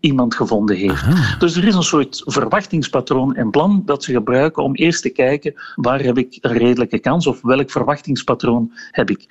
iemand 0.00 0.34
gevonden 0.34 0.76
heeft. 0.76 1.04
Dus 1.38 1.56
er 1.56 1.66
is 1.66 1.74
een 1.74 1.82
soort 1.82 2.22
verwachtingspatroon 2.24 3.34
en 3.34 3.50
plan 3.50 3.82
dat 3.84 4.04
ze 4.04 4.12
gebruiken 4.12 4.62
om 4.62 4.74
eerst 4.74 5.02
te 5.02 5.08
kijken 5.08 5.54
waar 5.74 6.00
heb 6.00 6.18
ik 6.18 6.38
een 6.40 6.52
redelijke 6.52 6.98
kans 6.98 7.26
of 7.26 7.42
welk 7.42 7.70
verwachtingspatroon 7.70 8.72
heb 8.90 9.10
ik. 9.10 9.26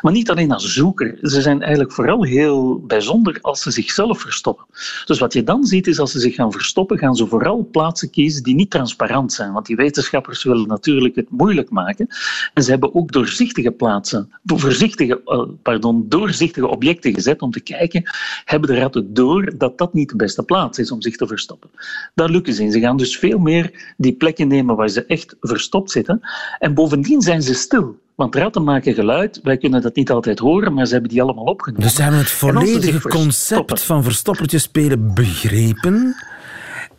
Maar 0.00 0.12
niet 0.12 0.30
alleen 0.30 0.52
als 0.52 0.74
zoeker, 0.74 1.18
ze 1.22 1.40
zijn 1.40 1.60
eigenlijk 1.60 1.92
vooral 1.92 2.24
heel 2.24 2.80
bijzonder 2.86 3.38
als 3.40 3.62
ze 3.62 3.70
zichzelf 3.70 4.20
verstoppen. 4.20 4.64
Dus 5.04 5.18
wat 5.18 5.32
je 5.32 5.44
dan 5.44 5.64
ziet 5.64 5.86
is 5.86 5.98
als 5.98 6.12
ze 6.12 6.20
zich 6.20 6.34
gaan 6.34 6.52
verstoppen, 6.52 6.98
gaan 6.98 7.16
ze 7.16 7.26
vooral 7.26 7.68
plaatsen 7.72 8.10
kiezen 8.10 8.42
die 8.42 8.54
niet 8.54 8.70
transparant 8.70 9.32
zijn, 9.32 9.52
want 9.52 9.66
die 9.66 9.76
wetenschappers 9.76 10.44
willen 10.44 10.68
natuurlijk 10.68 11.14
het 11.14 11.30
moeilijk 11.30 11.70
maken. 11.70 12.06
En 12.54 12.62
ze 12.62 12.70
hebben 12.70 12.94
ook 12.94 13.12
doorzichtige 13.12 13.70
plaatsen, 13.70 14.32
voorzichtige, 14.44 15.20
eh, 15.24 15.42
pardon, 15.62 16.04
doorzichtige 16.08 16.68
objecten 16.68 17.14
gezet 17.14 17.42
om 17.42 17.50
te 17.50 17.60
kijken, 17.60 18.02
hebben 18.44 18.68
de 18.68 18.78
ratten 18.78 19.14
door 19.14 19.52
dat 19.58 19.78
dat 19.78 19.91
niet 19.92 20.08
de 20.08 20.16
beste 20.16 20.42
plaats 20.42 20.78
is 20.78 20.90
om 20.90 21.02
zich 21.02 21.16
te 21.16 21.26
verstoppen. 21.26 21.70
Daar 22.14 22.28
lukken 22.28 22.54
ze 22.54 22.62
in. 22.62 22.72
Ze 22.72 22.80
gaan 22.80 22.96
dus 22.96 23.18
veel 23.18 23.38
meer 23.38 23.94
die 23.96 24.12
plekken 24.12 24.48
nemen 24.48 24.76
waar 24.76 24.88
ze 24.88 25.04
echt 25.06 25.36
verstopt 25.40 25.90
zitten. 25.90 26.20
En 26.58 26.74
bovendien 26.74 27.20
zijn 27.20 27.42
ze 27.42 27.54
stil. 27.54 28.00
Want 28.14 28.34
ratten 28.34 28.64
maken 28.64 28.94
geluid, 28.94 29.40
wij 29.42 29.56
kunnen 29.56 29.82
dat 29.82 29.94
niet 29.94 30.10
altijd 30.10 30.38
horen, 30.38 30.74
maar 30.74 30.86
ze 30.86 30.92
hebben 30.92 31.10
die 31.10 31.22
allemaal 31.22 31.44
opgenomen. 31.44 31.82
Dus 31.82 31.94
ze 31.94 32.02
hebben 32.02 32.20
het 32.20 32.30
volledige 32.30 33.08
concept 33.08 33.82
van 33.82 34.02
verstoppertje 34.02 34.58
spelen 34.58 35.14
begrepen. 35.14 36.16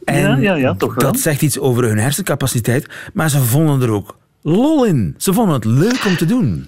En 0.03 0.21
ja, 0.21 0.35
ja, 0.35 0.55
ja, 0.55 0.75
toch 0.75 0.95
wel. 0.95 1.11
dat 1.11 1.19
zegt 1.19 1.41
iets 1.41 1.59
over 1.59 1.83
hun 1.83 1.97
hersencapaciteit, 1.97 2.87
maar 3.13 3.29
ze 3.29 3.39
vonden 3.39 3.81
er 3.81 3.89
ook 3.89 4.17
lol 4.41 4.85
in. 4.85 5.15
Ze 5.17 5.33
vonden 5.33 5.55
het 5.55 5.65
leuk 5.65 6.05
om 6.05 6.15
te 6.15 6.25
doen. 6.25 6.67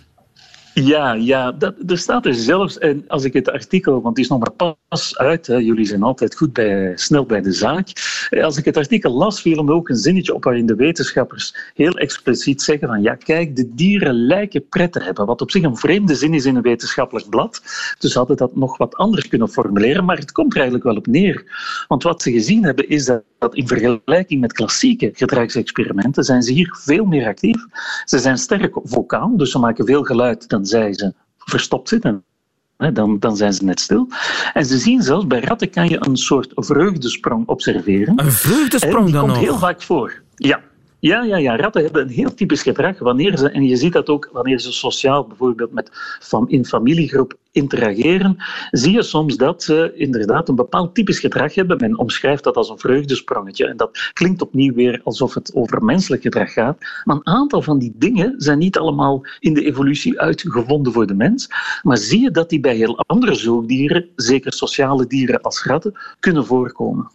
Ja, 0.84 1.14
ja 1.14 1.52
dat, 1.52 1.76
er 1.88 1.98
staat 1.98 2.26
er 2.26 2.34
zelfs, 2.34 2.78
en 2.78 3.04
als 3.08 3.24
ik 3.24 3.34
het 3.34 3.52
artikel, 3.52 3.94
want 4.02 4.18
het 4.18 4.26
is 4.26 4.28
nog 4.28 4.40
maar 4.40 4.76
pas 4.88 5.18
uit, 5.18 5.48
hè, 5.48 5.56
jullie 5.56 5.86
zijn 5.86 6.04
altijd 6.04 6.36
goed 6.36 6.54
bij, 6.54 6.92
snel 6.96 7.26
bij 7.26 7.42
de 7.42 7.52
zaak. 7.52 7.88
Eh, 8.30 8.44
als 8.44 8.58
ik 8.58 8.66
het 8.66 8.78
artikel 8.78 9.12
las, 9.12 9.42
viel 9.42 9.64
me 9.64 9.74
ook 9.74 9.90
een 9.90 9.96
zinnetje 9.96 10.34
op 10.34 10.44
waarin 10.44 10.66
de 10.66 10.76
wetenschappers 10.76 11.56
heel 11.74 11.92
expliciet 11.92 12.62
zeggen 12.62 12.88
van 12.88 13.02
ja, 13.02 13.16
kijk, 13.16 13.56
de 13.56 13.74
dieren 13.76 14.26
lijken 14.26 14.68
pret 14.68 14.92
te 14.92 15.04
hebben, 15.04 15.26
wat 15.26 15.42
op 15.42 15.52
zich 15.52 15.64
een 15.64 15.78
vreemde 15.78 16.16
zin 16.16 16.34
is 16.34 16.46
in 16.46 16.56
een 16.56 16.62
wetenschappelijk 16.62 17.30
blad. 17.30 17.62
Dus 18.00 18.14
hadden 18.14 18.38
dat 18.38 18.56
nog 18.56 18.78
wat 18.78 18.96
anders 18.96 19.28
kunnen 19.28 19.50
formuleren, 19.50 20.06
maar 20.06 20.18
het 20.18 20.32
komt 20.32 20.52
er 20.52 20.60
eigenlijk 20.60 20.88
wel 20.88 20.98
op 20.98 21.08
neer. 21.08 21.44
Want 21.88 22.04
wat 22.04 22.22
ze 22.22 22.32
gezien 22.32 22.64
hebben 22.64 22.90
is 22.90 23.06
dat, 23.06 23.24
dat 23.40 23.56
in 23.56 23.68
vergelijking 23.68 24.42
met 24.42 24.54
klassieke 24.54 25.10
gedragsexperimenten 25.14 26.24
zijn 26.24 26.42
ze 26.42 26.54
hier 26.54 26.78
veel 26.82 27.06
meer 27.06 27.28
actief. 27.28 27.66
Ze 28.06 28.20
zijn 28.20 28.38
sterk 28.38 28.80
vocaal, 28.84 29.38
dus 29.38 29.52
ze 29.52 29.60
maken 29.60 29.86
veel 29.86 30.04
geluid 30.04 30.50
dan 30.50 30.65
zij 30.68 30.94
ze 30.94 31.14
verstopt 31.38 31.90
zitten. 31.90 32.24
Dan, 32.94 33.20
dan 33.20 33.38
zijn 33.38 33.54
ze 33.54 33.64
net 33.64 33.80
stil. 33.80 34.08
En 34.54 34.66
ze 34.66 34.78
zien 34.78 35.02
zelfs, 35.02 35.28
bij 35.28 35.40
ratten 35.40 35.70
kan 35.70 35.90
je 35.90 36.06
een 36.06 36.18
soort 36.18 36.52
vreugdesprong 36.56 37.48
observeren. 37.48 38.20
Een 38.20 38.32
vreugdesprong 38.32 39.12
dan 39.12 39.28
nog? 39.28 39.36
komt 39.36 39.46
heel 39.46 39.58
vaak 39.58 39.82
voor. 39.82 40.22
Ja, 40.36 40.62
ja, 41.00 41.24
ja, 41.24 41.38
ja, 41.38 41.56
ratten 41.56 41.84
hebben 41.84 42.02
een 42.02 42.10
heel 42.10 42.34
typisch 42.34 42.62
gedrag. 42.62 43.00
Wanneer 43.00 43.38
ze, 43.38 43.50
en 43.50 43.64
je 43.64 43.76
ziet 43.76 43.94
dat 43.94 44.10
ook 44.10 44.30
wanneer 44.32 44.60
ze 44.60 44.72
sociaal 44.72 45.28
bijvoorbeeld 45.28 45.74
met, 45.74 45.92
in 46.48 46.66
familiegroep 46.66 47.38
interageren, 47.52 48.38
zie 48.72 48.94
je 48.94 49.04
soms 49.04 49.38
dat 49.38 49.64
ze 49.64 49.92
inderdaad 49.96 50.50
een 50.50 50.56
bepaald 50.56 50.96
typisch 50.96 51.20
gedrag 51.20 51.56
hebben. 51.56 51.78
Men 51.78 51.98
omschrijft 51.98 52.44
dat 52.44 52.56
als 52.56 52.70
een 52.70 52.80
vreugdesprongetje. 52.80 53.68
En 53.68 53.78
dat 53.78 54.10
klinkt 54.14 54.42
opnieuw 54.42 54.74
weer 54.74 55.02
alsof 55.04 55.34
het 55.34 55.52
over 55.54 55.84
menselijk 55.84 56.22
gedrag 56.22 56.54
gaat. 56.54 56.78
Maar 57.04 57.16
een 57.16 57.28
aantal 57.28 57.62
van 57.62 57.80
die 57.80 57.94
dingen 57.96 58.34
zijn 58.38 58.58
niet 58.58 58.78
allemaal 58.78 59.26
in 59.40 59.54
de 59.54 59.66
evolutie 59.66 60.20
uitgevonden 60.20 60.94
voor 60.94 61.08
de 61.08 61.14
mens. 61.16 61.48
Maar 61.82 61.98
zie 61.98 62.22
je 62.22 62.32
dat 62.32 62.50
die 62.50 62.60
bij 62.60 62.76
heel 62.76 63.04
andere 63.06 63.36
zoogdieren, 63.36 64.06
zeker 64.16 64.54
sociale 64.54 65.08
dieren 65.08 65.42
als 65.42 65.64
ratten, 65.64 65.94
kunnen 66.20 66.46
voorkomen. 66.46 67.10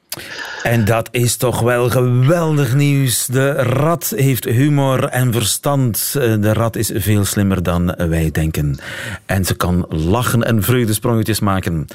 En 0.62 0.84
dat 0.84 1.08
is 1.10 1.36
toch 1.36 1.60
wel 1.60 1.90
geweldig 1.90 2.74
nieuws. 2.74 3.26
De 3.26 3.52
rat 3.80 4.12
heeft 4.16 4.44
humor 4.44 5.04
en 5.04 5.32
verstand. 5.32 6.12
De 6.12 6.52
rat 6.52 6.76
is 6.76 6.90
veel 6.94 7.24
slimmer 7.24 7.62
dan 7.62 7.94
wij 7.96 8.30
denken. 8.30 8.78
En 9.26 9.44
ze 9.44 9.54
kan 9.54 9.86
lachen 9.88 10.42
en 10.42 10.62
vreugdesprongetjes 10.62 11.40
maken. 11.40 11.86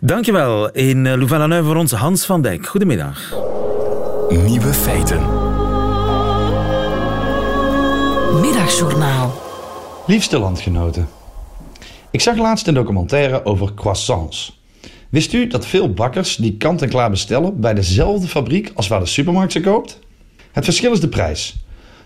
Dankjewel 0.00 0.70
in 0.70 1.18
Louvain-la-Neuve 1.18 1.66
voor 1.66 1.76
ons 1.76 1.92
Hans 1.92 2.24
van 2.24 2.42
Dijk. 2.42 2.66
Goedemiddag. 2.66 3.34
Nieuwe 4.28 4.72
feiten. 4.72 5.20
Middagjournaal. 8.40 9.42
Liefste 10.06 10.38
landgenoten. 10.38 11.08
Ik 12.10 12.20
zag 12.20 12.36
laatst 12.36 12.66
een 12.66 12.74
documentaire 12.74 13.44
over 13.44 13.74
croissants. 13.74 14.60
Wist 15.08 15.32
u 15.32 15.46
dat 15.46 15.66
veel 15.66 15.92
bakkers 15.92 16.36
die 16.36 16.56
kant-en-klaar 16.56 17.10
bestellen 17.10 17.60
bij 17.60 17.74
dezelfde 17.74 18.28
fabriek 18.28 18.70
als 18.74 18.88
waar 18.88 19.00
de 19.00 19.06
supermarkt 19.06 19.52
ze 19.52 19.60
koopt? 19.60 19.98
Het 20.52 20.64
verschil 20.64 20.92
is 20.92 21.00
de 21.00 21.08
prijs. 21.08 21.56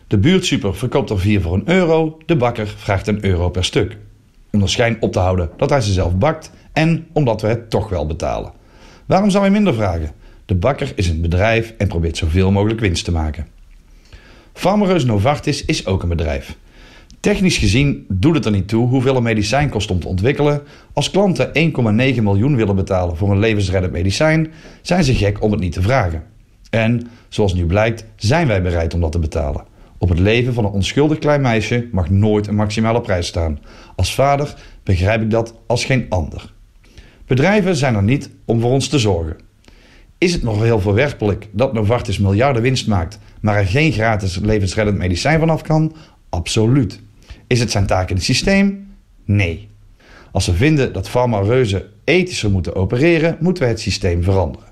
De 0.07 0.19
buurtsuper 0.19 0.75
verkoopt 0.75 1.11
er 1.11 1.21
vier 1.21 1.41
voor 1.41 1.55
een 1.55 1.69
euro, 1.69 2.19
de 2.27 2.37
bakker 2.37 2.67
vraagt 2.67 3.07
een 3.07 3.25
euro 3.25 3.49
per 3.49 3.65
stuk. 3.65 3.97
Om 4.51 4.61
de 4.61 4.67
schijn 4.67 4.97
op 5.01 5.13
te 5.13 5.19
houden 5.19 5.51
dat 5.57 5.71
hij 5.71 5.81
ze 5.81 5.93
zelf 5.93 6.17
bakt 6.17 6.51
en 6.73 7.07
omdat 7.13 7.41
we 7.41 7.49
het 7.49 7.71
toch 7.71 7.89
wel 7.89 8.07
betalen. 8.07 8.53
Waarom 9.07 9.31
zou 9.31 9.43
hij 9.43 9.53
minder 9.53 9.75
vragen? 9.75 10.11
De 10.47 10.55
bakker 10.55 10.93
is 10.95 11.09
een 11.09 11.21
bedrijf 11.21 11.75
en 11.79 11.89
probeert 11.89 12.17
zoveel 12.17 12.51
mogelijk 12.51 12.81
winst 12.81 13.05
te 13.05 13.13
maken. 13.13 13.47
Farmareus 14.53 15.05
Novartis 15.05 15.65
is 15.65 15.87
ook 15.87 16.03
een 16.03 16.09
bedrijf. 16.09 16.57
Technisch 17.21 17.59
gezien 17.59 18.07
doet 18.09 18.35
het 18.35 18.45
er 18.45 18.51
niet 18.51 18.69
toe 18.69 18.89
hoeveel 18.89 19.17
een 19.17 19.23
medicijn 19.23 19.69
kost 19.69 19.91
om 19.91 20.01
te 20.01 20.09
ontwikkelen. 20.09 20.63
Als 20.93 21.11
klanten 21.11 21.47
1,9 21.49 21.53
miljoen 22.23 22.57
willen 22.57 22.77
betalen 22.77 23.17
voor 23.17 23.31
een 23.31 23.39
levensreddend 23.39 23.93
medicijn, 23.93 24.53
zijn 24.81 25.05
ze 25.05 25.15
gek 25.15 25.43
om 25.43 25.51
het 25.51 25.61
niet 25.61 25.73
te 25.73 25.83
vragen. 25.83 26.32
En, 26.73 27.09
zoals 27.29 27.55
nu 27.55 27.67
blijkt, 27.67 28.05
zijn 28.17 28.47
wij 28.47 28.63
bereid 28.63 28.95
om 28.95 29.01
dat 29.01 29.13
te 29.13 29.19
betalen. 29.19 29.65
Op 29.99 30.09
het 30.09 30.19
leven 30.19 30.55
van 30.55 30.65
een 30.65 30.71
onschuldig 30.71 31.19
klein 31.19 31.41
meisje 31.41 31.89
mag 31.93 32.11
nooit 32.11 32.47
een 32.47 32.55
maximale 32.55 33.01
prijs 33.01 33.27
staan. 33.27 33.59
Als 33.97 34.15
vader 34.15 34.55
begrijp 34.83 35.23
ik 35.23 35.31
dat 35.31 35.55
als 35.67 35.85
geen 35.85 36.07
ander. 36.09 36.53
Bedrijven 37.27 37.77
zijn 37.77 37.95
er 37.95 38.03
niet 38.03 38.31
om 38.45 38.61
voor 38.61 38.71
ons 38.71 38.89
te 38.89 38.99
zorgen. 38.99 39.37
Is 40.19 40.33
het 40.33 40.43
nog 40.43 40.63
heel 40.63 40.81
verwerpelijk 40.81 41.49
dat 41.51 41.73
Novartis 41.73 42.19
miljarden 42.19 42.63
winst 42.63 42.87
maakt, 42.87 43.19
maar 43.41 43.57
er 43.57 43.67
geen 43.67 43.93
gratis 43.93 44.39
levensreddend 44.39 44.99
medicijn 44.99 45.39
vanaf 45.39 45.63
kan? 45.63 45.95
Absoluut. 46.29 47.01
Is 47.47 47.61
het 47.61 47.71
zijn 47.71 47.87
taak 47.87 48.09
in 48.11 48.17
het 48.17 48.25
systeem? 48.25 48.95
Nee. 49.25 49.69
Als 50.31 50.47
we 50.47 50.55
vinden 50.55 50.93
dat 50.93 51.09
farmareuzen 51.09 51.85
ethischer 52.05 52.51
moeten 52.51 52.75
opereren, 52.75 53.37
moeten 53.41 53.63
we 53.63 53.69
het 53.69 53.81
systeem 53.81 54.23
veranderen. 54.23 54.72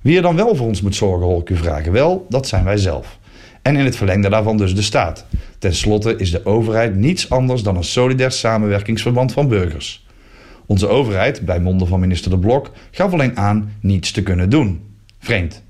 Wie 0.00 0.16
er 0.16 0.22
dan 0.22 0.36
wel 0.36 0.56
voor 0.56 0.66
ons 0.66 0.82
moet 0.82 0.94
zorgen, 0.94 1.26
hoor 1.26 1.40
ik 1.40 1.50
u 1.50 1.56
vragen. 1.56 1.92
Wel, 1.92 2.26
dat 2.28 2.48
zijn 2.48 2.64
wij 2.64 2.76
zelf. 2.76 3.18
En 3.62 3.76
in 3.76 3.84
het 3.84 3.96
verlengde 3.96 4.28
daarvan 4.28 4.56
dus 4.56 4.74
de 4.74 4.82
staat. 4.82 5.26
Ten 5.58 5.74
slotte 5.74 6.16
is 6.16 6.30
de 6.30 6.46
overheid 6.46 6.96
niets 6.96 7.30
anders 7.30 7.62
dan 7.62 7.76
een 7.76 7.84
solidair 7.84 8.32
samenwerkingsverband 8.32 9.32
van 9.32 9.48
burgers. 9.48 10.06
Onze 10.66 10.88
overheid, 10.88 11.44
bij 11.44 11.60
monden 11.60 11.88
van 11.88 12.00
minister 12.00 12.30
De 12.30 12.38
Blok, 12.38 12.70
gaf 12.90 13.12
alleen 13.12 13.36
aan 13.36 13.72
niets 13.80 14.10
te 14.10 14.22
kunnen 14.22 14.50
doen. 14.50 14.80
Vreemd. 15.18 15.62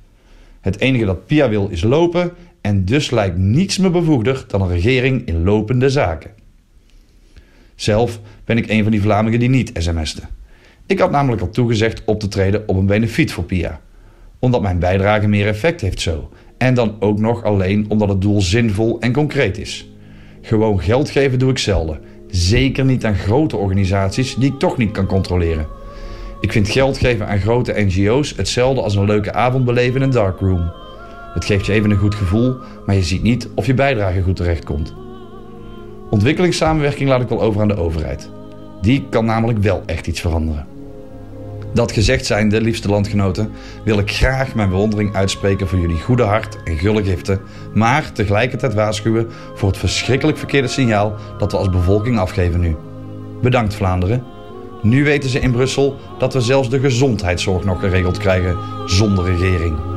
Het 0.61 0.81
enige 0.81 1.05
dat 1.05 1.27
Pia 1.27 1.49
wil 1.49 1.69
is 1.69 1.83
lopen 1.83 2.33
en 2.61 2.85
dus 2.85 3.11
lijkt 3.11 3.37
niets 3.37 3.79
me 3.79 3.91
bevoegder 3.91 4.45
dan 4.49 4.63
een 4.63 4.69
regering 4.69 5.27
in 5.27 5.45
lopende 5.45 5.91
zaken. 5.91 6.31
Zelf 7.75 8.21
ben 8.45 8.57
ik 8.57 8.69
een 8.69 8.83
van 8.83 8.93
die 8.93 9.03
Vlamingen 9.03 9.39
die 9.39 9.49
niet 9.49 9.71
sms'te. 9.75 10.23
Ik 10.87 10.99
had 10.99 11.11
namelijk 11.11 11.43
al 11.43 11.51
toegezegd 11.51 12.03
op 12.05 12.21
te 12.21 12.29
treden 12.29 12.69
op 12.69 12.77
een 12.77 12.87
benefiet 12.87 13.33
voor 13.33 13.45
Pia. 13.45 13.81
Omdat 14.41 14.63
mijn 14.63 14.79
bijdrage 14.79 15.29
meer 15.29 15.47
effect 15.47 15.81
heeft 15.81 16.01
zo. 16.01 16.29
En 16.59 16.75
dan 16.75 16.97
ook 16.99 17.19
nog 17.19 17.45
alleen 17.45 17.87
omdat 17.89 18.09
het 18.09 18.21
doel 18.21 18.41
zinvol 18.41 19.01
en 19.01 19.13
concreet 19.13 19.59
is. 19.59 19.91
Gewoon 20.41 20.81
geld 20.81 21.11
geven 21.11 21.39
doe 21.39 21.51
ik 21.51 21.59
zelden. 21.59 22.01
Zeker 22.27 22.85
niet 22.85 23.05
aan 23.05 23.15
grote 23.15 23.57
organisaties 23.57 24.35
die 24.35 24.53
ik 24.53 24.59
toch 24.59 24.77
niet 24.77 24.91
kan 24.91 25.07
controleren. 25.07 25.67
Ik 26.41 26.53
vind 26.53 26.69
geld 26.69 26.99
geven 26.99 27.29
aan 27.29 27.39
grote 27.39 27.73
NGO's 27.77 28.37
hetzelfde 28.37 28.83
als 28.83 28.95
een 28.95 29.05
leuke 29.05 29.33
avond 29.33 29.65
beleven 29.65 29.97
in 29.97 30.03
een 30.03 30.11
darkroom. 30.11 30.73
Het 31.35 31.45
geeft 31.45 31.67
je 31.67 31.73
even 31.73 31.91
een 31.91 31.97
goed 31.97 32.15
gevoel, 32.15 32.57
maar 32.87 32.95
je 32.95 33.03
ziet 33.03 33.23
niet 33.23 33.49
of 33.55 33.67
je 33.67 33.75
bijdrage 33.75 34.23
goed 34.23 34.37
terechtkomt. 34.37 34.95
Ontwikkelingssamenwerking 36.11 37.09
laat 37.09 37.21
ik 37.21 37.29
wel 37.29 37.43
over 37.43 37.61
aan 37.61 37.69
de 37.69 37.77
overheid. 37.77 38.31
Die 38.81 39.07
kan 39.11 39.25
namelijk 39.25 39.59
wel 39.59 39.83
echt 39.87 40.07
iets 40.07 40.21
veranderen. 40.21 40.67
Dat 41.73 41.93
gezegd 41.93 42.27
zijnde, 42.27 42.61
liefste 42.61 42.89
landgenoten, 42.89 43.51
wil 43.85 43.99
ik 43.99 44.11
graag 44.11 44.55
mijn 44.55 44.69
bewondering 44.69 45.15
uitspreken 45.15 45.69
voor 45.69 45.79
jullie 45.79 46.01
goede 46.01 46.23
hart 46.23 46.63
en 46.63 46.79
gulle 46.79 47.05
giften, 47.05 47.41
maar 47.75 48.13
tegelijkertijd 48.13 48.75
waarschuwen 48.75 49.29
voor 49.55 49.69
het 49.69 49.79
verschrikkelijk 49.79 50.39
verkeerde 50.39 50.69
signaal 50.69 51.15
dat 51.39 51.53
we 51.53 51.59
als 51.59 51.71
bevolking 51.71 52.19
afgeven 52.19 52.61
nu. 52.61 52.77
Bedankt 53.43 53.75
Vlaanderen. 53.75 54.25
Nu 54.83 55.05
weten 55.05 55.31
ze 55.31 55.41
in 55.41 55.53
Brussel 55.53 55.97
dat 56.19 56.33
we 56.33 56.41
zelfs 56.41 56.71
de 56.71 56.81
gezondheidszorg 56.81 57.65
nog 57.65 57.81
geregeld 57.81 58.19
krijgen 58.19 58.57
zonder 58.87 59.25
regering. 59.25 59.90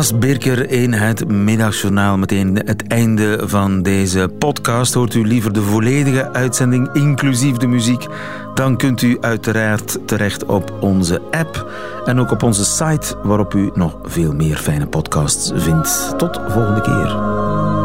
Birker 0.00 0.70
in 0.70 0.92
het 0.92 1.28
middagjournaal. 1.28 2.16
Meteen 2.16 2.60
het 2.64 2.86
einde 2.86 3.40
van 3.42 3.82
deze 3.82 4.30
podcast. 4.38 4.94
Hoort 4.94 5.14
u 5.14 5.26
liever 5.26 5.52
de 5.52 5.62
volledige 5.62 6.32
uitzending, 6.32 6.92
inclusief 6.92 7.56
de 7.56 7.66
muziek? 7.66 8.06
Dan 8.54 8.76
kunt 8.76 9.02
u 9.02 9.18
uiteraard 9.20 9.98
terecht 10.06 10.44
op 10.44 10.72
onze 10.80 11.20
app 11.30 11.70
en 12.04 12.20
ook 12.20 12.30
op 12.30 12.42
onze 12.42 12.64
site, 12.64 13.16
waarop 13.22 13.54
u 13.54 13.70
nog 13.74 13.98
veel 14.02 14.32
meer 14.32 14.56
fijne 14.56 14.86
podcasts 14.86 15.52
vindt. 15.54 16.14
Tot 16.18 16.40
volgende 16.48 16.80
keer. 16.80 17.79